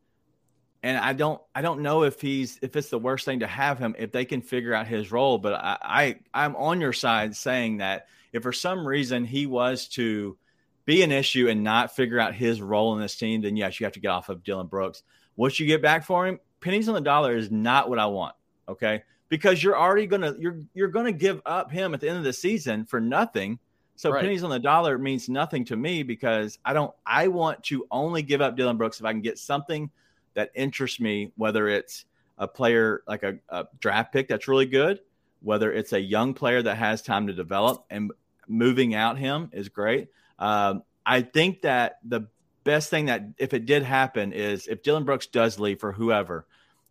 and 0.83 0.97
I 0.97 1.13
don't 1.13 1.41
I 1.55 1.61
don't 1.61 1.81
know 1.81 2.03
if 2.03 2.21
he's 2.21 2.59
if 2.61 2.75
it's 2.75 2.89
the 2.89 2.99
worst 2.99 3.25
thing 3.25 3.39
to 3.39 3.47
have 3.47 3.79
him 3.79 3.95
if 3.97 4.11
they 4.11 4.23
can 4.23 4.41
figure 4.41 4.73
out 4.73 4.85
his 4.85 5.11
role. 5.11 5.39
But 5.39 5.55
I, 5.55 5.77
I 5.81 6.19
I'm 6.31 6.55
on 6.55 6.79
your 6.79 6.93
side 6.93 7.35
saying 7.35 7.77
that 7.77 8.07
if 8.33 8.43
for 8.43 8.53
some 8.53 8.85
reason 8.87 9.25
he 9.25 9.47
was 9.47 9.87
to 9.89 10.37
be 10.85 11.01
an 11.01 11.11
issue 11.11 11.49
and 11.49 11.63
not 11.63 11.95
figure 11.95 12.19
out 12.19 12.35
his 12.35 12.61
role 12.61 12.93
in 12.93 13.01
this 13.01 13.15
team, 13.15 13.41
then 13.41 13.57
yes, 13.57 13.79
you 13.79 13.85
have 13.85 13.93
to 13.93 13.99
get 13.99 14.09
off 14.09 14.29
of 14.29 14.43
Dillon 14.43 14.67
Brooks. 14.67 15.01
What 15.33 15.59
you 15.59 15.65
get 15.65 15.81
back 15.81 16.05
for 16.05 16.27
him, 16.27 16.39
pennies 16.65 16.89
on 16.89 16.95
the 16.95 17.01
dollar 17.01 17.35
is 17.35 17.51
not 17.51 17.89
what 17.89 17.99
I 17.99 18.07
want. 18.07 18.35
Okay. 18.67 19.03
Because 19.29 19.63
you're 19.63 19.77
already 19.77 20.07
gonna 20.07 20.35
you're 20.39 20.59
you're 20.73 20.89
gonna 20.89 21.11
give 21.11 21.41
up 21.45 21.71
him 21.71 21.93
at 21.93 22.01
the 22.01 22.09
end 22.09 22.17
of 22.17 22.23
the 22.23 22.33
season 22.33 22.85
for 22.85 22.99
nothing 22.99 23.59
so 23.95 24.11
right. 24.11 24.21
pennies 24.21 24.43
on 24.43 24.49
the 24.49 24.59
dollar 24.59 24.97
means 24.97 25.29
nothing 25.29 25.63
to 25.65 25.75
me 25.77 26.03
because 26.03 26.59
I 26.65 26.73
don't 26.73 26.91
I 27.05 27.27
want 27.27 27.63
to 27.65 27.87
only 27.91 28.23
give 28.23 28.41
up 28.41 28.57
Dillon 28.57 28.77
Brooks 28.77 28.99
if 28.99 29.05
I 29.05 29.11
can 29.11 29.21
get 29.21 29.37
something 29.37 29.89
that 30.33 30.51
interests 30.53 30.99
me, 30.99 31.31
whether 31.37 31.69
it's 31.69 32.05
a 32.37 32.47
player 32.47 33.03
like 33.07 33.23
a, 33.23 33.37
a 33.49 33.67
draft 33.79 34.11
pick 34.11 34.27
that's 34.27 34.47
really 34.47 34.65
good, 34.65 34.99
whether 35.41 35.71
it's 35.71 35.93
a 35.93 35.99
young 35.99 36.33
player 36.33 36.61
that 36.61 36.75
has 36.75 37.01
time 37.01 37.27
to 37.27 37.33
develop 37.33 37.85
and 37.89 38.11
moving 38.47 38.95
out 38.95 39.17
him 39.17 39.49
is 39.53 39.69
great. 39.69 40.09
Um, 40.39 40.83
I 41.05 41.21
think 41.21 41.61
that 41.61 41.99
the 42.03 42.27
best 42.65 42.89
thing 42.89 43.05
that 43.05 43.23
if 43.37 43.53
it 43.53 43.65
did 43.65 43.83
happen 43.83 44.33
is 44.33 44.67
if 44.67 44.83
Dillon 44.83 45.05
Brooks 45.05 45.27
does 45.27 45.57
leave 45.57 45.79
for 45.79 45.93
whoever, 45.93 46.45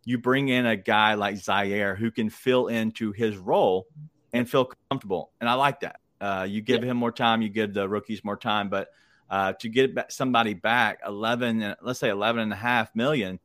you 0.05 0.17
bring 0.17 0.49
in 0.49 0.65
a 0.65 0.75
guy 0.75 1.13
like 1.13 1.35
Ziaire 1.35 1.95
who 1.95 2.09
can 2.09 2.29
fill 2.29 2.67
into 2.67 3.11
his 3.11 3.37
role 3.37 3.85
and 4.33 4.49
feel 4.49 4.71
comfortable. 4.89 5.31
And 5.39 5.49
I 5.49 5.53
like 5.53 5.81
that. 5.81 5.99
Uh, 6.19 6.47
you 6.49 6.61
give 6.61 6.83
yeah. 6.83 6.91
him 6.91 6.97
more 6.97 7.11
time, 7.11 7.41
you 7.41 7.49
give 7.49 7.73
the 7.73 7.87
rookies 7.87 8.23
more 8.23 8.37
time, 8.37 8.69
but 8.69 8.89
uh, 9.29 9.53
to 9.53 9.69
get 9.69 10.11
somebody 10.11 10.53
back 10.53 10.99
11, 11.05 11.75
let's 11.81 11.99
say 11.99 12.09
11 12.09 12.41
and 12.41 12.53
a 12.53 12.55
half 12.55 12.95
million, 12.95 13.39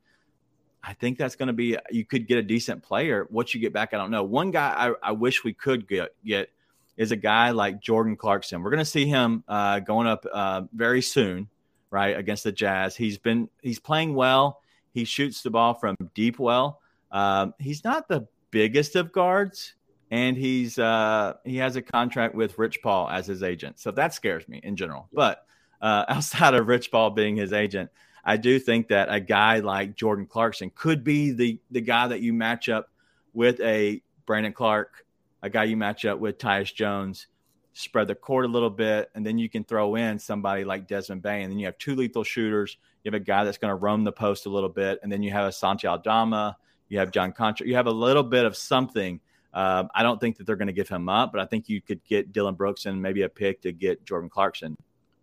I 0.83 0.95
think 0.95 1.19
that's 1.19 1.37
going 1.37 1.49
to 1.49 1.53
be, 1.53 1.77
you 1.91 2.05
could 2.05 2.27
get 2.27 2.39
a 2.39 2.43
decent 2.43 2.83
player. 2.83 3.27
What 3.31 3.53
you 3.53 3.61
get 3.61 3.73
back, 3.73 3.93
I 3.93 3.99
don't 3.99 4.11
know. 4.11 4.23
One 4.23 4.51
guy 4.51 4.93
I, 5.03 5.09
I 5.09 5.13
wish 5.13 5.45
we 5.45 5.53
could 5.53 5.89
get, 5.89 6.15
get 6.25 6.51
is 6.97 7.13
a 7.13 7.17
guy 7.17 7.51
like 7.51 7.81
Jordan 7.81 8.17
Clarkson. 8.17 8.63
We're 8.63 8.71
going 8.71 8.79
to 8.79 8.85
see 8.85 9.07
him 9.07 9.43
uh, 9.49 9.81
going 9.81 10.07
up 10.07 10.27
uh, 10.31 10.63
very 10.73 11.03
soon, 11.03 11.49
right, 11.91 12.17
against 12.17 12.45
the 12.45 12.53
Jazz. 12.53 12.97
He's 12.97 13.19
been, 13.19 13.49
he's 13.63 13.79
playing 13.79 14.15
well. 14.15 14.61
He 14.93 15.05
shoots 15.05 15.43
the 15.43 15.51
ball 15.51 15.75
from 15.75 15.97
deep 16.15 16.39
well. 16.39 16.81
Um, 17.13 17.55
he's 17.59 17.85
not 17.85 18.09
the 18.09 18.27
biggest 18.51 18.97
of 18.97 19.13
guards, 19.13 19.75
and 20.11 20.37
he's 20.37 20.79
uh, 20.79 21.35
he 21.45 21.57
has 21.59 21.77
a 21.77 21.83
contract 21.83 22.35
with 22.35 22.59
Rich 22.59 22.83
Paul 22.83 23.09
as 23.09 23.27
his 23.27 23.43
agent. 23.43 23.79
So 23.79 23.91
that 23.93 24.15
scares 24.15 24.49
me 24.49 24.61
in 24.63 24.77
general. 24.77 25.09
But 25.13 25.45
uh, 25.81 26.05
outside 26.09 26.55
of 26.55 26.67
Rich 26.67 26.91
Paul 26.91 27.11
being 27.11 27.37
his 27.37 27.53
agent, 27.53 27.91
I 28.25 28.37
do 28.37 28.59
think 28.59 28.89
that 28.89 29.09
a 29.11 29.21
guy 29.21 29.61
like 29.61 29.97
Jordan 29.97 30.27
Clarkson 30.27 30.71
could 30.75 31.05
be 31.05 31.33
the 31.33 31.59
the 31.71 31.81
guy 31.81 32.09
that 32.09 32.21
you 32.21 32.33
match 32.33 32.69
up 32.69 32.91
with 33.33 33.61
a 33.61 34.03
Brandon 34.27 34.53
Clarke, 34.53 35.05
a 35.43 35.51
guy 35.51 35.65
you 35.65 35.77
match 35.77 36.05
up 36.05 36.19
with 36.19 36.39
Tyus 36.39 36.75
Jones, 36.75 37.27
spread 37.73 38.09
the 38.09 38.15
court 38.15 38.45
a 38.45 38.49
little 38.49 38.71
bit, 38.71 39.11
and 39.15 39.25
then 39.25 39.39
you 39.39 39.49
can 39.49 39.65
throw 39.65 39.95
in 39.95 40.19
somebody 40.19 40.65
like 40.65 40.89
Desmond 40.89 41.23
Bane, 41.23 41.45
and 41.45 41.53
then 41.53 41.59
you 41.59 41.67
have 41.67 41.79
two 41.79 41.95
lethal 41.95 42.25
shooters. 42.25 42.77
You 43.03 43.11
have 43.11 43.21
a 43.21 43.25
guy 43.25 43.45
that's 43.45 43.59
going 43.59 43.71
to 43.71 43.77
roam 43.77 44.05
the 44.05 44.13
post 44.13 44.47
a 44.47 44.49
little 44.49 44.69
bit, 44.69 44.99
and 45.03 45.11
then 45.11 45.23
you 45.23 45.31
have 45.31 45.47
a 45.47 45.53
Santi 45.53 45.87
Aldama, 45.87 46.57
you 46.89 46.99
have 46.99 47.11
John 47.11 47.33
Konchar, 47.33 47.67
you 47.67 47.77
have 47.77 47.87
a 47.87 47.93
little 47.93 48.23
bit 48.23 48.45
of 48.45 48.57
something. 48.57 49.21
Um, 49.53 49.89
I 49.95 50.03
don't 50.03 50.21
think 50.21 50.37
that 50.37 50.47
they're 50.47 50.57
going 50.57 50.69
to 50.69 50.73
give 50.73 50.89
him 50.89 51.09
up, 51.09 51.33
but 51.33 51.41
I 51.41 51.47
think 51.47 51.69
you 51.69 51.81
could 51.81 52.05
get 52.05 52.33
Dillon 52.33 52.55
Brooks 52.55 52.87
and 52.87 53.01
maybe 53.01 53.23
a 53.23 53.29
pick 53.29 53.63
to 53.63 53.73
get 53.73 54.05
Jordan 54.05 54.31
Clarkson. 54.31 54.77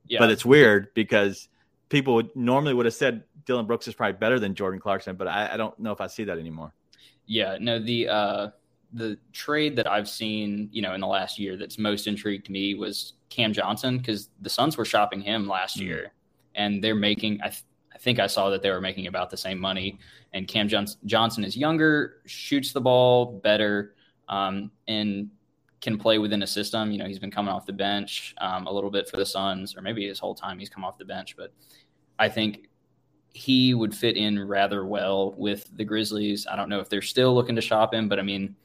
Yeah. 0.07 0.19
But 0.19 0.31
it's 0.31 0.45
weird 0.45 0.93
because 0.93 1.49
people 1.89 2.15
would 2.15 2.35
normally 2.35 2.73
would 2.73 2.85
have 2.85 2.95
said 2.95 3.23
Dillon 3.45 3.65
Brooks 3.65 3.87
is 3.87 3.93
probably 3.93 4.17
better 4.17 4.39
than 4.39 4.55
Jordan 4.55 4.79
Clarkson, 4.79 5.15
but 5.15 5.27
I, 5.27 5.53
I 5.53 5.57
don't 5.57 5.77
know 5.79 5.91
if 5.91 6.01
I 6.01 6.07
see 6.07 6.25
that 6.25 6.37
anymore. 6.37 6.73
Yeah, 7.25 7.57
no, 7.59 7.79
the 7.79 8.07
uh, 8.07 8.49
the 8.93 9.17
trade 9.33 9.75
that 9.75 9.87
I've 9.87 10.07
seen, 10.07 10.69
you 10.71 10.81
know, 10.81 10.93
in 10.93 11.01
the 11.01 11.07
last 11.07 11.37
year 11.37 11.57
that's 11.57 11.77
most 11.77 12.07
intrigued 12.07 12.49
me 12.49 12.75
was 12.75 13.13
Cam 13.29 13.53
Johnson 13.53 13.97
because 13.97 14.29
the 14.41 14.49
Suns 14.49 14.77
were 14.77 14.85
shopping 14.85 15.21
him 15.21 15.47
last 15.47 15.77
mm-hmm. 15.77 15.87
year, 15.87 16.13
and 16.55 16.83
they're 16.83 16.95
making. 16.95 17.39
I, 17.41 17.49
th- 17.49 17.63
I 17.97 17.99
think 17.99 18.19
I 18.19 18.27
saw 18.27 18.51
that 18.51 18.61
they 18.61 18.69
were 18.69 18.79
making 18.79 19.07
about 19.07 19.31
the 19.31 19.37
same 19.37 19.57
money. 19.57 19.97
And 20.31 20.47
Cam 20.47 20.67
Johnson 20.67 21.43
is 21.43 21.57
younger, 21.57 22.21
shoots 22.27 22.71
the 22.71 22.81
ball 22.81 23.39
better, 23.43 23.95
um, 24.29 24.69
and 24.87 25.31
can 25.81 25.97
play 25.97 26.19
within 26.19 26.43
a 26.43 26.47
system. 26.47 26.91
You 26.91 26.99
know, 26.99 27.05
he's 27.05 27.17
been 27.17 27.31
coming 27.31 27.51
off 27.51 27.65
the 27.65 27.73
bench 27.73 28.35
um, 28.37 28.67
a 28.67 28.71
little 28.71 28.91
bit 28.91 29.09
for 29.09 29.17
the 29.17 29.25
Suns, 29.25 29.75
or 29.75 29.81
maybe 29.81 30.07
his 30.07 30.19
whole 30.19 30.35
time 30.35 30.59
he's 30.59 30.69
come 30.69 30.85
off 30.85 30.99
the 30.99 31.05
bench. 31.05 31.35
But 31.35 31.51
I 32.19 32.29
think 32.29 32.69
he 33.33 33.73
would 33.73 33.95
fit 33.95 34.15
in 34.15 34.47
rather 34.47 34.85
well 34.85 35.33
with 35.33 35.67
the 35.75 35.83
Grizzlies. 35.83 36.45
I 36.45 36.55
don't 36.55 36.69
know 36.69 36.79
if 36.79 36.89
they're 36.89 37.01
still 37.01 37.33
looking 37.33 37.55
to 37.55 37.61
shop 37.61 37.95
him, 37.95 38.07
but 38.07 38.19
I 38.19 38.21
mean, 38.21 38.55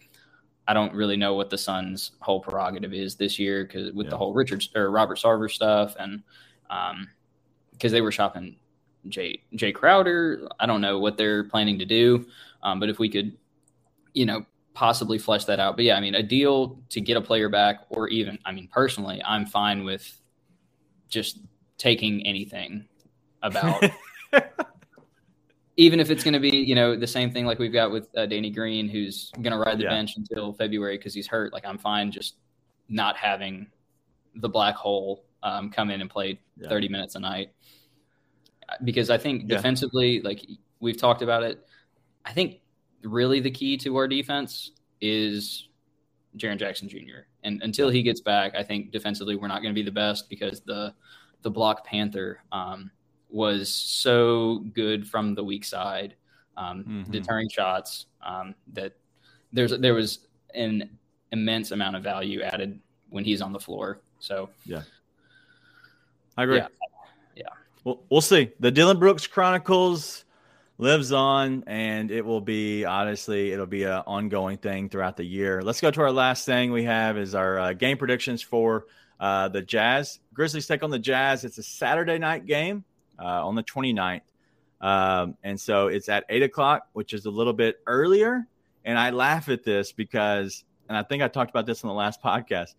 I 0.68 0.74
don't 0.74 0.94
really 0.94 1.16
know 1.16 1.34
what 1.34 1.50
the 1.50 1.58
Suns' 1.58 2.12
whole 2.20 2.40
prerogative 2.40 2.92
is 2.92 3.16
this 3.16 3.38
year 3.38 3.64
because 3.64 3.92
with 3.92 4.06
yeah. 4.06 4.10
the 4.10 4.16
whole 4.16 4.32
Richard 4.32 4.64
or 4.74 4.90
Robert 4.90 5.18
Sarver 5.18 5.50
stuff, 5.50 5.96
and 5.98 6.22
because 7.72 7.90
um, 7.90 7.92
they 7.92 8.00
were 8.00 8.12
shopping 8.12 8.56
Jay 9.08 9.42
Jae 9.54 9.74
Crowder, 9.74 10.48
I 10.60 10.66
don't 10.66 10.80
know 10.80 10.98
what 10.98 11.16
they're 11.16 11.44
planning 11.44 11.78
to 11.78 11.84
do. 11.84 12.26
Um, 12.62 12.78
but 12.78 12.88
if 12.88 12.98
we 12.98 13.08
could, 13.08 13.36
you 14.14 14.24
know, 14.24 14.46
possibly 14.74 15.18
flesh 15.18 15.44
that 15.46 15.60
out. 15.60 15.76
But 15.76 15.84
yeah, 15.84 15.96
I 15.96 16.00
mean, 16.00 16.14
a 16.14 16.22
deal 16.22 16.78
to 16.90 17.00
get 17.00 17.16
a 17.16 17.20
player 17.20 17.48
back, 17.48 17.80
or 17.90 18.08
even, 18.08 18.38
I 18.44 18.52
mean, 18.52 18.68
personally, 18.72 19.20
I'm 19.24 19.46
fine 19.46 19.84
with 19.84 20.20
just 21.08 21.40
taking 21.78 22.26
anything 22.26 22.86
about. 23.42 23.82
even 25.76 26.00
if 26.00 26.10
it's 26.10 26.22
going 26.22 26.34
to 26.34 26.40
be, 26.40 26.56
you 26.56 26.74
know, 26.74 26.96
the 26.96 27.06
same 27.06 27.30
thing 27.30 27.46
like 27.46 27.58
we've 27.58 27.72
got 27.72 27.90
with 27.90 28.08
uh, 28.16 28.26
Danny 28.26 28.50
Green, 28.50 28.88
who's 28.88 29.30
going 29.40 29.52
to 29.52 29.58
ride 29.58 29.78
the 29.78 29.84
yeah. 29.84 29.90
bench 29.90 30.16
until 30.16 30.52
February 30.52 30.98
because 30.98 31.14
he's 31.14 31.26
hurt. 31.26 31.52
Like 31.52 31.64
I'm 31.64 31.78
fine 31.78 32.10
just 32.10 32.36
not 32.88 33.16
having 33.16 33.68
the 34.36 34.48
black 34.48 34.74
hole 34.74 35.24
um, 35.42 35.70
come 35.70 35.90
in 35.90 36.00
and 36.00 36.10
play 36.10 36.38
yeah. 36.58 36.68
30 36.68 36.88
minutes 36.88 37.14
a 37.14 37.20
night 37.20 37.52
because 38.84 39.10
I 39.10 39.18
think 39.18 39.42
yeah. 39.42 39.56
defensively, 39.56 40.20
like 40.20 40.44
we've 40.80 40.96
talked 40.96 41.22
about 41.22 41.42
it, 41.42 41.66
I 42.24 42.32
think 42.32 42.60
really 43.02 43.40
the 43.40 43.50
key 43.50 43.76
to 43.78 43.96
our 43.96 44.06
defense 44.06 44.72
is 45.00 45.68
Jaren 46.36 46.58
Jackson 46.58 46.88
Jr. 46.88 47.26
And 47.44 47.62
until 47.62 47.88
he 47.88 48.02
gets 48.02 48.20
back, 48.20 48.54
I 48.54 48.62
think 48.62 48.92
defensively 48.92 49.36
we're 49.36 49.48
not 49.48 49.62
going 49.62 49.74
to 49.74 49.78
be 49.78 49.84
the 49.84 49.90
best 49.92 50.28
because 50.28 50.60
the 50.60 50.94
the 51.42 51.50
block 51.50 51.84
Panther 51.84 52.40
um, 52.52 52.90
was 53.32 53.72
so 53.72 54.58
good 54.74 55.08
from 55.08 55.34
the 55.34 55.42
weak 55.42 55.64
side, 55.64 56.14
um, 56.56 56.84
mm-hmm. 56.84 57.10
deterring 57.10 57.48
shots. 57.48 58.06
Um, 58.24 58.54
that 58.74 58.92
there's 59.52 59.76
there 59.78 59.94
was 59.94 60.20
an 60.54 60.90
immense 61.32 61.70
amount 61.70 61.96
of 61.96 62.02
value 62.02 62.42
added 62.42 62.78
when 63.10 63.24
he's 63.24 63.40
on 63.40 63.52
the 63.52 63.60
floor. 63.60 64.00
So 64.20 64.50
yeah, 64.64 64.82
I 66.36 66.44
agree. 66.44 66.58
Yeah, 66.58 66.68
yeah. 67.36 67.48
Well, 67.84 68.00
we'll 68.10 68.20
see. 68.20 68.50
The 68.60 68.70
Dillon 68.70 68.98
Brooks 68.98 69.26
Chronicles 69.26 70.24
lives 70.78 71.12
on 71.12 71.62
and 71.66 72.10
it 72.10 72.24
will 72.24 72.40
be 72.40 72.84
honestly 72.84 73.52
it'll 73.52 73.66
be 73.66 73.84
an 73.84 74.02
ongoing 74.06 74.56
thing 74.56 74.88
throughout 74.88 75.16
the 75.16 75.24
year 75.24 75.62
let's 75.62 75.80
go 75.80 75.90
to 75.90 76.00
our 76.00 76.10
last 76.10 76.44
thing 76.44 76.72
we 76.72 76.82
have 76.82 77.16
is 77.16 77.36
our 77.36 77.58
uh, 77.58 77.72
game 77.72 77.96
predictions 77.96 78.42
for 78.42 78.86
uh, 79.20 79.46
the 79.48 79.62
jazz 79.62 80.18
grizzlies 80.34 80.66
take 80.66 80.82
on 80.82 80.90
the 80.90 80.98
jazz 80.98 81.44
it's 81.44 81.58
a 81.58 81.62
saturday 81.62 82.18
night 82.18 82.46
game 82.46 82.82
uh, 83.18 83.46
on 83.46 83.54
the 83.54 83.62
29th 83.62 84.22
um, 84.80 85.36
and 85.42 85.60
so 85.60 85.86
it's 85.88 86.08
at 86.08 86.24
8 86.28 86.42
o'clock 86.42 86.88
which 86.92 87.12
is 87.12 87.26
a 87.26 87.30
little 87.30 87.52
bit 87.52 87.80
earlier 87.86 88.46
and 88.84 88.98
i 88.98 89.10
laugh 89.10 89.48
at 89.48 89.64
this 89.64 89.92
because 89.92 90.64
and 90.88 90.96
i 90.96 91.02
think 91.02 91.22
i 91.22 91.28
talked 91.28 91.50
about 91.50 91.66
this 91.66 91.82
in 91.82 91.88
the 91.88 91.94
last 91.94 92.22
podcast 92.22 92.74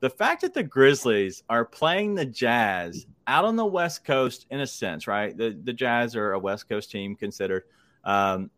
the 0.00 0.10
fact 0.10 0.42
that 0.42 0.54
the 0.54 0.62
Grizzlies 0.62 1.42
are 1.48 1.64
playing 1.64 2.14
the 2.14 2.24
Jazz 2.24 3.06
out 3.26 3.44
on 3.44 3.56
the 3.56 3.66
West 3.66 4.04
Coast, 4.04 4.46
in 4.50 4.60
a 4.60 4.66
sense, 4.66 5.06
right? 5.06 5.36
The 5.36 5.58
the 5.64 5.72
Jazz 5.72 6.14
are 6.14 6.32
a 6.32 6.38
West 6.38 6.68
Coast 6.68 6.90
team 6.90 7.16
considered. 7.16 7.64
Um, 8.04 8.50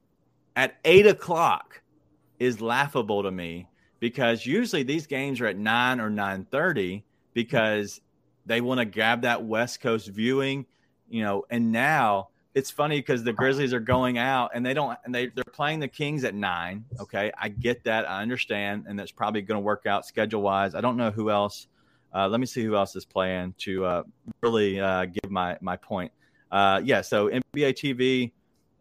at 0.56 0.76
eight 0.84 1.06
o'clock 1.06 1.82
is 2.38 2.60
laughable 2.60 3.22
to 3.22 3.30
me 3.30 3.68
because 4.00 4.44
usually 4.44 4.82
these 4.82 5.06
games 5.06 5.40
are 5.40 5.46
at 5.46 5.56
nine 5.56 6.00
or 6.00 6.10
nine 6.10 6.44
thirty 6.44 7.04
because 7.32 8.00
they 8.46 8.60
want 8.60 8.80
to 8.80 8.84
grab 8.84 9.22
that 9.22 9.44
West 9.44 9.80
Coast 9.80 10.08
viewing, 10.08 10.66
you 11.10 11.22
know. 11.22 11.44
And 11.50 11.72
now 11.72 12.28
it's 12.54 12.70
funny 12.70 12.98
because 12.98 13.22
the 13.22 13.32
Grizzlies 13.32 13.72
are 13.72 13.80
going 13.80 14.18
out 14.18 14.50
and 14.54 14.64
they 14.64 14.74
don't 14.74 14.98
and 15.04 15.14
they 15.14 15.26
they're 15.26 15.44
playing 15.44 15.80
the 15.80 15.88
Kings 15.88 16.24
at 16.24 16.34
nine. 16.34 16.84
Okay, 16.98 17.30
I 17.38 17.48
get 17.48 17.84
that, 17.84 18.08
I 18.08 18.22
understand, 18.22 18.86
and 18.88 18.98
that's 18.98 19.12
probably 19.12 19.42
going 19.42 19.56
to 19.56 19.64
work 19.64 19.86
out 19.86 20.06
schedule 20.06 20.42
wise. 20.42 20.74
I 20.74 20.80
don't 20.80 20.96
know 20.96 21.10
who 21.10 21.30
else. 21.30 21.68
Uh, 22.12 22.28
let 22.28 22.40
me 22.40 22.46
see 22.46 22.64
who 22.64 22.74
else 22.74 22.96
is 22.96 23.04
playing 23.04 23.54
to 23.58 23.84
uh, 23.84 24.02
really 24.42 24.80
uh, 24.80 25.06
give 25.06 25.30
my 25.30 25.56
my 25.60 25.76
point. 25.76 26.10
Uh, 26.50 26.80
yeah, 26.84 27.00
so 27.00 27.28
NBA 27.28 27.74
TV, 27.74 28.32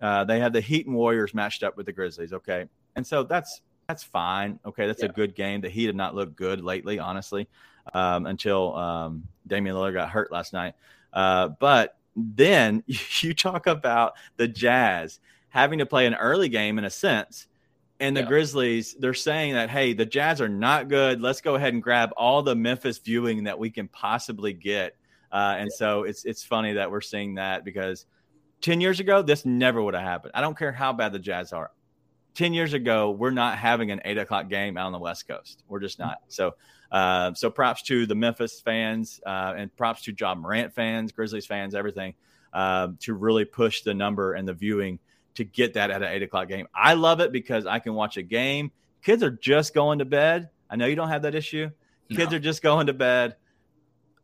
uh, 0.02 0.24
they 0.24 0.40
have 0.40 0.54
the 0.54 0.62
Heat 0.62 0.88
and 0.88 0.96
Warriors 0.96 1.36
matched 1.36 1.62
up 1.62 1.78
with 1.78 1.86
the 1.86 1.94
Grizzlies. 1.94 2.34
Okay, 2.34 2.66
and 2.96 3.06
so 3.06 3.24
that's 3.24 3.62
that's 3.88 4.04
fine. 4.04 4.60
Okay, 4.66 4.88
that's 4.88 5.04
yeah. 5.04 5.10
a 5.10 5.14
good 5.14 5.36
game. 5.36 5.62
The 5.62 5.70
Heat 5.70 5.86
have 5.86 5.96
not 5.96 6.16
looked 6.16 6.36
good 6.36 6.62
lately, 6.62 6.98
honestly, 6.98 7.48
um, 7.94 8.26
until 8.26 8.76
um, 8.76 9.28
Damian 9.46 9.76
Lillard 9.76 9.94
got 9.94 10.10
hurt 10.10 10.32
last 10.32 10.54
night. 10.54 10.74
Uh, 11.14 11.50
but 11.50 11.99
then 12.36 12.84
you 13.22 13.34
talk 13.34 13.68
about 13.68 14.14
the 14.38 14.48
Jazz 14.48 15.20
having 15.50 15.80
to 15.80 15.86
play 15.86 16.06
an 16.06 16.16
early 16.16 16.50
game 16.50 16.78
in 16.78 16.86
a 16.86 16.90
sense. 16.90 17.48
And 18.02 18.16
the 18.16 18.22
yeah. 18.22 18.28
Grizzlies, 18.28 18.96
they're 18.98 19.14
saying 19.14 19.54
that, 19.56 19.70
hey, 19.70 19.94
the 19.94 20.06
Jazz 20.06 20.40
are 20.40 20.48
not 20.48 20.88
good. 20.88 21.22
Let's 21.22 21.42
go 21.42 21.56
ahead 21.56 21.74
and 21.74 21.84
grab 21.84 22.12
all 22.16 22.42
the 22.42 22.56
Memphis 22.56 22.98
viewing 22.98 23.44
that 23.44 23.60
we 23.60 23.70
can 23.70 23.90
possibly 23.90 24.54
get. 24.54 24.96
Uh, 25.32 25.56
and 25.58 25.70
yeah. 25.72 25.78
so 25.78 26.04
it's 26.04 26.26
it's 26.26 26.44
funny 26.44 26.74
that 26.74 26.90
we're 26.90 27.02
seeing 27.02 27.36
that 27.36 27.66
because 27.66 28.06
10 28.62 28.82
years 28.82 29.00
ago, 29.00 29.22
this 29.22 29.46
never 29.46 29.82
would 29.82 29.94
have 29.94 30.04
happened. 30.04 30.32
I 30.34 30.42
don't 30.42 30.58
care 30.58 30.72
how 30.72 30.94
bad 30.94 31.12
the 31.12 31.20
Jazz 31.20 31.52
are. 31.54 31.72
10 32.40 32.54
years 32.54 32.72
ago, 32.72 33.12
we're 33.12 33.32
not 33.32 33.58
having 33.58 33.92
an 33.92 34.00
eight 34.06 34.18
o'clock 34.18 34.48
game 34.48 34.78
out 34.78 34.86
on 34.86 34.94
the 34.94 35.00
West 35.00 35.28
Coast. 35.28 35.62
We're 35.68 35.82
just 35.82 36.00
not. 36.00 36.20
So 36.30 36.56
uh, 36.90 37.34
so 37.34 37.50
props 37.50 37.82
to 37.84 38.06
the 38.06 38.16
Memphis 38.16 38.62
fans 38.62 39.20
uh, 39.26 39.56
and 39.58 39.76
props 39.76 40.04
to 40.04 40.16
Ja 40.18 40.36
Morant 40.36 40.74
fans, 40.74 41.12
Grizzlies 41.12 41.46
fans, 41.46 41.76
everything 41.76 42.14
uh, 42.54 42.88
to 43.02 43.14
really 43.14 43.44
push 43.44 43.82
the 43.82 43.94
number 43.94 44.36
and 44.36 44.48
the 44.48 44.54
viewing 44.54 45.00
to 45.36 45.44
get 45.44 45.74
that 45.74 45.92
at 45.92 46.02
an 46.02 46.08
eight 46.08 46.24
o'clock 46.24 46.48
game. 46.48 46.66
I 46.74 46.94
love 46.94 47.20
it 47.20 47.34
because 47.34 47.66
I 47.66 47.80
can 47.80 47.94
watch 47.94 48.16
a 48.16 48.24
game. 48.24 48.72
Kids 49.04 49.22
are 49.22 49.32
just 49.32 49.74
going 49.74 50.00
to 50.00 50.06
bed. 50.06 50.50
I 50.70 50.78
know 50.78 50.86
you 50.86 50.96
don't 50.96 51.10
have 51.10 51.24
that 51.24 51.36
issue. 51.36 51.70
Kids 52.10 52.32
no. 52.32 52.38
are 52.38 52.40
just 52.40 52.62
going 52.62 52.88
to 52.88 52.94
bed. 52.94 53.36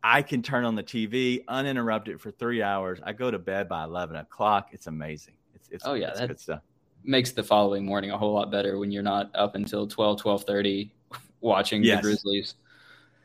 I 0.02 0.22
can 0.22 0.40
turn 0.40 0.64
on 0.64 0.74
the 0.74 0.82
TV 0.82 1.44
uninterrupted 1.46 2.22
for 2.22 2.30
three 2.30 2.62
hours. 2.62 2.98
I 3.02 3.12
go 3.12 3.30
to 3.30 3.38
bed 3.38 3.68
by 3.68 3.84
eleven 3.84 4.16
o'clock. 4.16 4.70
It's 4.72 4.86
amazing. 4.86 5.34
It's, 5.54 5.68
it's 5.68 5.86
Oh, 5.86 5.92
yeah, 5.92 6.12
it's 6.12 6.20
good 6.20 6.40
stuff. 6.40 6.62
Makes 7.06 7.30
the 7.32 7.42
following 7.44 7.84
morning 7.84 8.10
a 8.10 8.18
whole 8.18 8.34
lot 8.34 8.50
better 8.50 8.78
when 8.78 8.90
you're 8.90 9.02
not 9.02 9.30
up 9.34 9.54
until 9.54 9.86
12, 9.86 10.20
12.30 10.22 10.90
watching 11.40 11.84
Yes. 11.84 11.98
the 11.98 12.02
Grizzlies. 12.02 12.54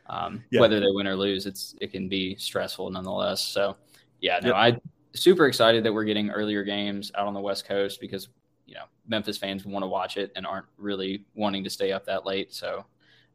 Um, 0.06 0.44
Yeah. 0.50 0.60
Whether 0.60 0.78
they 0.80 0.86
win 0.90 1.06
or 1.08 1.16
lose, 1.16 1.46
it's 1.46 1.74
it 1.80 1.90
can 1.90 2.08
be 2.08 2.36
stressful 2.36 2.90
nonetheless. 2.90 3.42
So, 3.42 3.76
yeah, 4.20 4.38
no, 4.40 4.48
Yep. 4.48 4.56
I 4.56 4.80
super 5.14 5.46
excited 5.46 5.84
that 5.84 5.92
we're 5.92 6.04
getting 6.04 6.30
earlier 6.30 6.62
games 6.62 7.10
out 7.16 7.26
on 7.26 7.34
the 7.34 7.40
West 7.40 7.66
Coast 7.66 8.00
because 8.00 8.28
you 8.66 8.74
know 8.74 8.84
Memphis 9.08 9.36
fans 9.36 9.64
want 9.66 9.82
to 9.82 9.86
watch 9.88 10.16
it 10.16 10.30
and 10.36 10.46
aren't 10.46 10.66
really 10.78 11.24
wanting 11.34 11.64
to 11.64 11.70
stay 11.70 11.90
up 11.92 12.04
that 12.06 12.24
late. 12.24 12.52
So, 12.54 12.84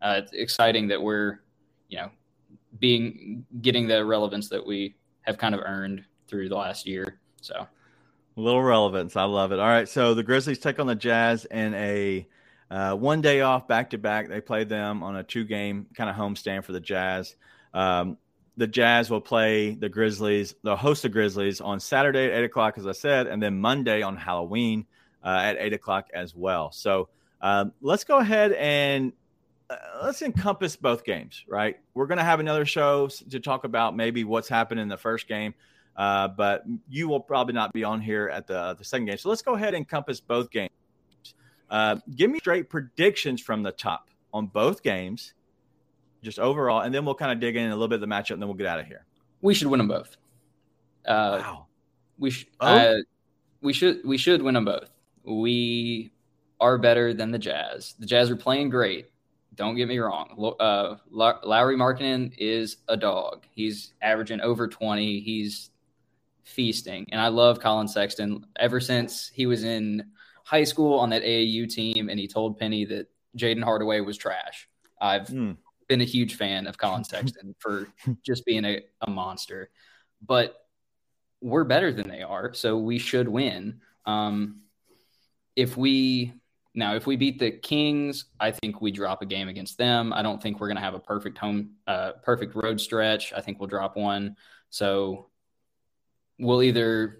uh, 0.02 0.22
it's 0.24 0.32
exciting 0.34 0.88
that 0.88 1.02
we're 1.02 1.40
you 1.90 1.98
know 1.98 2.10
being 2.80 3.46
getting 3.62 3.86
the 3.88 4.04
relevance 4.06 4.48
that 4.50 4.66
we 4.66 4.96
have 5.22 5.38
kind 5.38 5.54
of 5.56 5.62
earned 5.66 6.06
through 6.28 6.48
the 6.50 6.56
last 6.56 6.86
year. 6.86 7.20
So, 7.42 7.68
little 8.38 8.64
relevance. 8.64 9.16
I 9.16 9.24
love 9.24 9.52
it. 9.52 9.60
All 9.60 9.68
right. 9.68 9.90
So 9.90 10.14
the 10.14 10.24
Grizzlies 10.24 10.60
take 10.60 10.80
on 10.80 10.88
the 10.88 10.96
Jazz 10.96 11.46
in 11.46 11.74
a 11.74 12.28
uh, 12.70 12.96
one 12.96 13.22
day 13.22 13.42
off 13.42 13.68
back 13.68 13.90
to 13.90 13.98
back. 13.98 14.30
They 14.30 14.42
play 14.42 14.64
them 14.64 15.04
on 15.04 15.16
a 15.16 15.24
two 15.24 15.44
game 15.44 15.88
kind 15.96 16.10
of 16.10 16.16
homestand 16.16 16.64
for 16.64 16.72
the 16.72 16.80
Jazz. 16.80 17.36
Um, 17.74 18.18
the 18.58 18.68
Jazz 18.68 19.10
will 19.10 19.22
play 19.22 19.76
the 19.76 19.88
Grizzlies, 19.88 20.56
they'll 20.64 20.76
host 20.76 21.06
of 21.06 21.12
Grizzlies 21.12 21.62
on 21.62 21.80
Saturday 21.80 22.26
at 22.26 22.40
8 22.40 22.46
o'clock, 22.46 22.78
as 22.80 22.88
I 22.88 22.92
said, 22.92 23.28
and 23.28 23.42
then 23.42 23.62
Monday 23.62 24.02
on 24.02 24.18
Halloween 24.18 24.88
uh, 25.24 25.40
at 25.44 25.58
8 25.60 25.74
o'clock 25.74 26.08
as 26.12 26.36
well. 26.36 26.72
So 26.72 27.10
um, 27.40 27.72
let's 27.82 28.04
go 28.04 28.18
ahead 28.18 28.54
and 28.54 29.14
uh, 29.70 29.76
let's 30.04 30.24
encompass 30.24 30.76
both 30.76 31.04
games, 31.04 31.46
right? 31.48 31.78
We're 31.94 32.08
going 32.08 32.18
to 32.18 32.24
have 32.24 32.40
another 32.40 32.66
show 32.66 33.10
to 33.30 33.40
talk 33.40 33.64
about 33.64 33.96
maybe 33.96 34.24
what's 34.24 34.50
happened 34.50 34.80
in 34.80 34.88
the 34.88 34.98
first 34.98 35.28
game. 35.28 35.54
Uh, 35.98 36.28
but 36.28 36.64
you 36.90 37.08
will 37.10 37.20
probably 37.20 37.54
not 37.54 37.74
be 37.74 37.84
on 37.84 38.00
here 38.00 38.30
at 38.30 38.46
the 38.46 38.76
the 38.78 38.84
second 38.84 39.08
game. 39.08 39.18
So 39.18 39.30
let's 39.30 39.42
go 39.42 39.56
ahead 39.56 39.70
and 39.70 39.78
encompass 39.78 40.20
both 40.20 40.52
games. 40.52 40.70
Uh, 41.70 41.98
give 42.16 42.30
me 42.30 42.40
straight 42.40 42.70
predictions 42.70 43.42
from 43.42 43.64
the 43.64 43.72
top 43.72 44.10
on 44.34 44.48
both 44.48 44.84
games, 44.84 45.34
just 46.22 46.40
overall, 46.40 46.82
and 46.82 46.94
then 46.94 47.04
we'll 47.04 47.16
kind 47.16 47.32
of 47.32 47.40
dig 47.40 47.56
in 47.56 47.70
a 47.72 47.74
little 47.74 47.88
bit 47.88 47.96
of 47.96 48.02
the 48.02 48.08
matchup, 48.08 48.32
and 48.32 48.42
then 48.42 48.48
we'll 48.48 48.58
get 48.58 48.68
out 48.68 48.80
of 48.80 48.86
here. 48.86 49.06
we 49.42 49.54
should 49.54 49.68
win 49.68 49.80
them 49.80 49.88
both. 49.88 50.18
Uh, 51.06 51.40
wow. 51.42 51.66
We 52.20 52.30
should. 52.30 52.48
Oh? 52.60 52.68
Uh, 52.68 52.98
we 53.62 53.74
should. 53.74 54.02
We 54.06 54.18
should 54.18 54.42
win 54.42 54.54
them 54.54 54.66
both. 54.66 54.92
We 55.24 56.12
are 56.60 56.78
better 56.78 57.14
than 57.14 57.32
the 57.32 57.40
Jazz. 57.40 57.96
The 58.00 58.06
Jazz 58.06 58.30
are 58.30 58.36
playing 58.36 58.70
great. 58.70 59.08
Don't 59.56 59.76
get 59.76 59.88
me 59.88 59.98
wrong. 59.98 60.56
Uh, 60.60 60.96
Low- 61.10 61.40
Lauri 61.44 61.76
Markkanen 61.76 62.34
is 62.38 62.78
a 62.88 62.96
dog. 62.96 63.46
He's 63.56 63.94
averaging 64.02 64.42
over 64.42 64.68
twenty. 64.68 65.20
He's 65.20 65.72
feasting, 66.48 67.08
and 67.12 67.20
I 67.22 67.28
love 67.28 67.60
Collin 67.60 67.88
Sexton. 67.88 68.46
Ever 68.58 68.80
since 68.80 69.30
he 69.34 69.46
was 69.46 69.64
in 69.64 70.04
high 70.44 70.64
school 70.64 70.98
on 71.00 71.10
that 71.12 71.24
AAU 71.24 71.70
team, 71.70 72.10
and 72.10 72.20
he 72.20 72.28
told 72.28 72.58
Penny 72.58 72.86
that 72.86 73.08
Jayden 73.38 73.64
Hardaway 73.64 74.00
was 74.02 74.18
trash. 74.18 74.68
I've 75.00 75.28
Hmm. 75.28 75.52
been 75.88 76.02
a 76.02 76.06
huge 76.06 76.36
fan 76.36 76.68
of 76.68 76.78
Collin 76.78 77.04
Sexton 77.04 77.56
for 77.60 77.88
just 78.26 78.46
being 78.46 78.66
a, 78.66 78.82
a 79.02 79.10
monster. 79.10 79.70
But 80.26 80.56
we're 81.42 81.64
better 81.66 81.94
than 81.94 82.10
they 82.10 82.24
are, 82.24 82.54
so 82.54 82.78
we 82.78 82.98
should 82.98 83.28
win. 83.28 83.82
Um, 84.06 84.62
if 85.56 85.78
we 85.78 86.34
now, 86.74 86.96
if 86.96 87.08
we 87.08 87.16
beat 87.16 87.40
the 87.40 87.52
Kings, 87.52 88.26
I 88.40 88.52
think 88.52 88.82
we 88.82 88.92
drop 88.92 89.22
a 89.24 89.26
game 89.26 89.48
against 89.48 89.78
them. 89.80 90.14
I 90.14 90.22
don't 90.22 90.42
think 90.42 90.60
we're 90.60 90.68
going 90.68 90.78
to 90.78 90.84
have 90.84 90.94
a 90.94 91.00
perfect 91.00 91.38
home, 91.40 91.72
uh, 91.88 92.12
perfect 92.24 92.54
road 92.56 92.80
stretch. 92.80 93.34
I 93.34 93.42
think 93.42 93.60
we'll 93.60 93.68
drop 93.68 93.98
one. 93.98 94.36
So 94.70 95.30
we'll 96.40 96.64
either 96.64 97.20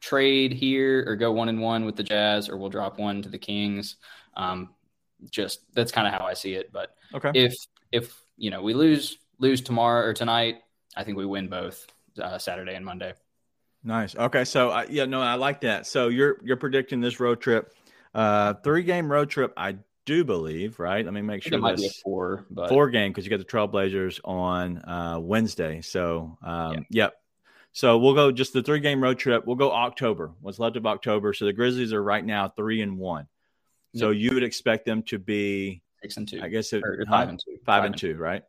trade 0.00 0.52
here 0.52 1.04
or 1.06 1.16
go 1.16 1.32
one 1.32 1.48
and 1.48 1.60
one 1.60 1.84
with 1.84 1.96
the 1.96 2.02
Jazz, 2.02 2.48
or 2.48 2.56
we'll 2.56 2.70
drop 2.70 2.98
one 2.98 3.22
to 3.22 3.28
the 3.28 3.38
Kings. 3.38 3.96
Um, 4.36 4.70
just 5.30 5.60
that's 5.74 5.92
kind 5.92 6.06
of 6.06 6.12
how 6.12 6.26
I 6.26 6.34
see 6.34 6.54
it. 6.54 6.72
But 6.72 6.94
Okay. 7.14 7.30
if 7.34 7.54
if 7.92 8.12
you 8.36 8.50
know 8.50 8.62
we 8.62 8.74
lose 8.74 9.18
lose 9.38 9.60
tomorrow 9.60 10.04
or 10.06 10.12
tonight, 10.12 10.56
I 10.96 11.04
think 11.04 11.16
we 11.16 11.26
win 11.26 11.48
both 11.48 11.86
uh, 12.20 12.38
Saturday 12.38 12.74
and 12.74 12.84
Monday. 12.84 13.14
Nice. 13.84 14.14
Okay. 14.16 14.44
So 14.44 14.70
uh, 14.70 14.86
yeah, 14.88 15.04
no, 15.04 15.20
I 15.20 15.34
like 15.34 15.60
that. 15.62 15.86
So 15.86 16.08
you're 16.08 16.38
you're 16.44 16.56
predicting 16.56 17.00
this 17.00 17.20
road 17.20 17.40
trip, 17.40 17.74
uh, 18.14 18.54
three 18.64 18.82
game 18.82 19.10
road 19.10 19.30
trip. 19.30 19.52
I 19.56 19.76
do 20.04 20.24
believe, 20.24 20.80
right? 20.80 21.04
Let 21.04 21.14
me 21.14 21.22
make 21.22 21.42
sure 21.42 21.58
it 21.58 21.60
might 21.60 21.76
be 21.76 21.86
a 21.86 21.90
four, 22.02 22.46
but 22.50 22.68
four 22.68 22.90
game 22.90 23.12
because 23.12 23.24
you 23.24 23.30
got 23.30 23.38
the 23.38 23.44
Trailblazers 23.44 24.20
on 24.24 24.78
uh, 24.78 25.18
Wednesday. 25.20 25.80
So 25.80 26.36
um, 26.42 26.72
Yeah. 26.72 26.80
yep. 26.90 27.14
So 27.72 27.98
we'll 27.98 28.14
go 28.14 28.30
just 28.30 28.52
the 28.52 28.62
three 28.62 28.80
game 28.80 29.02
road 29.02 29.18
trip. 29.18 29.46
We'll 29.46 29.56
go 29.56 29.72
October. 29.72 30.32
What's 30.40 30.58
left 30.58 30.76
of 30.76 30.86
October. 30.86 31.32
So 31.32 31.46
the 31.46 31.52
Grizzlies 31.52 31.92
are 31.92 32.02
right 32.02 32.24
now 32.24 32.48
three 32.48 32.82
and 32.82 32.98
one. 32.98 33.26
So 33.94 34.10
you 34.10 34.32
would 34.32 34.42
expect 34.42 34.86
them 34.86 35.02
to 35.04 35.18
be, 35.18 35.82
six 36.00 36.16
and 36.16 36.26
two. 36.26 36.40
I 36.42 36.48
guess, 36.48 36.72
it, 36.72 36.82
huh? 36.82 37.04
five 37.10 37.28
and 37.28 37.38
two. 37.38 37.58
five 37.66 37.84
and 37.84 37.96
two, 37.96 38.16
right? 38.16 38.42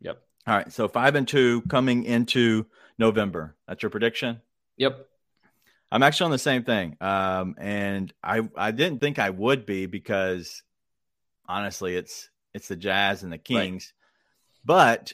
Yep. 0.00 0.22
All 0.46 0.56
right. 0.56 0.72
So 0.72 0.88
five 0.88 1.14
and 1.14 1.28
two 1.28 1.62
coming 1.62 2.04
into 2.04 2.66
November. 2.98 3.54
That's 3.66 3.82
your 3.82 3.90
prediction. 3.90 4.40
Yep. 4.78 5.06
I'm 5.90 6.02
actually 6.02 6.26
on 6.26 6.30
the 6.30 6.38
same 6.38 6.64
thing. 6.64 6.96
Um, 7.00 7.54
and 7.58 8.12
I 8.22 8.48
I 8.56 8.70
didn't 8.70 9.00
think 9.00 9.18
I 9.18 9.30
would 9.30 9.66
be 9.66 9.86
because 9.86 10.62
honestly, 11.46 11.96
it's 11.96 12.30
it's 12.54 12.68
the 12.68 12.76
Jazz 12.76 13.22
and 13.22 13.32
the 13.32 13.38
Kings. 13.38 13.92
But 14.64 15.12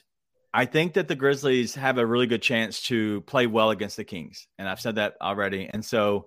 I 0.56 0.66
think 0.66 0.92
that 0.92 1.08
the 1.08 1.16
Grizzlies 1.16 1.74
have 1.74 1.98
a 1.98 2.06
really 2.06 2.28
good 2.28 2.40
chance 2.40 2.80
to 2.82 3.22
play 3.22 3.48
well 3.48 3.70
against 3.70 3.96
the 3.96 4.04
Kings. 4.04 4.46
And 4.56 4.68
I've 4.68 4.80
said 4.80 4.94
that 4.94 5.16
already. 5.20 5.68
And 5.68 5.84
so 5.84 6.26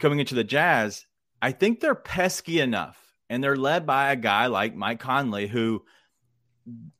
coming 0.00 0.18
into 0.18 0.34
the 0.34 0.42
Jazz, 0.42 1.06
I 1.40 1.52
think 1.52 1.78
they're 1.78 1.94
pesky 1.94 2.58
enough. 2.58 3.00
And 3.30 3.44
they're 3.44 3.56
led 3.56 3.86
by 3.86 4.10
a 4.10 4.16
guy 4.16 4.46
like 4.46 4.74
Mike 4.74 4.98
Conley, 4.98 5.46
who 5.46 5.84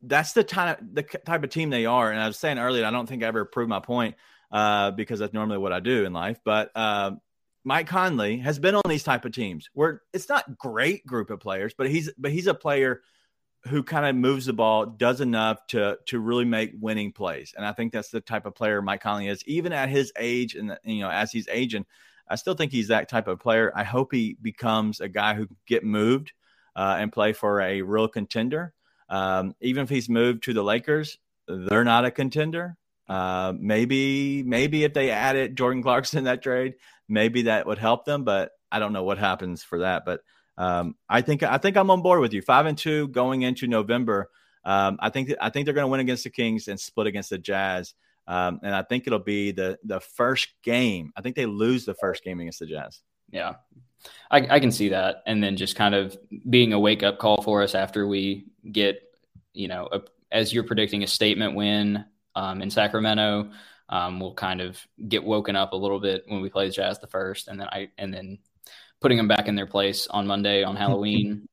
that's 0.02 0.34
the 0.34 0.44
type 0.44 0.78
the 0.80 1.02
type 1.02 1.42
of 1.42 1.50
team 1.50 1.70
they 1.70 1.86
are. 1.86 2.12
And 2.12 2.20
I 2.20 2.28
was 2.28 2.38
saying 2.38 2.58
earlier, 2.58 2.84
I 2.84 2.92
don't 2.92 3.08
think 3.08 3.24
I 3.24 3.26
ever 3.26 3.44
proved 3.44 3.70
my 3.70 3.80
point 3.80 4.14
uh, 4.52 4.92
because 4.92 5.18
that's 5.18 5.32
normally 5.32 5.58
what 5.58 5.72
I 5.72 5.80
do 5.80 6.04
in 6.04 6.12
life. 6.12 6.38
But 6.44 6.70
uh, 6.76 7.12
Mike 7.64 7.88
Conley 7.88 8.38
has 8.38 8.60
been 8.60 8.76
on 8.76 8.82
these 8.86 9.02
type 9.02 9.24
of 9.24 9.32
teams 9.32 9.68
where 9.72 10.02
it's 10.12 10.28
not 10.28 10.56
great 10.56 11.04
group 11.06 11.30
of 11.30 11.40
players, 11.40 11.74
but 11.76 11.90
he's 11.90 12.12
but 12.18 12.30
he's 12.30 12.46
a 12.46 12.54
player 12.54 13.00
who 13.68 13.82
kind 13.82 14.06
of 14.06 14.16
moves 14.16 14.46
the 14.46 14.52
ball, 14.52 14.86
does 14.86 15.20
enough 15.20 15.66
to 15.68 15.98
to 16.06 16.18
really 16.18 16.44
make 16.44 16.72
winning 16.80 17.12
plays. 17.12 17.54
And 17.56 17.64
I 17.64 17.72
think 17.72 17.92
that's 17.92 18.10
the 18.10 18.20
type 18.20 18.46
of 18.46 18.54
player 18.54 18.82
Mike 18.82 19.02
Conley 19.02 19.28
is, 19.28 19.42
even 19.46 19.72
at 19.72 19.88
his 19.88 20.12
age 20.18 20.54
and 20.54 20.76
you 20.84 21.00
know 21.00 21.10
as 21.10 21.32
he's 21.32 21.48
aging. 21.48 21.86
I 22.28 22.36
still 22.36 22.54
think 22.54 22.72
he's 22.72 22.88
that 22.88 23.08
type 23.08 23.28
of 23.28 23.40
player. 23.40 23.72
I 23.74 23.84
hope 23.84 24.12
he 24.12 24.36
becomes 24.40 25.00
a 25.00 25.08
guy 25.08 25.34
who 25.34 25.46
can 25.46 25.56
get 25.66 25.84
moved 25.84 26.32
uh, 26.76 26.96
and 26.98 27.12
play 27.12 27.32
for 27.32 27.60
a 27.60 27.82
real 27.82 28.08
contender. 28.08 28.74
Um, 29.08 29.54
even 29.60 29.84
if 29.84 29.88
he's 29.88 30.08
moved 30.08 30.44
to 30.44 30.52
the 30.52 30.62
Lakers, 30.62 31.16
they're 31.46 31.84
not 31.84 32.04
a 32.04 32.10
contender. 32.10 32.76
Uh, 33.08 33.54
maybe 33.58 34.42
maybe 34.42 34.84
if 34.84 34.92
they 34.92 35.10
added 35.10 35.56
Jordan 35.56 35.82
Clarkson 35.82 36.18
in 36.18 36.24
that 36.24 36.42
trade, 36.42 36.74
maybe 37.08 37.42
that 37.42 37.66
would 37.66 37.78
help 37.78 38.04
them. 38.04 38.24
But 38.24 38.52
I 38.70 38.78
don't 38.78 38.92
know 38.92 39.04
what 39.04 39.18
happens 39.18 39.62
for 39.62 39.78
that. 39.80 40.04
But 40.04 40.20
um, 40.58 40.96
I 41.08 41.22
think 41.22 41.42
I 41.42 41.56
think 41.56 41.76
I'm 41.76 41.90
on 41.90 42.02
board 42.02 42.20
with 42.20 42.34
you. 42.34 42.42
Five 42.42 42.66
and 42.66 42.76
two 42.76 43.08
going 43.08 43.42
into 43.42 43.66
November. 43.66 44.28
Um, 44.64 44.98
I 45.00 45.08
think 45.08 45.32
I 45.40 45.48
think 45.48 45.64
they're 45.64 45.74
going 45.74 45.86
to 45.86 45.90
win 45.90 46.00
against 46.00 46.24
the 46.24 46.30
Kings 46.30 46.68
and 46.68 46.78
split 46.78 47.06
against 47.06 47.30
the 47.30 47.38
Jazz. 47.38 47.94
Um, 48.26 48.60
and 48.62 48.74
I 48.74 48.82
think 48.82 49.06
it'll 49.06 49.20
be 49.20 49.52
the 49.52 49.78
the 49.84 50.00
first 50.00 50.48
game. 50.62 51.12
I 51.16 51.22
think 51.22 51.36
they 51.36 51.46
lose 51.46 51.86
the 51.86 51.94
first 51.94 52.24
game 52.24 52.40
against 52.40 52.58
the 52.58 52.66
Jazz. 52.66 53.00
Yeah. 53.30 53.54
I, 54.30 54.46
I 54.56 54.60
can 54.60 54.70
see 54.70 54.90
that. 54.90 55.22
And 55.26 55.42
then 55.42 55.56
just 55.56 55.76
kind 55.76 55.94
of 55.94 56.16
being 56.48 56.72
a 56.72 56.78
wake 56.78 57.02
up 57.02 57.18
call 57.18 57.42
for 57.42 57.62
us 57.62 57.74
after 57.74 58.06
we 58.06 58.46
get, 58.70 59.00
you 59.54 59.68
know, 59.68 59.88
a, 59.90 60.02
as 60.30 60.52
you're 60.52 60.64
predicting 60.64 61.02
a 61.02 61.06
statement 61.06 61.54
win 61.54 62.04
um, 62.34 62.62
in 62.62 62.70
Sacramento, 62.70 63.50
um, 63.88 64.20
we'll 64.20 64.34
kind 64.34 64.60
of 64.60 64.78
get 65.08 65.24
woken 65.24 65.56
up 65.56 65.72
a 65.72 65.76
little 65.76 65.98
bit 66.00 66.24
when 66.26 66.42
we 66.42 66.50
play 66.50 66.66
the 66.66 66.72
Jazz 66.72 66.98
the 66.98 67.06
first, 67.06 67.48
and 67.48 67.58
then 67.58 67.68
I 67.68 67.88
and 67.96 68.12
then 68.12 68.38
putting 69.00 69.16
them 69.16 69.28
back 69.28 69.48
in 69.48 69.54
their 69.54 69.66
place 69.66 70.06
on 70.08 70.26
Monday 70.26 70.62
on 70.62 70.76
Halloween. 70.76 71.48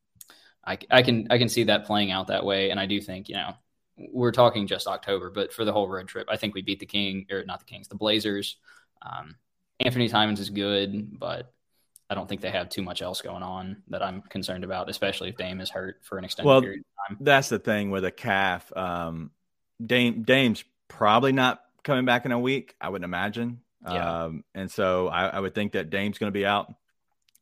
I, 0.66 0.78
I 0.90 1.02
can 1.04 1.28
I 1.30 1.38
can 1.38 1.50
see 1.50 1.66
that 1.66 1.86
playing 1.86 2.12
out 2.12 2.28
that 2.28 2.46
way, 2.46 2.72
and 2.72 2.80
I 2.80 2.86
do 2.86 3.00
think 3.00 3.30
you 3.30 3.36
know 3.36 3.54
we're 3.98 4.32
talking 4.32 4.68
just 4.68 4.88
October, 4.88 5.30
but 5.30 5.54
for 5.54 5.64
the 5.64 5.72
whole 5.72 5.88
road 5.88 6.08
trip, 6.08 6.28
I 6.30 6.38
think 6.38 6.54
we 6.54 6.62
beat 6.62 6.80
the 6.80 6.86
King 6.86 7.28
or 7.32 7.46
not 7.46 7.60
the 7.60 7.66
Kings, 7.66 7.88
the 7.88 7.96
Blazers. 7.96 8.58
Um, 9.02 9.36
Anthony 9.80 10.08
Simons 10.08 10.40
is 10.40 10.50
good, 10.50 11.20
but 11.20 11.54
I 12.10 12.16
don't 12.16 12.28
think 12.28 12.42
they 12.42 12.52
have 12.52 12.70
too 12.70 12.82
much 12.82 13.02
else 13.02 13.22
going 13.22 13.44
on 13.44 13.84
that 13.90 14.04
I'm 14.04 14.22
concerned 14.22 14.64
about, 14.64 14.90
especially 14.90 15.30
if 15.30 15.38
Dame 15.38 15.60
is 15.60 15.70
hurt 15.70 16.02
for 16.04 16.18
an 16.18 16.26
extended 16.26 16.48
Well, 16.48 16.62
period 16.62 16.82
of 16.82 17.18
time. 17.18 17.18
That's 17.22 17.50
the 17.50 17.60
thing 17.60 17.90
with 17.90 18.06
a 18.06 18.12
calf. 18.12 18.72
Um, 18.76 19.32
Dame 19.84 20.24
Dame's 20.24 20.64
probably 20.88 21.32
not 21.32 21.62
coming 21.84 22.06
back 22.06 22.26
in 22.26 22.32
a 22.32 22.40
week. 22.40 22.76
I 22.80 22.90
wouldn't 22.90 23.06
imagine. 23.06 23.62
Yeah. 23.84 24.24
Um, 24.24 24.44
and 24.54 24.72
so 24.72 25.08
I, 25.08 25.28
I 25.28 25.40
would 25.40 25.54
think 25.54 25.74
that 25.74 25.90
Dame's 25.90 26.18
going 26.18 26.32
to 26.32 26.38
be 26.38 26.46
out. 26.46 26.74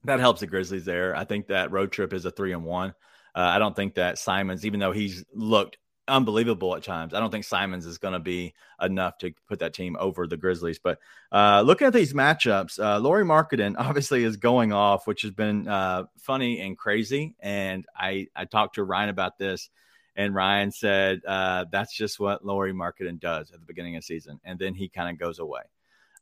That 0.05 0.19
helps 0.19 0.41
the 0.41 0.47
Grizzlies 0.47 0.85
there. 0.85 1.15
I 1.15 1.23
think 1.23 1.47
that 1.47 1.71
road 1.71 1.91
trip 1.91 2.13
is 2.13 2.25
a 2.25 2.31
three 2.31 2.53
and 2.53 2.63
one. 2.63 2.89
Uh, 3.35 3.39
I 3.39 3.59
don't 3.59 3.75
think 3.75 3.95
that 3.95 4.17
Simons, 4.17 4.65
even 4.65 4.79
though 4.79 4.91
he's 4.91 5.23
looked 5.33 5.77
unbelievable 6.07 6.75
at 6.75 6.83
times. 6.83 7.13
I 7.13 7.19
don't 7.19 7.31
think 7.31 7.45
Simons 7.45 7.85
is 7.85 7.97
going 7.97 8.13
to 8.13 8.19
be 8.19 8.53
enough 8.81 9.17
to 9.19 9.33
put 9.47 9.59
that 9.59 9.73
team 9.73 9.95
over 9.99 10.27
the 10.27 10.37
Grizzlies. 10.37 10.79
But 10.79 10.99
uh, 11.31 11.61
looking 11.61 11.87
at 11.87 11.93
these 11.93 12.13
matchups, 12.13 12.79
uh, 12.79 12.99
Lauri 12.99 13.23
Markkanen 13.23 13.75
obviously 13.77 14.23
is 14.23 14.37
going 14.37 14.73
off, 14.73 15.07
which 15.07 15.21
has 15.21 15.31
been 15.31 15.67
uh, 15.67 16.03
funny 16.19 16.59
and 16.59 16.77
crazy. 16.77 17.35
And 17.39 17.85
I, 17.95 18.27
I 18.35 18.45
talked 18.45 18.75
to 18.75 18.83
Ryan 18.83 19.09
about 19.09 19.37
this, 19.37 19.69
and 20.15 20.35
Ryan 20.35 20.71
said 20.71 21.21
uh, 21.25 21.65
that's 21.71 21.95
just 21.95 22.19
what 22.19 22.45
Lauri 22.45 22.73
Markkanen 22.73 23.19
does 23.19 23.51
at 23.51 23.59
the 23.59 23.65
beginning 23.65 23.95
of 23.95 24.01
the 24.01 24.05
season. 24.05 24.39
And 24.43 24.59
then 24.59 24.73
he 24.73 24.89
kind 24.89 25.09
of 25.09 25.17
goes 25.17 25.39
away. 25.39 25.61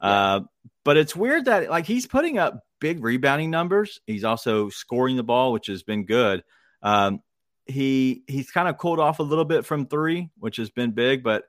Yeah. 0.02 0.10
Uh, 0.10 0.40
but 0.84 0.98
it's 0.98 1.16
weird 1.16 1.46
that 1.46 1.70
like 1.70 1.86
he's 1.86 2.08
putting 2.08 2.38
up 2.38 2.64
big 2.82 3.02
rebounding 3.02 3.50
numbers. 3.50 4.02
He's 4.06 4.26
also 4.26 4.68
scoring 4.68 5.16
the 5.16 5.24
ball, 5.24 5.54
which 5.54 5.68
has 5.68 5.84
been 5.84 6.06
good. 6.06 6.44
Um, 6.84 7.22
he 7.66 8.24
he's 8.28 8.52
kind 8.52 8.68
of 8.68 8.78
cooled 8.78 9.00
off 9.00 9.20
a 9.20 9.24
little 9.24 9.46
bit 9.46 9.66
from 9.66 9.86
three, 9.86 10.30
which 10.40 10.58
has 10.58 10.70
been 10.70 10.92
big, 10.92 11.24
but 11.24 11.46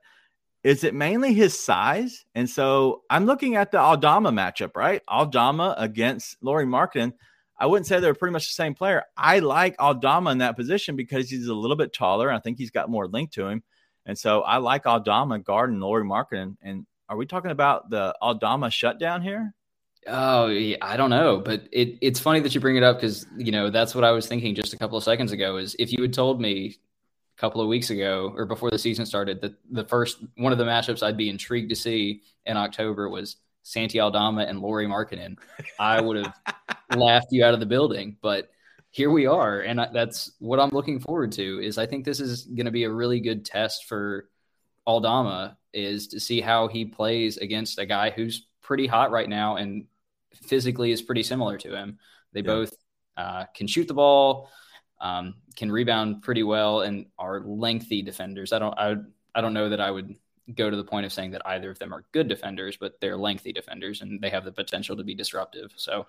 is 0.62 0.85
it 0.85 0.95
mainly 0.95 1.35
his 1.35 1.59
size? 1.59 2.24
And 2.37 2.49
so 2.49 3.03
I'm 3.11 3.26
looking 3.26 3.57
at 3.57 3.72
the 3.72 3.80
Aldama 3.80 4.30
matchup, 4.30 4.76
right? 4.76 5.03
Aldama 5.09 5.74
against 5.76 6.37
Lauri 6.41 6.66
Markkanen. 6.66 7.14
I 7.59 7.66
wouldn't 7.66 7.87
say 7.87 7.99
they're 7.99 8.14
pretty 8.14 8.33
much 8.33 8.47
the 8.47 8.53
same 8.53 8.74
player. 8.74 9.03
I 9.16 9.41
like 9.41 9.80
Aldama 9.80 10.30
in 10.30 10.39
that 10.39 10.57
position 10.57 10.95
because 10.95 11.28
he's 11.28 11.49
a 11.49 11.55
little 11.55 11.76
bit 11.76 11.93
taller. 11.93 12.30
I 12.30 12.39
think 12.39 12.59
he's 12.59 12.70
got 12.70 12.91
more 12.91 13.09
length 13.09 13.35
to 13.35 13.49
him. 13.49 13.62
And 14.07 14.16
so 14.16 14.43
I 14.43 14.59
like 14.59 14.87
Aldama 14.87 15.41
guarding 15.41 15.80
Lauri 15.80 16.05
Markkanen. 16.05 16.57
And 16.62 16.87
are 17.09 17.16
we 17.16 17.26
talking 17.26 17.51
about 17.51 17.91
the 17.91 18.14
Aldama 18.20 18.70
shutdown 18.70 19.22
here? 19.22 19.55
Oh, 20.07 20.48
yeah, 20.48 20.78
I 20.82 20.96
don't 20.96 21.11
know, 21.11 21.38
but 21.38 21.68
it, 21.70 21.98
it's 22.00 22.18
funny 22.18 22.40
that 22.40 22.55
you 22.55 22.61
bring 22.61 22.76
it 22.76 22.82
up 22.82 22.96
because 22.96 23.24
you 23.36 23.53
know 23.53 23.70
that's 23.70 23.94
what 23.94 24.05
I 24.05 24.11
was 24.11 24.26
thinking 24.26 24.55
just 24.55 24.72
a 24.72 24.78
couple 24.78 24.98
of 24.98 25.05
seconds 25.05 25.30
ago. 25.32 25.59
Is 25.59 25.76
if 25.78 25.92
you 25.92 26.03
had 26.03 26.12
told 26.12 26.40
me 26.40 26.76
a 27.36 27.40
couple 27.40 27.61
of 27.61 27.68
weeks 27.68 27.90
ago 27.90 28.32
or 28.36 28.44
before 28.44 28.70
the 28.70 28.78
season 28.78 29.07
started 29.07 29.40
that 29.42 29.55
the 29.70 29.84
first 29.84 30.18
one 30.36 30.50
of 30.50 30.59
the 30.59 30.64
matchups 30.64 31.03
I'd 31.05 31.16
be 31.16 31.30
intrigued 31.30 31.70
to 31.70 31.76
see 31.76 32.22
in 32.46 32.57
October 32.57 33.09
was 33.09 33.36
Santi 33.62 34.00
Aldama 34.00 34.42
and 34.42 34.61
Lauri 34.61 34.86
Markkanen, 34.86 35.38
I 35.78 36.00
would 36.00 36.16
have 36.16 36.34
laughed 36.96 37.28
you 37.30 37.44
out 37.44 37.55
of 37.55 37.61
the 37.61 37.66
building. 37.66 38.16
But 38.20 38.50
here 38.90 39.11
we 39.11 39.26
are, 39.26 39.61
and 39.61 39.78
that's 39.92 40.32
what 40.38 40.61
I'm 40.61 40.70
looking 40.70 41.00
forward 41.00 41.32
to. 41.32 41.61
Is 41.62 41.78
I 41.78 41.86
think 41.86 42.05
this 42.05 42.20
is 42.20 42.44
going 42.44 42.66
to 42.66 42.72
be 42.72 42.84
a 42.84 42.90
really 42.90 43.20
good 43.20 43.44
test 43.44 43.84
for 43.86 44.28
Aldama 44.86 45.57
is 45.72 46.09
to 46.09 46.20
see 46.20 46.40
how 46.40 46.68
he 46.68 46.84
plays 46.84 47.36
against 47.38 47.78
a 47.78 47.86
guy 47.86 48.11
who's 48.11 48.46
pretty 48.62 48.86
hot 48.86 49.11
right 49.11 49.28
now 49.28 49.57
and 49.57 49.86
physically 50.35 50.93
is 50.93 51.03
pretty 51.03 51.22
similar 51.22 51.59
to 51.59 51.76
him. 51.76 51.99
They 52.33 52.41
yeah. 52.41 52.47
both 52.47 52.74
uh, 53.16 53.45
can 53.55 53.66
shoot 53.66 53.89
the 53.89 53.95
ball, 53.95 54.51
um, 55.01 55.35
can 55.57 55.70
rebound 55.70 56.22
pretty 56.22 56.43
well, 56.43 56.80
and 56.80 57.07
are 57.18 57.41
lengthy 57.41 58.03
defenders. 58.03 58.53
I 58.53 58.59
don't, 58.59 58.78
I, 58.78 58.97
I 59.35 59.41
don't 59.41 59.55
know 59.55 59.68
that 59.70 59.80
I 59.80 59.91
would 59.91 60.14
go 60.55 60.68
to 60.68 60.76
the 60.76 60.85
point 60.85 61.07
of 61.07 61.12
saying 61.12 61.30
that 61.30 61.43
either 61.47 61.70
of 61.70 61.78
them 61.78 61.95
are 61.95 62.05
good 62.12 62.28
defenders, 62.28 62.76
but 62.76 63.01
they're 63.01 63.16
lengthy 63.16 63.53
defenders 63.53 64.01
and 64.03 64.20
they 64.20 64.30
have 64.30 64.45
the 64.45 64.53
potential 64.53 64.97
to 64.97 65.05
be 65.05 65.14
disruptive. 65.14 65.72
So, 65.76 66.07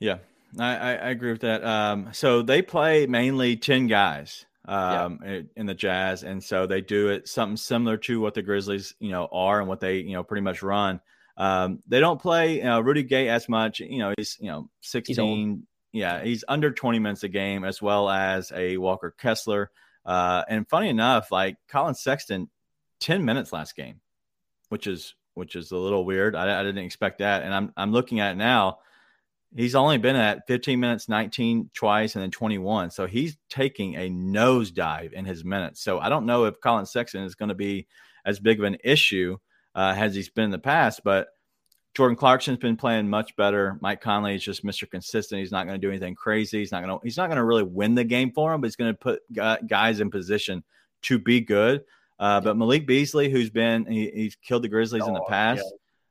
yeah, 0.00 0.18
I, 0.58 0.74
I 0.74 1.10
agree 1.10 1.32
with 1.32 1.42
that. 1.42 1.64
Um, 1.64 2.08
so 2.12 2.42
they 2.42 2.62
play 2.62 3.06
mainly 3.06 3.56
ten 3.56 3.86
guys 3.86 4.44
um, 4.66 5.20
yeah. 5.24 5.40
in 5.54 5.66
the 5.66 5.74
Jazz, 5.74 6.24
and 6.24 6.42
so 6.42 6.66
they 6.66 6.80
do 6.80 7.08
it 7.08 7.28
something 7.28 7.56
similar 7.56 7.96
to 7.98 8.20
what 8.20 8.34
the 8.34 8.42
Grizzlies, 8.42 8.94
you 8.98 9.12
know, 9.12 9.28
are 9.30 9.60
and 9.60 9.68
what 9.68 9.80
they, 9.80 9.98
you 9.98 10.12
know, 10.12 10.24
pretty 10.24 10.42
much 10.42 10.62
run. 10.62 11.00
Um, 11.36 11.80
they 11.86 12.00
don't 12.00 12.20
play 12.20 12.56
you 12.56 12.64
know, 12.64 12.80
Rudy 12.80 13.02
Gay 13.02 13.28
as 13.28 13.48
much. 13.48 13.80
You 13.80 13.98
know, 13.98 14.14
he's 14.16 14.36
you 14.40 14.50
know 14.50 14.68
16. 14.82 15.48
He's 15.48 15.64
yeah, 15.92 16.22
he's 16.22 16.44
under 16.46 16.70
20 16.70 16.98
minutes 16.98 17.22
a 17.22 17.28
game, 17.28 17.64
as 17.64 17.80
well 17.80 18.10
as 18.10 18.52
a 18.54 18.76
Walker 18.76 19.14
Kessler. 19.16 19.70
Uh, 20.04 20.44
and 20.48 20.68
funny 20.68 20.90
enough, 20.90 21.32
like 21.32 21.56
Collin 21.68 21.94
Sexton, 21.94 22.50
10 23.00 23.24
minutes 23.24 23.52
last 23.52 23.74
game, 23.74 24.00
which 24.68 24.86
is 24.86 25.14
which 25.34 25.56
is 25.56 25.70
a 25.70 25.76
little 25.76 26.04
weird. 26.04 26.34
I, 26.34 26.60
I 26.60 26.62
didn't 26.62 26.84
expect 26.84 27.18
that. 27.18 27.42
And 27.42 27.54
I'm 27.54 27.72
I'm 27.76 27.92
looking 27.92 28.20
at 28.20 28.32
it 28.32 28.36
now. 28.36 28.78
He's 29.54 29.74
only 29.74 29.96
been 29.96 30.16
at 30.16 30.46
15 30.46 30.78
minutes, 30.78 31.08
19 31.08 31.70
twice, 31.72 32.14
and 32.14 32.22
then 32.22 32.30
21. 32.30 32.90
So 32.90 33.06
he's 33.06 33.38
taking 33.48 33.94
a 33.94 34.10
nosedive 34.10 35.12
in 35.12 35.24
his 35.24 35.44
minutes. 35.44 35.80
So 35.80 35.98
I 35.98 36.10
don't 36.10 36.26
know 36.26 36.44
if 36.44 36.60
Collin 36.60 36.84
Sexton 36.84 37.22
is 37.22 37.36
going 37.36 37.48
to 37.48 37.54
be 37.54 37.86
as 38.24 38.38
big 38.38 38.58
of 38.58 38.64
an 38.64 38.76
issue 38.84 39.38
uh, 39.76 39.94
as 39.96 40.14
he's 40.14 40.28
been 40.28 40.46
in 40.46 40.50
the 40.50 40.58
past. 40.58 41.02
But 41.04 41.28
Jordan 41.94 42.16
Clarkson's 42.16 42.58
been 42.58 42.76
playing 42.76 43.08
much 43.08 43.36
better. 43.36 43.78
Mike 43.80 44.00
Conley 44.00 44.34
is 44.34 44.42
just 44.42 44.64
Mr. 44.64 44.90
Consistent. 44.90 45.38
He's 45.38 45.52
not 45.52 45.66
going 45.66 45.80
to 45.80 45.86
do 45.86 45.90
anything 45.90 46.16
crazy. 46.16 46.58
He's 46.58 46.72
not 46.72 46.82
going 46.82 46.98
to. 46.98 47.04
He's 47.04 47.16
not 47.16 47.28
going 47.28 47.36
to 47.36 47.44
really 47.44 47.62
win 47.62 47.94
the 47.94 48.04
game 48.04 48.32
for 48.32 48.52
him, 48.52 48.60
but 48.60 48.66
he's 48.66 48.76
going 48.76 48.92
to 48.92 48.98
put 48.98 49.20
guys 49.68 50.00
in 50.00 50.10
position 50.10 50.64
to 51.02 51.18
be 51.18 51.40
good. 51.40 51.84
Uh, 52.18 52.40
but 52.40 52.56
Malik 52.56 52.86
Beasley, 52.86 53.30
who's 53.30 53.50
been 53.50 53.84
he, 53.86 54.10
he's 54.10 54.36
killed 54.36 54.64
the 54.64 54.68
Grizzlies 54.68 55.02
oh, 55.04 55.08
in 55.08 55.14
the 55.14 55.20
oh, 55.20 55.28
past, 55.28 55.64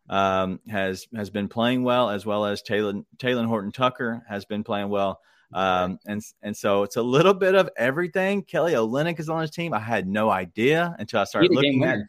yeah. 0.10 0.44
um, 0.44 0.60
has 0.70 1.08
has 1.16 1.30
been 1.30 1.48
playing 1.48 1.84
well, 1.84 2.10
as 2.10 2.26
well 2.26 2.46
as 2.46 2.62
Taylor 2.62 2.94
Talen 3.18 3.48
Horton 3.48 3.72
Tucker 3.72 4.24
has 4.30 4.46
been 4.46 4.64
playing 4.64 4.90
well. 4.90 5.20
Um, 5.54 6.00
and 6.06 6.22
and 6.42 6.56
so 6.56 6.84
it's 6.84 6.96
a 6.96 7.02
little 7.02 7.34
bit 7.34 7.56
of 7.56 7.70
everything. 7.78 8.44
Kelly 8.44 8.74
Olynyk 8.74 9.20
is 9.20 9.30
on 9.30 9.42
his 9.42 9.52
team. 9.52 9.74
I 9.74 9.80
had 9.80 10.08
no 10.08 10.30
idea 10.30 10.96
until 11.00 11.22
I 11.22 11.24
started 11.24 11.52
looking 11.52 11.84
at. 11.84 12.00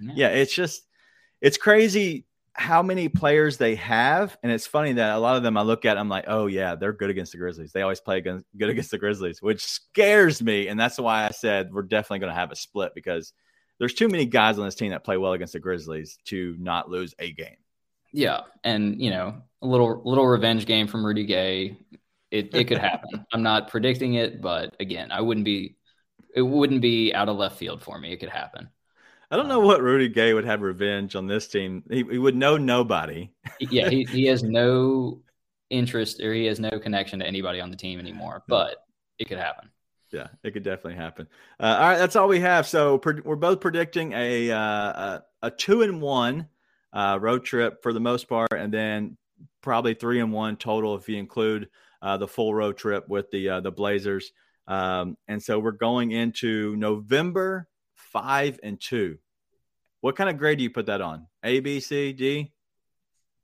Yeah. 0.00 0.12
yeah, 0.14 0.28
it's 0.28 0.54
just 0.54 0.86
it's 1.42 1.58
crazy 1.58 2.24
how 2.54 2.82
many 2.82 3.08
players 3.08 3.56
they 3.56 3.74
have. 3.74 4.38
And 4.42 4.52
it's 4.52 4.66
funny 4.66 4.92
that 4.94 5.16
a 5.16 5.18
lot 5.18 5.36
of 5.36 5.42
them 5.42 5.56
I 5.56 5.62
look 5.62 5.84
at, 5.84 5.98
I'm 5.98 6.08
like, 6.08 6.24
oh, 6.28 6.46
yeah, 6.46 6.76
they're 6.76 6.92
good 6.92 7.10
against 7.10 7.32
the 7.32 7.38
Grizzlies. 7.38 7.72
They 7.72 7.82
always 7.82 8.00
play 8.00 8.18
against, 8.18 8.46
good 8.56 8.68
against 8.68 8.92
the 8.92 8.98
Grizzlies, 8.98 9.42
which 9.42 9.64
scares 9.64 10.40
me. 10.42 10.68
And 10.68 10.78
that's 10.78 10.98
why 10.98 11.26
I 11.26 11.30
said 11.30 11.72
we're 11.72 11.82
definitely 11.82 12.20
going 12.20 12.32
to 12.32 12.38
have 12.38 12.52
a 12.52 12.56
split 12.56 12.92
because 12.94 13.32
there's 13.78 13.94
too 13.94 14.08
many 14.08 14.24
guys 14.24 14.58
on 14.58 14.64
this 14.64 14.76
team 14.76 14.90
that 14.90 15.04
play 15.04 15.16
well 15.16 15.32
against 15.32 15.54
the 15.54 15.60
Grizzlies 15.60 16.16
to 16.26 16.54
not 16.58 16.88
lose 16.88 17.14
a 17.18 17.32
game. 17.32 17.56
Yeah. 18.12 18.42
And, 18.62 19.00
you 19.00 19.10
know, 19.10 19.42
a 19.62 19.66
little, 19.66 20.02
little 20.04 20.26
revenge 20.26 20.66
game 20.66 20.86
from 20.86 21.04
Rudy 21.04 21.24
Gay. 21.24 21.78
It, 22.30 22.54
it 22.54 22.64
could 22.64 22.78
happen. 22.78 23.26
I'm 23.32 23.42
not 23.42 23.68
predicting 23.68 24.14
it, 24.14 24.40
but 24.40 24.76
again, 24.78 25.10
I 25.10 25.20
wouldn't 25.20 25.44
be, 25.44 25.76
it 26.34 26.42
wouldn't 26.42 26.82
be 26.82 27.12
out 27.12 27.28
of 27.28 27.36
left 27.36 27.58
field 27.58 27.82
for 27.82 27.98
me. 27.98 28.12
It 28.12 28.18
could 28.20 28.28
happen. 28.28 28.68
I 29.32 29.36
don't 29.36 29.48
know 29.48 29.60
what 29.60 29.80
Rudy 29.80 30.10
Gay 30.10 30.34
would 30.34 30.44
have 30.44 30.60
revenge 30.60 31.16
on 31.16 31.26
this 31.26 31.48
team. 31.48 31.82
He, 31.88 32.04
he 32.04 32.18
would 32.18 32.36
know 32.36 32.58
nobody. 32.58 33.30
yeah, 33.60 33.88
he, 33.88 34.04
he 34.04 34.26
has 34.26 34.42
no 34.42 35.22
interest 35.70 36.20
or 36.20 36.34
he 36.34 36.44
has 36.44 36.60
no 36.60 36.78
connection 36.78 37.18
to 37.20 37.26
anybody 37.26 37.58
on 37.58 37.70
the 37.70 37.76
team 37.76 37.98
anymore, 37.98 38.42
but 38.46 38.84
it 39.18 39.28
could 39.28 39.38
happen. 39.38 39.70
Yeah, 40.10 40.26
it 40.44 40.50
could 40.50 40.64
definitely 40.64 40.96
happen. 40.96 41.28
Uh, 41.58 41.76
all 41.80 41.88
right, 41.88 41.96
that's 41.96 42.14
all 42.14 42.28
we 42.28 42.40
have. 42.40 42.68
So 42.68 43.00
we're 43.24 43.36
both 43.36 43.60
predicting 43.60 44.12
a 44.12 44.50
uh, 44.50 44.58
a, 44.58 45.22
a, 45.40 45.50
two 45.50 45.80
and 45.80 46.02
one 46.02 46.48
uh, 46.92 47.18
road 47.18 47.42
trip 47.42 47.82
for 47.82 47.94
the 47.94 48.00
most 48.00 48.28
part, 48.28 48.52
and 48.52 48.70
then 48.70 49.16
probably 49.62 49.94
three 49.94 50.20
and 50.20 50.30
one 50.30 50.58
total 50.58 50.94
if 50.96 51.08
you 51.08 51.16
include 51.16 51.70
uh, 52.02 52.18
the 52.18 52.28
full 52.28 52.54
road 52.54 52.76
trip 52.76 53.08
with 53.08 53.30
the 53.30 53.48
uh, 53.48 53.60
the 53.60 53.72
Blazers. 53.72 54.32
Um, 54.66 55.16
and 55.26 55.42
so 55.42 55.58
we're 55.58 55.72
going 55.72 56.10
into 56.10 56.76
November 56.76 57.66
five 58.12 58.60
and 58.62 58.80
two. 58.80 59.18
What 60.00 60.16
kind 60.16 60.28
of 60.28 60.36
grade 60.36 60.58
do 60.58 60.64
you 60.64 60.70
put 60.70 60.86
that 60.86 61.00
on? 61.00 61.26
A, 61.44 61.60
B, 61.60 61.80
C, 61.80 62.12
D? 62.12 62.52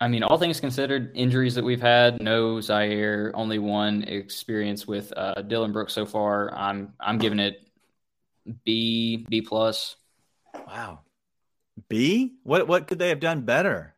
I 0.00 0.06
mean, 0.06 0.22
all 0.22 0.38
things 0.38 0.60
considered, 0.60 1.10
injuries 1.14 1.56
that 1.56 1.64
we've 1.64 1.80
had, 1.80 2.22
no 2.22 2.56
Ziaire, 2.56 3.32
only 3.34 3.58
one 3.58 4.04
experience 4.04 4.86
with 4.86 5.12
uh, 5.16 5.42
Dillon 5.42 5.72
Brooks 5.72 5.92
so 5.92 6.06
far. 6.06 6.54
I'm 6.54 6.94
I'm 7.00 7.18
giving 7.18 7.40
it 7.40 7.68
B, 8.64 9.26
B 9.28 9.40
plus. 9.40 9.96
Wow, 10.66 11.00
B. 11.88 12.36
What 12.44 12.68
what 12.68 12.86
could 12.86 13.00
they 13.00 13.08
have 13.08 13.20
done 13.20 13.42
better? 13.42 13.94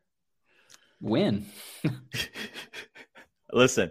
Win. 1.02 1.46
Listen, 3.52 3.90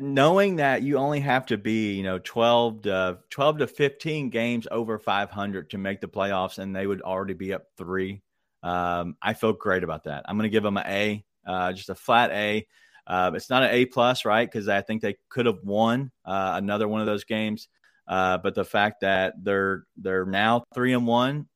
knowing 0.00 0.56
that 0.56 0.82
you 0.82 0.96
only 0.96 1.20
have 1.20 1.46
to 1.46 1.58
be, 1.58 1.94
you 1.94 2.02
know, 2.02 2.18
12 2.18 2.82
to 2.82 3.18
12 3.30 3.58
to 3.58 3.66
15 3.66 4.30
games 4.30 4.68
over 4.70 4.98
500 4.98 5.70
to 5.70 5.78
make 5.78 6.00
the 6.00 6.08
playoffs, 6.08 6.58
and 6.58 6.74
they 6.74 6.86
would 6.86 7.02
already 7.02 7.34
be 7.34 7.52
up 7.52 7.64
three. 7.76 8.22
Um, 8.62 9.16
I 9.20 9.34
feel 9.34 9.52
great 9.52 9.82
about 9.82 10.04
that. 10.04 10.24
I'm 10.26 10.36
going 10.36 10.48
to 10.48 10.52
give 10.52 10.62
them 10.62 10.76
an 10.76 10.86
A, 10.86 11.24
uh, 11.46 11.72
just 11.72 11.90
a 11.90 11.94
flat 11.94 12.30
A. 12.30 12.66
Uh, 13.06 13.32
it's 13.34 13.50
not 13.50 13.64
an 13.64 13.70
A 13.70 13.86
plus, 13.86 14.24
right? 14.24 14.48
Because 14.48 14.68
I 14.68 14.82
think 14.82 15.02
they 15.02 15.16
could 15.28 15.46
have 15.46 15.64
won 15.64 16.12
uh, 16.24 16.52
another 16.54 16.86
one 16.86 17.00
of 17.00 17.06
those 17.06 17.24
games. 17.24 17.68
Uh, 18.06 18.38
but 18.38 18.54
the 18.54 18.64
fact 18.64 19.00
that 19.00 19.34
they're 19.42 19.84
they're 19.96 20.26
now 20.26 20.64
three 20.74 20.92
and 20.92 21.06
one, 21.06 21.48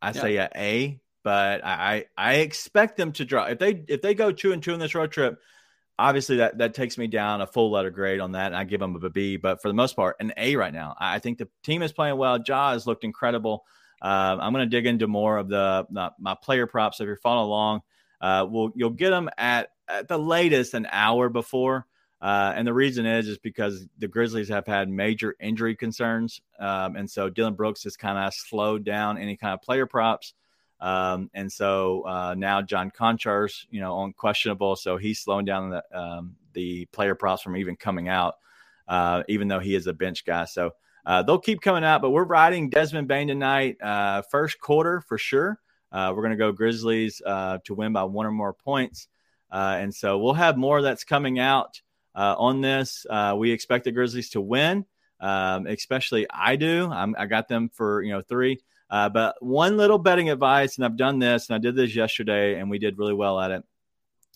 I 0.00 0.08
yeah. 0.08 0.20
say 0.20 0.36
a 0.36 0.50
A. 0.54 1.00
But 1.24 1.64
I 1.64 2.06
I 2.16 2.34
expect 2.34 2.96
them 2.96 3.12
to 3.12 3.24
draw 3.24 3.44
if 3.44 3.58
they 3.58 3.84
if 3.88 4.02
they 4.02 4.14
go 4.14 4.32
two 4.32 4.52
and 4.52 4.62
two 4.62 4.74
in 4.74 4.80
this 4.80 4.94
road 4.94 5.12
trip 5.12 5.40
obviously 5.98 6.36
that 6.36 6.58
that 6.58 6.74
takes 6.74 6.96
me 6.98 7.06
down 7.06 7.40
a 7.40 7.46
full 7.46 7.70
letter 7.70 7.90
grade 7.90 8.20
on 8.20 8.32
that 8.32 8.46
and 8.46 8.56
i 8.56 8.64
give 8.64 8.80
them 8.80 8.96
a 9.02 9.10
b 9.10 9.36
but 9.36 9.60
for 9.60 9.68
the 9.68 9.74
most 9.74 9.94
part 9.94 10.16
an 10.20 10.32
a 10.36 10.56
right 10.56 10.72
now. 10.72 10.94
I 10.98 11.18
think 11.18 11.38
the 11.38 11.48
team 11.62 11.82
is 11.82 11.92
playing 11.92 12.16
well. 12.16 12.38
Ja 12.46 12.72
has 12.72 12.86
looked 12.86 13.04
incredible. 13.04 13.64
Uh, 14.00 14.36
i'm 14.40 14.52
going 14.52 14.68
to 14.68 14.76
dig 14.76 14.86
into 14.86 15.06
more 15.06 15.36
of 15.36 15.48
the, 15.48 15.86
the, 15.90 16.10
my 16.18 16.34
player 16.34 16.66
props. 16.66 17.00
If 17.00 17.06
you're 17.06 17.16
following 17.16 17.46
along 17.46 17.82
uh, 18.22 18.46
we'll 18.48 18.70
you'll 18.74 18.90
get 18.90 19.10
them 19.10 19.28
at 19.36 19.70
at 19.88 20.08
the 20.08 20.18
latest 20.18 20.74
an 20.74 20.86
hour 20.90 21.28
before. 21.28 21.86
Uh, 22.20 22.52
and 22.54 22.66
the 22.66 22.72
reason 22.72 23.04
is 23.04 23.26
is 23.26 23.38
because 23.38 23.84
the 23.98 24.06
Grizzlies 24.06 24.48
have 24.48 24.64
had 24.64 24.88
major 24.88 25.34
injury 25.40 25.74
concerns, 25.74 26.40
um, 26.60 26.94
and 26.94 27.10
so 27.10 27.28
Dillon 27.28 27.54
Brooks 27.54 27.82
has 27.82 27.96
kind 27.96 28.16
of 28.16 28.32
slowed 28.32 28.84
down 28.84 29.18
any 29.18 29.36
kind 29.36 29.54
of 29.54 29.60
player 29.60 29.86
props. 29.86 30.32
Um, 30.82 31.30
and 31.32 31.50
so 31.50 32.02
uh, 32.02 32.34
now 32.36 32.60
John 32.60 32.90
Konchar's, 32.90 33.68
you 33.70 33.80
know, 33.80 33.94
on 33.94 34.12
questionable, 34.12 34.74
so 34.74 34.96
he's 34.96 35.20
slowing 35.20 35.44
down 35.44 35.70
the 35.70 35.84
um, 35.96 36.34
the 36.54 36.86
player 36.86 37.14
props 37.14 37.40
from 37.40 37.56
even 37.56 37.76
coming 37.76 38.08
out, 38.08 38.34
uh, 38.88 39.22
even 39.28 39.46
though 39.46 39.60
he 39.60 39.76
is 39.76 39.86
a 39.86 39.92
bench 39.92 40.24
guy. 40.24 40.44
So 40.44 40.72
uh, 41.06 41.22
they'll 41.22 41.38
keep 41.38 41.60
coming 41.60 41.84
out, 41.84 42.02
but 42.02 42.10
we're 42.10 42.24
riding 42.24 42.68
Desmond 42.68 43.06
Bane 43.06 43.28
tonight, 43.28 43.80
uh, 43.80 44.22
first 44.22 44.58
quarter 44.58 45.00
for 45.02 45.18
sure. 45.18 45.60
Uh, 45.92 46.12
we're 46.16 46.22
going 46.22 46.32
to 46.32 46.36
go 46.36 46.50
Grizzlies 46.50 47.22
uh, 47.24 47.58
to 47.64 47.74
win 47.74 47.92
by 47.92 48.02
one 48.02 48.26
or 48.26 48.32
more 48.32 48.52
points, 48.52 49.06
and 49.52 49.94
so 49.94 50.18
we'll 50.18 50.32
have 50.32 50.56
more 50.56 50.82
that's 50.82 51.04
coming 51.04 51.38
out 51.38 51.80
on 52.16 52.60
this. 52.60 53.06
We 53.36 53.52
expect 53.52 53.84
the 53.84 53.92
Grizzlies 53.92 54.30
to 54.30 54.40
win, 54.40 54.84
um, 55.20 55.68
especially 55.68 56.26
I 56.28 56.56
do. 56.56 56.90
I'm, 56.90 57.14
i 57.16 57.26
got 57.26 57.46
them 57.46 57.68
for 57.72 58.02
you 58.02 58.10
know 58.10 58.22
three. 58.22 58.58
Uh, 58.92 59.08
but 59.08 59.34
one 59.40 59.78
little 59.78 59.96
betting 59.96 60.28
advice, 60.28 60.76
and 60.76 60.84
I've 60.84 60.98
done 60.98 61.18
this, 61.18 61.48
and 61.48 61.56
I 61.56 61.58
did 61.58 61.74
this 61.74 61.96
yesterday, 61.96 62.60
and 62.60 62.68
we 62.68 62.78
did 62.78 62.98
really 62.98 63.14
well 63.14 63.40
at 63.40 63.50
it. 63.50 63.64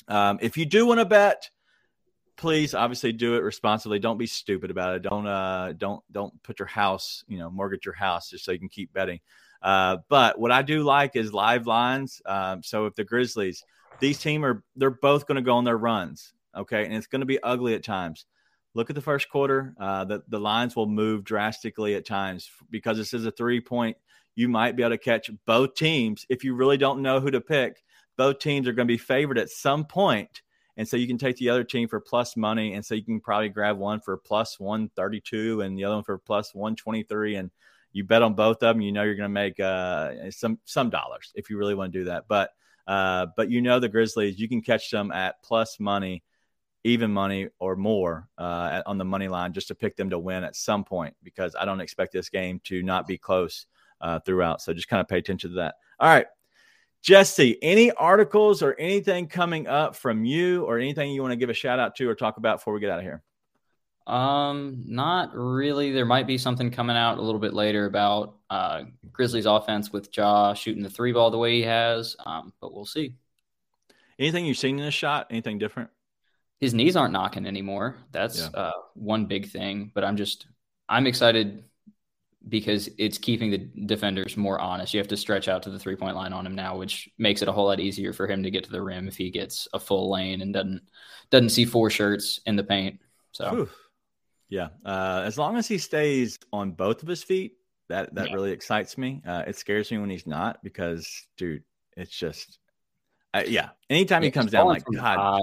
Um, 0.08 0.38
if 0.40 0.56
you 0.56 0.64
do 0.64 0.86
want 0.86 0.98
to 0.98 1.04
bet, 1.04 1.50
please 2.38 2.74
obviously 2.74 3.12
do 3.12 3.34
it 3.34 3.42
responsibly. 3.42 3.98
Don't 3.98 4.16
be 4.16 4.26
stupid 4.26 4.70
about 4.70 4.96
it. 4.96 5.02
Don't 5.02 5.26
uh, 5.26 5.74
don't 5.76 6.02
don't 6.10 6.42
put 6.42 6.58
your 6.58 6.68
house, 6.68 7.22
you 7.28 7.36
know, 7.38 7.50
mortgage 7.50 7.84
your 7.84 7.94
house 7.94 8.30
just 8.30 8.46
so 8.46 8.52
you 8.52 8.58
can 8.58 8.70
keep 8.70 8.94
betting. 8.94 9.20
Uh, 9.60 9.98
but 10.08 10.38
what 10.38 10.52
I 10.52 10.62
do 10.62 10.84
like 10.84 11.16
is 11.16 11.34
live 11.34 11.66
lines. 11.66 12.22
Um, 12.24 12.62
so 12.62 12.86
if 12.86 12.94
the 12.94 13.04
Grizzlies, 13.04 13.62
these 14.00 14.18
team 14.18 14.42
are 14.42 14.64
they're 14.74 14.90
both 14.90 15.26
going 15.26 15.36
to 15.36 15.42
go 15.42 15.56
on 15.56 15.64
their 15.64 15.76
runs. 15.76 16.32
Okay. 16.56 16.84
And 16.84 16.94
it's 16.94 17.08
going 17.08 17.20
to 17.20 17.26
be 17.26 17.42
ugly 17.42 17.74
at 17.74 17.84
times. 17.84 18.24
Look 18.72 18.90
at 18.90 18.96
the 18.96 19.02
first 19.02 19.28
quarter. 19.28 19.74
Uh, 19.78 20.04
the, 20.04 20.22
the 20.28 20.40
lines 20.40 20.76
will 20.76 20.86
move 20.86 21.24
drastically 21.24 21.94
at 21.94 22.06
times 22.06 22.50
because 22.70 22.96
this 22.96 23.12
is 23.12 23.26
a 23.26 23.30
three 23.30 23.60
point. 23.60 23.96
You 24.36 24.48
might 24.48 24.76
be 24.76 24.82
able 24.82 24.90
to 24.90 24.98
catch 24.98 25.30
both 25.46 25.74
teams. 25.74 26.24
If 26.28 26.44
you 26.44 26.54
really 26.54 26.76
don't 26.76 27.02
know 27.02 27.18
who 27.18 27.30
to 27.32 27.40
pick, 27.40 27.82
both 28.16 28.38
teams 28.38 28.68
are 28.68 28.72
going 28.72 28.86
to 28.86 28.92
be 28.92 28.98
favored 28.98 29.38
at 29.38 29.50
some 29.50 29.84
point. 29.84 30.42
And 30.76 30.86
so 30.86 30.96
you 30.96 31.06
can 31.06 31.18
take 31.18 31.36
the 31.36 31.48
other 31.48 31.64
team 31.64 31.88
for 31.88 32.00
plus 32.00 32.36
money. 32.36 32.74
And 32.74 32.84
so 32.84 32.94
you 32.94 33.02
can 33.02 33.20
probably 33.20 33.48
grab 33.48 33.78
one 33.78 34.00
for 34.00 34.16
plus 34.16 34.60
132 34.60 35.62
and 35.62 35.76
the 35.76 35.84
other 35.84 35.96
one 35.96 36.04
for 36.04 36.18
plus 36.18 36.54
123. 36.54 37.36
And 37.36 37.50
you 37.92 38.04
bet 38.04 38.22
on 38.22 38.34
both 38.34 38.62
of 38.62 38.74
them. 38.74 38.82
You 38.82 38.92
know 38.92 39.02
you're 39.02 39.14
going 39.14 39.24
to 39.24 39.28
make 39.30 39.58
uh, 39.58 40.30
some 40.30 40.58
some 40.66 40.90
dollars 40.90 41.32
if 41.34 41.48
you 41.48 41.56
really 41.56 41.74
want 41.74 41.92
to 41.92 41.98
do 41.98 42.04
that. 42.04 42.24
But 42.28 42.50
uh, 42.86 43.26
but 43.36 43.50
you 43.50 43.62
know 43.62 43.80
the 43.80 43.88
Grizzlies, 43.88 44.38
you 44.38 44.48
can 44.48 44.60
catch 44.60 44.90
them 44.90 45.10
at 45.10 45.42
plus 45.42 45.80
money 45.80 46.22
even 46.86 47.10
money 47.10 47.48
or 47.58 47.74
more 47.74 48.28
uh, 48.38 48.80
on 48.86 48.96
the 48.96 49.04
money 49.04 49.26
line 49.26 49.52
just 49.52 49.66
to 49.66 49.74
pick 49.74 49.96
them 49.96 50.10
to 50.10 50.18
win 50.20 50.44
at 50.44 50.54
some 50.54 50.84
point 50.84 51.16
because 51.24 51.56
I 51.58 51.64
don't 51.64 51.80
expect 51.80 52.12
this 52.12 52.28
game 52.28 52.60
to 52.64 52.80
not 52.80 53.08
be 53.08 53.18
close 53.18 53.66
uh, 54.00 54.20
throughout. 54.20 54.60
So 54.60 54.72
just 54.72 54.88
kind 54.88 55.00
of 55.00 55.08
pay 55.08 55.18
attention 55.18 55.50
to 55.50 55.56
that. 55.56 55.76
All 55.98 56.08
right. 56.08 56.26
Jesse, 57.02 57.58
any 57.62 57.92
articles 57.92 58.62
or 58.62 58.74
anything 58.78 59.28
coming 59.28 59.66
up 59.66 59.94
from 59.94 60.24
you 60.24 60.64
or 60.64 60.78
anything 60.78 61.12
you 61.12 61.22
want 61.22 61.32
to 61.32 61.36
give 61.36 61.50
a 61.50 61.54
shout 61.54 61.78
out 61.78 61.94
to 61.96 62.08
or 62.08 62.14
talk 62.14 62.36
about 62.36 62.58
before 62.58 62.74
we 62.74 62.80
get 62.80 62.90
out 62.90 62.98
of 62.98 63.04
here? 63.04 63.22
Um, 64.06 64.82
not 64.86 65.30
really. 65.34 65.92
There 65.92 66.04
might 66.04 66.26
be 66.26 66.38
something 66.38 66.70
coming 66.70 66.96
out 66.96 67.18
a 67.18 67.22
little 67.22 67.40
bit 67.40 67.54
later 67.54 67.86
about 67.86 68.36
uh, 68.50 68.82
Grizzlies 69.12 69.46
offense 69.46 69.92
with 69.92 70.16
Ja 70.16 70.54
shooting 70.54 70.82
the 70.82 70.90
three 70.90 71.12
ball 71.12 71.30
the 71.30 71.38
way 71.38 71.56
he 71.56 71.62
has, 71.62 72.16
um, 72.24 72.52
but 72.60 72.74
we'll 72.74 72.86
see. 72.86 73.14
Anything 74.18 74.46
you've 74.46 74.58
seen 74.58 74.78
in 74.78 74.84
this 74.84 74.94
shot? 74.94 75.26
Anything 75.30 75.58
different? 75.58 75.90
his 76.58 76.74
knees 76.74 76.96
aren't 76.96 77.12
knocking 77.12 77.46
anymore. 77.46 77.96
That's 78.12 78.40
yeah. 78.40 78.60
uh, 78.60 78.72
one 78.94 79.26
big 79.26 79.48
thing. 79.48 79.90
But 79.94 80.04
I'm 80.04 80.16
just 80.16 80.46
I'm 80.88 81.06
excited 81.06 81.64
because 82.48 82.88
it's 82.98 83.18
keeping 83.18 83.50
the 83.50 83.58
defenders 83.58 84.36
more 84.36 84.60
honest. 84.60 84.94
You 84.94 84.98
have 84.98 85.08
to 85.08 85.16
stretch 85.16 85.48
out 85.48 85.62
to 85.64 85.70
the 85.70 85.78
three 85.78 85.96
point 85.96 86.16
line 86.16 86.32
on 86.32 86.46
him 86.46 86.54
now, 86.54 86.76
which 86.76 87.08
makes 87.18 87.42
it 87.42 87.48
a 87.48 87.52
whole 87.52 87.66
lot 87.66 87.80
easier 87.80 88.12
for 88.12 88.26
him 88.26 88.42
to 88.42 88.50
get 88.50 88.64
to 88.64 88.70
the 88.70 88.82
rim 88.82 89.08
if 89.08 89.16
he 89.16 89.30
gets 89.30 89.66
a 89.72 89.80
full 89.80 90.10
lane 90.10 90.40
and 90.42 90.52
doesn't 90.54 90.82
doesn't 91.30 91.50
see 91.50 91.64
four 91.64 91.90
shirts 91.90 92.40
in 92.46 92.56
the 92.56 92.64
paint. 92.64 93.00
So, 93.32 93.50
Whew. 93.50 93.68
yeah, 94.48 94.68
uh, 94.84 95.22
as 95.24 95.38
long 95.38 95.56
as 95.56 95.66
he 95.66 95.78
stays 95.78 96.38
on 96.52 96.72
both 96.72 97.02
of 97.02 97.08
his 97.08 97.22
feet, 97.22 97.54
that 97.88 98.14
that 98.14 98.28
yeah. 98.28 98.34
really 98.34 98.52
excites 98.52 98.96
me. 98.96 99.22
Uh, 99.26 99.42
it 99.46 99.56
scares 99.56 99.90
me 99.90 99.98
when 99.98 100.10
he's 100.10 100.26
not 100.26 100.62
because, 100.62 101.26
dude, 101.36 101.64
it's 101.96 102.16
just 102.16 102.58
uh, 103.36 103.42
yeah. 103.46 103.70
Anytime 103.90 104.22
yeah, 104.22 104.28
he 104.28 104.30
comes 104.30 104.50
down, 104.50 104.66
like 104.66 104.84
God, 104.84 105.18
high. 105.18 105.40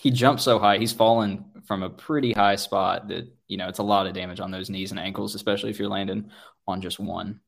he 0.00 0.10
jumps 0.10 0.42
so 0.42 0.58
high. 0.58 0.78
He's 0.78 0.92
fallen 0.92 1.44
from 1.64 1.82
a 1.82 1.90
pretty 1.90 2.32
high 2.32 2.56
spot 2.56 3.08
that 3.08 3.32
you 3.48 3.56
know 3.56 3.68
it's 3.68 3.78
a 3.78 3.84
lot 3.84 4.06
of 4.06 4.14
damage 4.14 4.40
on 4.40 4.50
those 4.50 4.68
knees 4.68 4.90
and 4.90 5.00
ankles, 5.00 5.34
especially 5.34 5.70
if 5.70 5.78
you're 5.78 5.88
landing 5.88 6.30
on 6.66 6.80
just 6.80 6.98
one. 6.98 7.40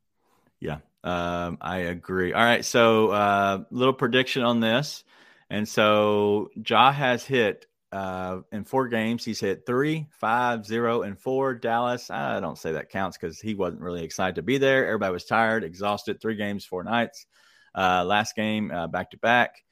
Yeah, 0.60 0.78
um, 1.04 1.58
I 1.60 1.78
agree. 1.78 2.32
All 2.32 2.42
right, 2.42 2.64
so 2.64 3.08
uh, 3.08 3.64
little 3.70 3.92
prediction 3.92 4.42
on 4.42 4.60
this, 4.60 5.04
and 5.50 5.68
so 5.68 6.50
Ja 6.66 6.92
has 6.92 7.24
hit 7.24 7.66
uh, 7.92 8.40
in 8.52 8.64
four 8.64 8.88
games. 8.88 9.24
He's 9.24 9.40
hit 9.40 9.66
three, 9.66 10.06
five, 10.12 10.64
zero, 10.64 11.02
and 11.02 11.18
four. 11.18 11.54
Dallas, 11.54 12.10
I 12.10 12.40
don't 12.40 12.58
say 12.58 12.72
that 12.72 12.90
counts 12.90 13.18
because 13.18 13.40
he 13.40 13.54
wasn't 13.54 13.82
really 13.82 14.04
excited 14.04 14.36
to 14.36 14.42
be 14.42 14.58
there. 14.58 14.86
Everybody 14.86 15.12
was 15.12 15.24
tired, 15.24 15.64
exhausted. 15.64 16.20
Three 16.20 16.36
games, 16.36 16.64
four 16.64 16.84
nights. 16.84 17.26
Uh, 17.74 18.04
last 18.04 18.34
game, 18.34 18.68
back 18.90 19.10
to 19.10 19.18
back. 19.18 19.62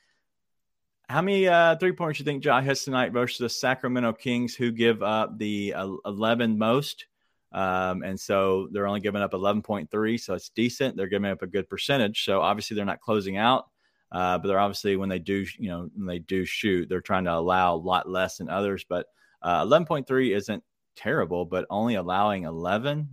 How 1.09 1.23
many 1.23 1.47
uh, 1.47 1.77
three 1.77 1.93
pointers 1.93 2.19
you 2.19 2.25
think 2.25 2.45
Ja 2.45 2.61
has 2.61 2.83
tonight 2.83 3.13
versus 3.13 3.39
the 3.39 3.49
Sacramento 3.49 4.13
Kings, 4.13 4.57
who 4.57 4.73
give 4.73 5.03
up 5.05 5.39
the 5.39 5.73
uh, 5.75 5.89
11 6.05 6.59
most? 6.59 7.07
Um, 7.53 8.03
and 8.03 8.19
so 8.19 8.69
they're 8.73 8.89
only 8.89 9.01
giving 9.01 9.23
up 9.23 9.31
11.3, 9.31 10.21
so 10.21 10.35
it's 10.35 10.49
decent. 10.51 10.97
They're 10.97 11.07
giving 11.07 11.31
up 11.31 11.43
a 11.43 11.47
good 11.47 11.69
percentage. 11.69 12.25
So 12.25 12.41
obviously 12.41 12.75
they're 12.75 12.85
not 12.85 13.01
closing 13.01 13.37
out, 13.37 13.69
uh, 14.11 14.39
but 14.39 14.49
they're 14.49 14.59
obviously 14.59 14.97
when 14.97 15.09
they 15.09 15.21
do, 15.21 15.47
you 15.59 15.69
know, 15.69 15.89
when 15.95 16.07
they 16.07 16.19
do 16.19 16.45
shoot, 16.45 16.89
they're 16.89 17.01
trying 17.01 17.25
to 17.25 17.35
allow 17.35 17.75
a 17.75 17.77
lot 17.77 18.09
less 18.09 18.39
than 18.39 18.49
others. 18.49 18.85
But 18.89 19.07
uh, 19.43 19.65
11.3 19.65 20.37
isn't 20.37 20.65
terrible, 20.97 21.45
but 21.45 21.67
only 21.71 21.95
allowing 21.95 22.43
11, 22.43 23.09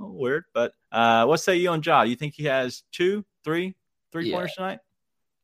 uh, 0.00 0.04
weird. 0.06 0.44
But 0.52 0.72
uh, 0.90 1.24
what 1.26 1.38
say 1.38 1.54
you 1.54 1.70
on 1.70 1.82
Ja? 1.84 2.02
You 2.02 2.16
think 2.16 2.34
he 2.34 2.46
has 2.46 2.82
two, 2.90 3.24
three, 3.44 3.76
three 4.10 4.28
yeah. 4.28 4.34
pointers 4.34 4.54
tonight? 4.56 4.80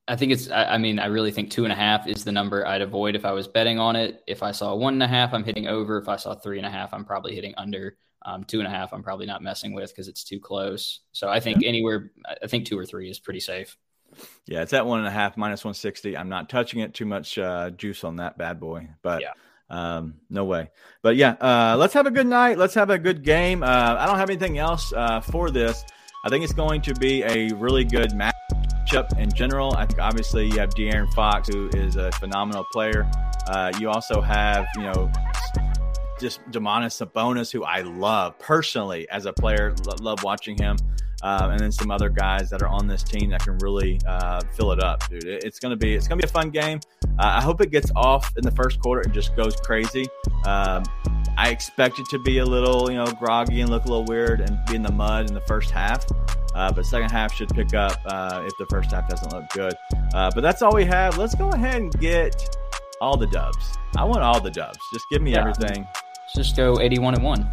I 0.08 0.16
think 0.16 0.32
it's, 0.32 0.50
I, 0.50 0.64
I, 0.64 0.78
mean, 0.78 0.98
I 0.98 1.06
really 1.06 1.32
think 1.32 1.50
two 1.50 1.64
and 1.64 1.72
a 1.72 1.76
half 1.76 2.06
is 2.06 2.24
the 2.24 2.32
number 2.32 2.66
I'd 2.66 2.80
avoid 2.80 3.16
if 3.16 3.24
I 3.24 3.32
was 3.32 3.48
betting 3.48 3.78
on 3.78 3.96
it. 3.96 4.22
If 4.26 4.42
I 4.42 4.52
saw 4.52 4.74
one 4.74 4.94
and 4.94 5.02
a 5.02 5.08
half, 5.08 5.34
I'm 5.34 5.42
hitting 5.42 5.66
over. 5.66 5.98
If 5.98 6.08
I 6.08 6.16
saw 6.16 6.34
three 6.34 6.58
and 6.58 6.66
a 6.66 6.70
half, 6.70 6.94
I'm 6.94 7.04
probably 7.04 7.34
hitting 7.34 7.54
under. 7.56 7.96
Um, 8.24 8.42
two 8.44 8.58
and 8.58 8.66
a 8.66 8.70
half, 8.70 8.92
I'm 8.92 9.02
probably 9.04 9.26
not 9.26 9.42
messing 9.42 9.72
with 9.72 9.90
because 9.90 10.08
it's 10.08 10.24
too 10.24 10.40
close. 10.40 11.00
So 11.12 11.28
I 11.28 11.38
think 11.38 11.62
yeah. 11.62 11.68
anywhere, 11.68 12.10
I 12.42 12.46
think 12.46 12.66
two 12.66 12.78
or 12.78 12.84
three 12.84 13.08
is 13.08 13.20
pretty 13.20 13.40
safe. 13.40 13.76
Yeah, 14.46 14.62
it's 14.62 14.72
at 14.72 14.86
one 14.86 14.98
and 14.98 15.08
a 15.08 15.12
half 15.12 15.36
minus 15.36 15.64
160. 15.64 16.16
I'm 16.16 16.28
not 16.28 16.48
touching 16.48 16.80
it 16.80 16.94
too 16.94 17.04
much 17.04 17.38
uh, 17.38 17.70
juice 17.70 18.02
on 18.04 18.16
that 18.16 18.38
bad 18.38 18.58
boy, 18.60 18.88
but 19.02 19.22
yeah. 19.22 19.32
Um, 19.68 20.14
no 20.30 20.44
way. 20.44 20.70
But 21.02 21.16
yeah, 21.16 21.32
uh, 21.40 21.76
let's 21.76 21.94
have 21.94 22.06
a 22.06 22.10
good 22.12 22.28
night. 22.28 22.56
Let's 22.56 22.74
have 22.74 22.90
a 22.90 22.98
good 22.98 23.24
game. 23.24 23.64
Uh, 23.64 23.96
I 23.98 24.06
don't 24.06 24.18
have 24.18 24.30
anything 24.30 24.58
else 24.58 24.92
uh, 24.92 25.20
for 25.20 25.50
this. 25.50 25.84
I 26.24 26.28
think 26.28 26.44
it's 26.44 26.52
going 26.52 26.82
to 26.82 26.94
be 26.94 27.24
a 27.24 27.48
really 27.54 27.84
good 27.84 28.14
match 28.14 28.35
matchup 28.86 29.18
in 29.18 29.32
general. 29.32 29.74
I 29.74 29.86
think 29.86 30.00
obviously 30.00 30.46
you 30.46 30.58
have 30.58 30.70
De'Aaron 30.70 31.12
Fox, 31.14 31.48
who 31.48 31.68
is 31.74 31.96
a 31.96 32.10
phenomenal 32.12 32.64
player. 32.72 33.10
Uh, 33.48 33.72
you 33.78 33.88
also 33.88 34.20
have, 34.20 34.66
you 34.76 34.82
know, 34.82 35.10
just 36.20 36.40
Domantas 36.50 37.04
Sabonis, 37.04 37.52
who 37.52 37.64
I 37.64 37.82
love 37.82 38.38
personally 38.38 39.08
as 39.10 39.26
a 39.26 39.32
player. 39.32 39.74
love 40.00 40.22
watching 40.22 40.56
him. 40.56 40.76
Uh, 41.22 41.48
and 41.50 41.60
then 41.60 41.72
some 41.72 41.90
other 41.90 42.10
guys 42.10 42.50
that 42.50 42.62
are 42.62 42.68
on 42.68 42.86
this 42.86 43.02
team 43.02 43.30
that 43.30 43.42
can 43.42 43.56
really 43.58 43.98
uh, 44.06 44.42
fill 44.52 44.70
it 44.72 44.82
up, 44.82 45.08
dude. 45.08 45.24
it's 45.24 45.58
gonna 45.58 45.74
be 45.74 45.94
it's 45.94 46.06
gonna 46.06 46.20
be 46.20 46.26
a 46.26 46.30
fun 46.30 46.50
game. 46.50 46.78
Uh, 47.18 47.36
I 47.38 47.42
hope 47.42 47.62
it 47.62 47.70
gets 47.70 47.90
off 47.96 48.30
in 48.36 48.44
the 48.44 48.50
first 48.50 48.80
quarter 48.80 49.00
and 49.00 49.14
just 49.14 49.34
goes 49.34 49.56
crazy. 49.56 50.06
Um, 50.44 50.84
I 51.38 51.50
expect 51.50 51.98
it 51.98 52.06
to 52.10 52.18
be 52.18 52.38
a 52.38 52.44
little, 52.44 52.90
you 52.90 52.96
know, 52.96 53.06
groggy 53.06 53.60
and 53.60 53.70
look 53.70 53.84
a 53.84 53.88
little 53.88 54.04
weird 54.04 54.40
and 54.40 54.58
be 54.66 54.76
in 54.76 54.82
the 54.82 54.92
mud 54.92 55.28
in 55.28 55.34
the 55.34 55.40
first 55.42 55.70
half. 55.70 56.06
Uh, 56.54 56.72
but 56.72 56.86
second 56.86 57.10
half 57.10 57.34
should 57.34 57.50
pick 57.50 57.74
up 57.74 58.00
uh, 58.06 58.42
if 58.46 58.52
the 58.58 58.66
first 58.66 58.90
half 58.90 59.08
doesn't 59.08 59.32
look 59.32 59.48
good. 59.50 59.74
Uh, 60.14 60.30
but 60.34 60.40
that's 60.40 60.62
all 60.62 60.74
we 60.74 60.84
have. 60.84 61.18
Let's 61.18 61.34
go 61.34 61.50
ahead 61.50 61.76
and 61.76 62.00
get 62.00 62.56
all 63.00 63.16
the 63.16 63.26
dubs. 63.26 63.76
I 63.96 64.04
want 64.04 64.22
all 64.22 64.40
the 64.40 64.50
dubs. 64.50 64.78
Just 64.92 65.04
give 65.10 65.20
me 65.20 65.32
yeah. 65.32 65.40
everything. 65.40 65.86
Let's 65.94 66.34
just 66.34 66.56
go 66.56 66.80
81 66.80 67.14
and 67.14 67.22
1. 67.22 67.50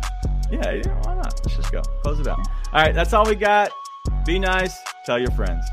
Yeah, 0.51 0.71
yeah, 0.71 1.01
why 1.03 1.15
not? 1.15 1.33
Let's 1.43 1.57
just 1.57 1.71
go. 1.71 1.81
Close 2.03 2.19
it 2.19 2.27
out. 2.27 2.39
All 2.39 2.81
right, 2.81 2.95
that's 2.95 3.11
all 3.11 3.25
we 3.25 3.35
got. 3.35 3.71
Be 4.25 4.39
nice. 4.39 4.77
Tell 5.05 5.19
your 5.19 5.31
friends. 5.31 5.65